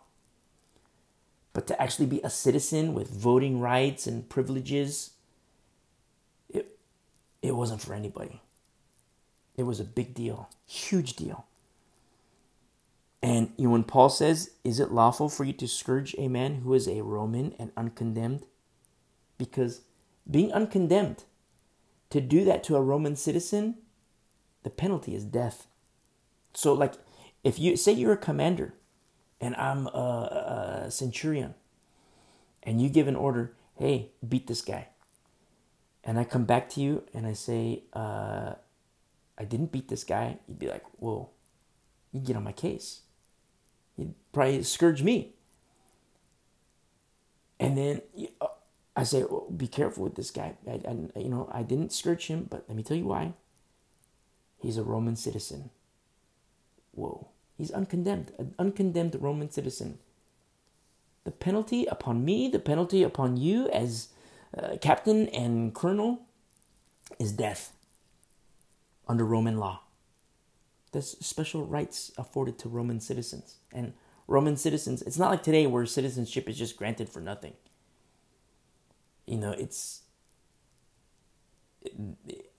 [1.58, 5.14] But to actually be a citizen with voting rights and privileges,
[6.50, 6.78] it,
[7.42, 8.44] it wasn't for anybody.
[9.58, 11.48] It was a big deal, huge deal.
[13.24, 16.58] And you know, when Paul says, Is it lawful for you to scourge a man
[16.58, 18.46] who is a Roman and uncondemned?
[19.40, 19.82] Because
[20.30, 21.24] being uncondemned,
[22.12, 23.78] to do that to a Roman citizen,
[24.62, 25.66] the penalty is death.
[26.54, 26.94] So, like,
[27.44, 28.76] if you say you're a commander
[29.40, 31.54] and I'm a, a centurion,
[32.64, 34.88] and you give an order, hey, beat this guy,
[36.04, 38.54] and I come back to you and I say, uh,
[39.38, 41.30] I didn't beat this guy, you'd be like, whoa,
[42.12, 43.02] you get on my case.
[43.98, 45.34] You'd probably scourge me.
[47.60, 48.02] And then
[48.40, 48.48] uh,
[48.96, 50.56] I say, well, be careful with this guy.
[50.68, 53.34] I, I, you know, I didn't scourge him, but let me tell you why.
[54.60, 55.72] He's a Roman citizen.
[56.94, 57.28] Whoa.
[57.58, 59.98] He's uncondemned, an uncondemned Roman citizen.
[61.24, 64.10] The penalty upon me, the penalty upon you as
[64.58, 66.22] uh, captain and colonel
[67.20, 67.74] is death
[69.08, 69.82] under Roman law.
[70.92, 73.58] There's special rights afforded to Roman citizens.
[73.74, 73.94] And
[74.28, 77.54] Roman citizens, it's not like today where citizenship is just granted for nothing.
[79.26, 80.04] You know, it's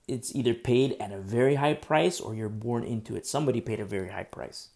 [0.07, 3.27] it's either paid at a very high price or you're born into it.
[3.27, 4.69] Somebody paid a very high price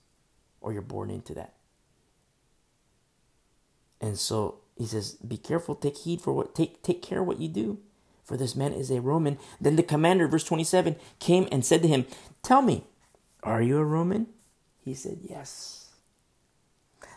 [0.63, 1.55] or you're born into that.
[4.01, 7.49] And so he says, Be careful, take heed for what take take care what you
[7.49, 7.79] do.
[8.25, 9.39] For this man is a Roman.
[9.61, 12.07] Then the commander, verse 27, came and said to him,
[12.43, 12.85] Tell me,
[13.43, 14.29] are you a Roman?
[14.85, 15.91] He said, Yes.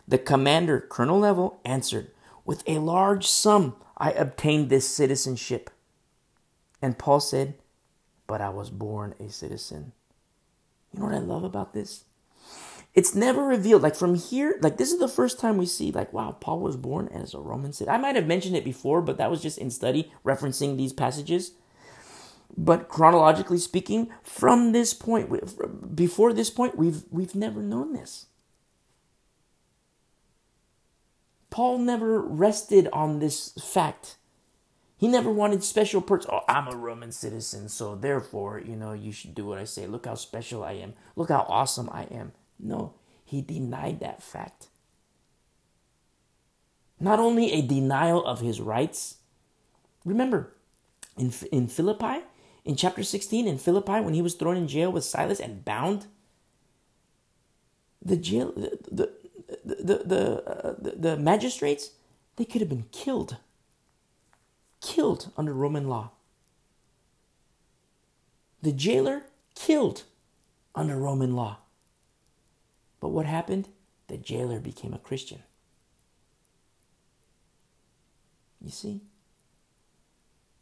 [0.08, 2.12] The commander, Colonel level, answered,
[2.46, 5.70] With a large sum I obtained this citizenship.
[6.82, 7.56] And Paul said,
[8.28, 9.94] But I was born a citizen.
[10.94, 12.05] You know what I love about this?
[12.96, 13.82] It's never revealed.
[13.84, 16.78] Like from here, like this is the first time we see, like, wow, Paul was
[16.78, 17.94] born as a Roman citizen.
[17.94, 21.52] I might have mentioned it before, but that was just in study, referencing these passages.
[22.58, 28.28] But chronologically speaking, from this point, before this point, we've we've never known this.
[31.50, 34.16] Paul never rested on this fact.
[34.98, 36.26] He never wanted special perks.
[36.30, 39.86] Oh, I'm a Roman citizen, so therefore, you know, you should do what I say.
[39.86, 40.94] Look how special I am.
[41.18, 42.32] Look how awesome I am.
[42.60, 44.68] No, he denied that fact.
[47.00, 49.18] Not only a denial of his rights,
[50.06, 50.54] remember
[51.18, 52.24] in, in Philippi,
[52.64, 56.08] in chapter 16, in Philippi, when he was thrown in jail with Silas and bound,
[58.04, 59.12] the jail, the, the,
[59.66, 61.92] the, the, uh, the, the magistrates,
[62.38, 63.38] they could have been killed.
[64.82, 66.12] Killed under Roman law.
[68.62, 69.24] The jailer
[69.54, 70.04] killed
[70.74, 71.58] under Roman law.
[73.00, 73.70] But what happened?
[74.08, 75.44] The jailer became a Christian.
[78.62, 79.02] You see?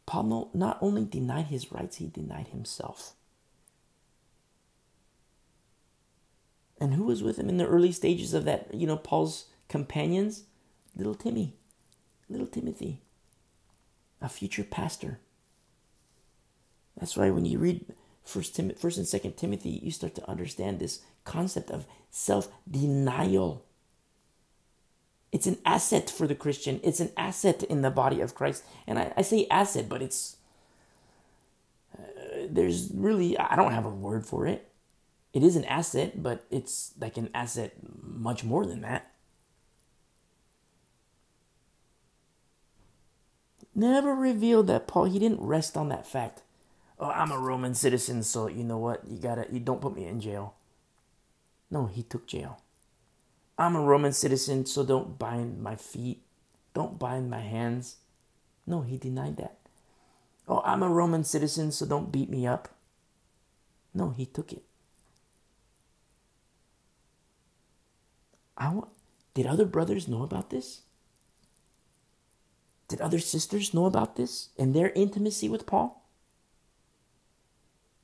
[0.06, 3.14] Paul not only denied his rights, he denied himself.
[6.80, 10.44] And who was with him in the early stages of that, you know, Paul's companions?
[10.96, 11.54] Little Timmy,
[12.28, 13.00] little Timothy,
[14.20, 15.18] a future pastor.
[16.96, 17.84] That's why when you read
[18.24, 23.64] First, Tim- First and Second Timothy, you start to understand this concept of self denial.
[25.30, 26.80] It's an asset for the Christian.
[26.82, 28.64] It's an asset in the body of Christ.
[28.86, 30.36] And I, I say asset, but it's
[31.98, 32.02] uh,
[32.48, 34.70] there's really I don't have a word for it.
[35.34, 39.10] It is an asset, but it's like an asset much more than that.
[43.74, 46.42] Never revealed that Paul he didn't rest on that fact
[46.98, 49.02] oh, I'm a Roman citizen, so you know what?
[49.08, 50.54] You gotta, you don't put me in jail.
[51.70, 52.60] No, he took jail.
[53.58, 56.22] I'm a Roman citizen, so don't bind my feet.
[56.74, 57.96] Don't bind my hands.
[58.66, 59.58] No, he denied that.
[60.48, 62.68] Oh, I'm a Roman citizen, so don't beat me up.
[63.94, 64.64] No, he took it.
[68.56, 68.88] I want,
[69.34, 70.82] did other brothers know about this?
[72.88, 76.03] Did other sisters know about this and their intimacy with Paul?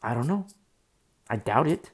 [0.02, 0.47] I don't know.
[1.28, 1.90] I doubt it.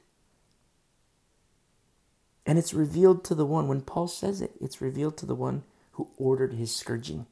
[2.45, 5.63] And it's revealed to the one, when Paul says it, it's revealed to the one
[5.93, 7.25] who ordered his scourging,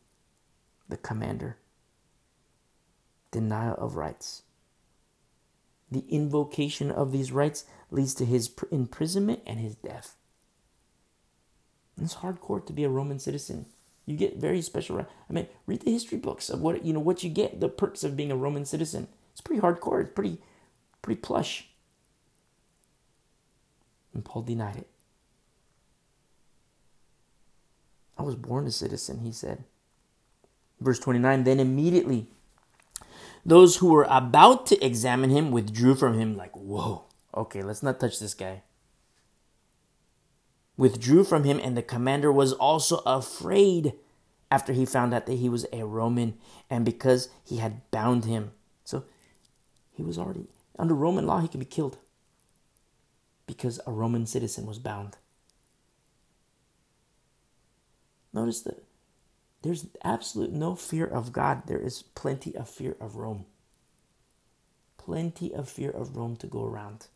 [0.89, 1.57] the commander.
[3.31, 4.43] Denial of rights.
[5.89, 10.15] The invocation of these rights leads to his imprisonment and his death.
[12.01, 13.67] It's hardcore to be a Roman citizen.
[14.05, 14.97] You get very special.
[14.97, 15.11] Rights.
[15.29, 18.03] I mean, read the history books of what you know what you get, the perks
[18.03, 19.07] of being a Roman citizen.
[19.31, 20.01] It's pretty hardcore.
[20.01, 20.39] It's pretty,
[21.05, 21.67] pretty plush.
[24.13, 24.89] And Paul denied it.
[28.17, 29.63] I was born a citizen, he said.
[30.81, 32.27] Verse 29 Then immediately
[33.45, 37.03] those who were about to examine him withdrew from him, like, Whoa,
[37.35, 38.63] okay, let's not touch this guy.
[40.75, 43.93] Withdrew from him, and the commander was also afraid
[44.49, 46.33] after he found out that he was a Roman
[46.69, 48.51] and because he had bound him.
[48.83, 49.05] So
[49.93, 51.97] he was already, under Roman law, he could be killed
[53.47, 55.17] because a Roman citizen was bound.
[58.33, 58.83] Notice that
[59.61, 61.63] there's absolute no fear of God.
[61.67, 63.45] There is plenty of fear of Rome.
[64.97, 67.07] Plenty of fear of Rome to go around.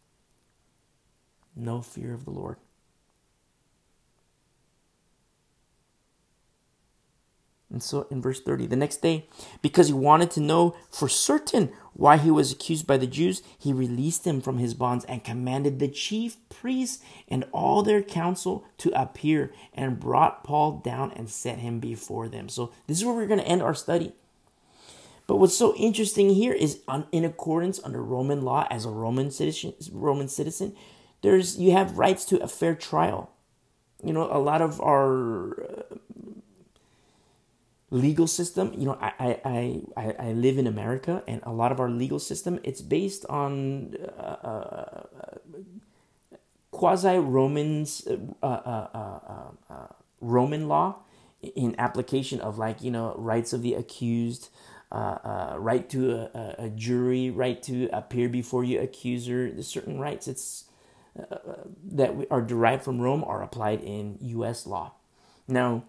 [1.56, 2.57] No fear of the Lord.
[7.72, 9.28] And so in verse 30, the next day,
[9.62, 13.74] because he wanted to know for certain why he was accused by the Jews, he
[13.74, 18.90] released him from his bonds and commanded the chief priests and all their council to
[19.00, 22.50] appear and brought Paul down and set him before them.
[22.50, 24.14] So this is where we're going to end our study.
[25.28, 26.80] But what's so interesting here is
[27.12, 30.76] in accordance under Roman law as a Roman citizen, Roman citizen,
[31.22, 33.32] there's you have rights to a fair trial.
[34.04, 35.96] You know, a lot of our uh,
[37.91, 38.74] legal system.
[38.78, 42.20] You know I, I i i live in america and a lot of our legal
[42.20, 45.03] system it's based on uh, uh,
[46.72, 48.07] quasi romans
[48.44, 49.88] uh, uh, uh,
[50.22, 50.98] roman law
[51.56, 54.49] in application of like you know rights of the accused
[54.91, 59.52] right to a, a, jury right to appear before your accuser.
[59.52, 60.66] There's certain rights it's
[61.91, 64.94] that are derived from rome are applied in us law.
[65.48, 65.84] Now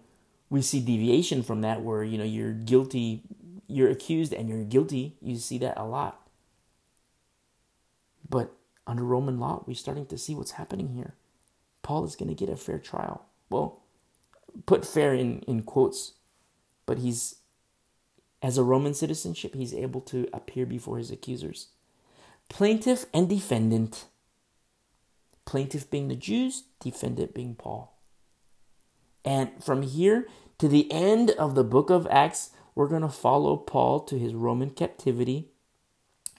[0.51, 3.23] we see deviation from that where you know you're guilty
[3.67, 6.27] you're accused and you're guilty you see that a lot.
[8.29, 8.51] But
[8.85, 11.15] under roman law we're starting to see what's happening here.
[11.81, 13.25] Paul is going to get a fair trial.
[13.49, 13.81] Well
[14.65, 16.13] put fair in in quotes
[16.85, 17.35] but he's
[18.41, 21.69] as a roman citizenship he's able to appear before his accusers.
[22.49, 24.05] Plaintiff and defendant.
[25.45, 27.90] Plaintiff being the jews defendant being paul
[29.23, 30.27] and from here
[30.57, 34.33] to the end of the book of Acts, we're going to follow Paul to his
[34.33, 35.49] Roman captivity.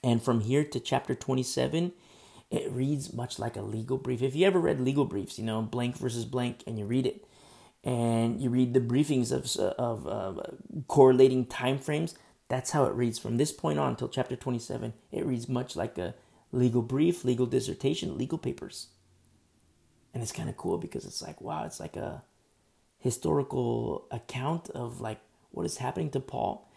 [0.03, 1.93] And from here to chapter 27,
[2.49, 4.21] it reads much like a legal brief.
[4.21, 7.25] If you ever read legal briefs, you know, blank versus blank, and you read it,
[7.83, 9.45] and you read the briefings of,
[9.77, 10.41] of uh,
[10.87, 12.15] correlating time frames,
[12.49, 14.93] that's how it reads from this point on until chapter 27.
[15.11, 16.15] It reads much like a
[16.51, 18.87] legal brief, legal dissertation, legal papers.
[20.13, 22.23] And it's kind of cool because it's like, wow, it's like a
[23.03, 25.19] historical account of like
[25.51, 26.69] what is happening to Paul.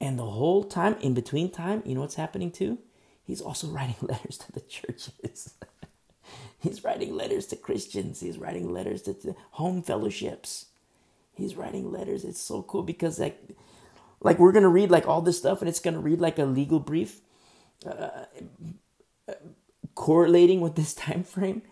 [0.00, 2.78] And the whole time, in between time, you know what's happening too?
[3.24, 5.54] He's also writing letters to the churches.
[6.60, 8.20] He's writing letters to Christians.
[8.20, 10.66] He's writing letters to, home fellowships.
[11.34, 12.24] He's writing letters.
[12.24, 13.40] It's so cool because like,
[14.20, 16.78] like we're gonna read like all this stuff, and it's gonna read like a legal
[16.78, 17.20] brief,
[17.84, 18.26] uh,
[19.96, 21.62] correlating with this time frame.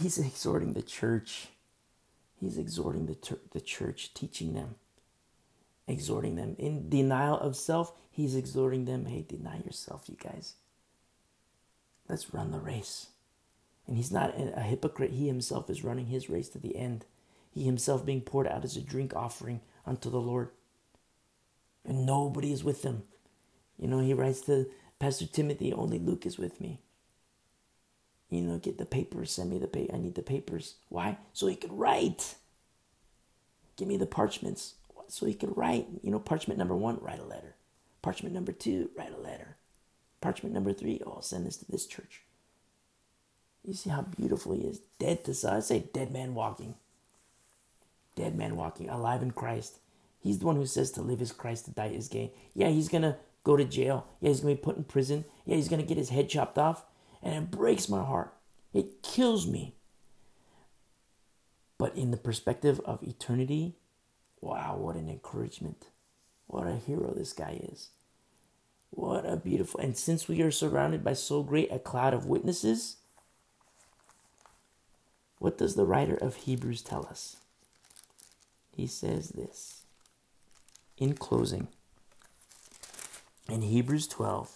[0.00, 1.48] He's exhorting the church
[2.40, 4.76] He's exhorting the, the church, teaching them,
[5.88, 6.56] exhorting them.
[6.58, 10.54] In denial of self, he's exhorting them hey, deny yourself, you guys.
[12.08, 13.08] Let's run the race.
[13.86, 15.12] And he's not a hypocrite.
[15.12, 17.04] He himself is running his race to the end.
[17.52, 20.50] He himself being poured out as a drink offering unto the Lord.
[21.84, 23.04] And nobody is with him.
[23.78, 24.66] You know, he writes to
[24.98, 26.80] Pastor Timothy, only Luke is with me
[28.30, 29.94] you know, get the papers, send me the paper.
[29.94, 30.74] I need the papers.
[30.88, 31.18] Why?
[31.32, 32.34] So he could write.
[33.76, 34.74] Give me the parchments.
[35.08, 35.86] So he could write.
[36.02, 37.54] You know, parchment number one, write a letter.
[38.02, 39.56] Parchment number two, write a letter.
[40.20, 42.22] Parchment number three, oh, I'll send this to this church.
[43.64, 44.80] You see how beautiful he is.
[44.98, 45.50] Dead to.
[45.50, 46.74] I say dead man walking.
[48.14, 49.78] Dead man walking, alive in Christ.
[50.18, 52.30] He's the one who says to live is Christ, to die is gain.
[52.54, 54.06] Yeah, he's gonna go to jail.
[54.20, 55.24] Yeah, he's to be put in prison.
[55.44, 56.84] Yeah, he's to get his head chopped off.
[57.26, 58.32] And it breaks my heart.
[58.72, 59.74] It kills me.
[61.76, 63.74] But in the perspective of eternity,
[64.40, 65.86] wow, what an encouragement.
[66.46, 67.88] What a hero this guy is.
[68.90, 69.80] What a beautiful.
[69.80, 72.98] And since we are surrounded by so great a cloud of witnesses,
[75.38, 77.38] what does the writer of Hebrews tell us?
[78.70, 79.82] He says this
[80.96, 81.66] in closing.
[83.48, 84.55] In Hebrews 12,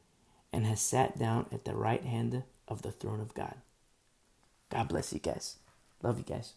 [0.53, 3.55] and has sat down at the right hand of the throne of God.
[4.69, 5.57] God bless you guys.
[6.01, 6.53] Love you guys.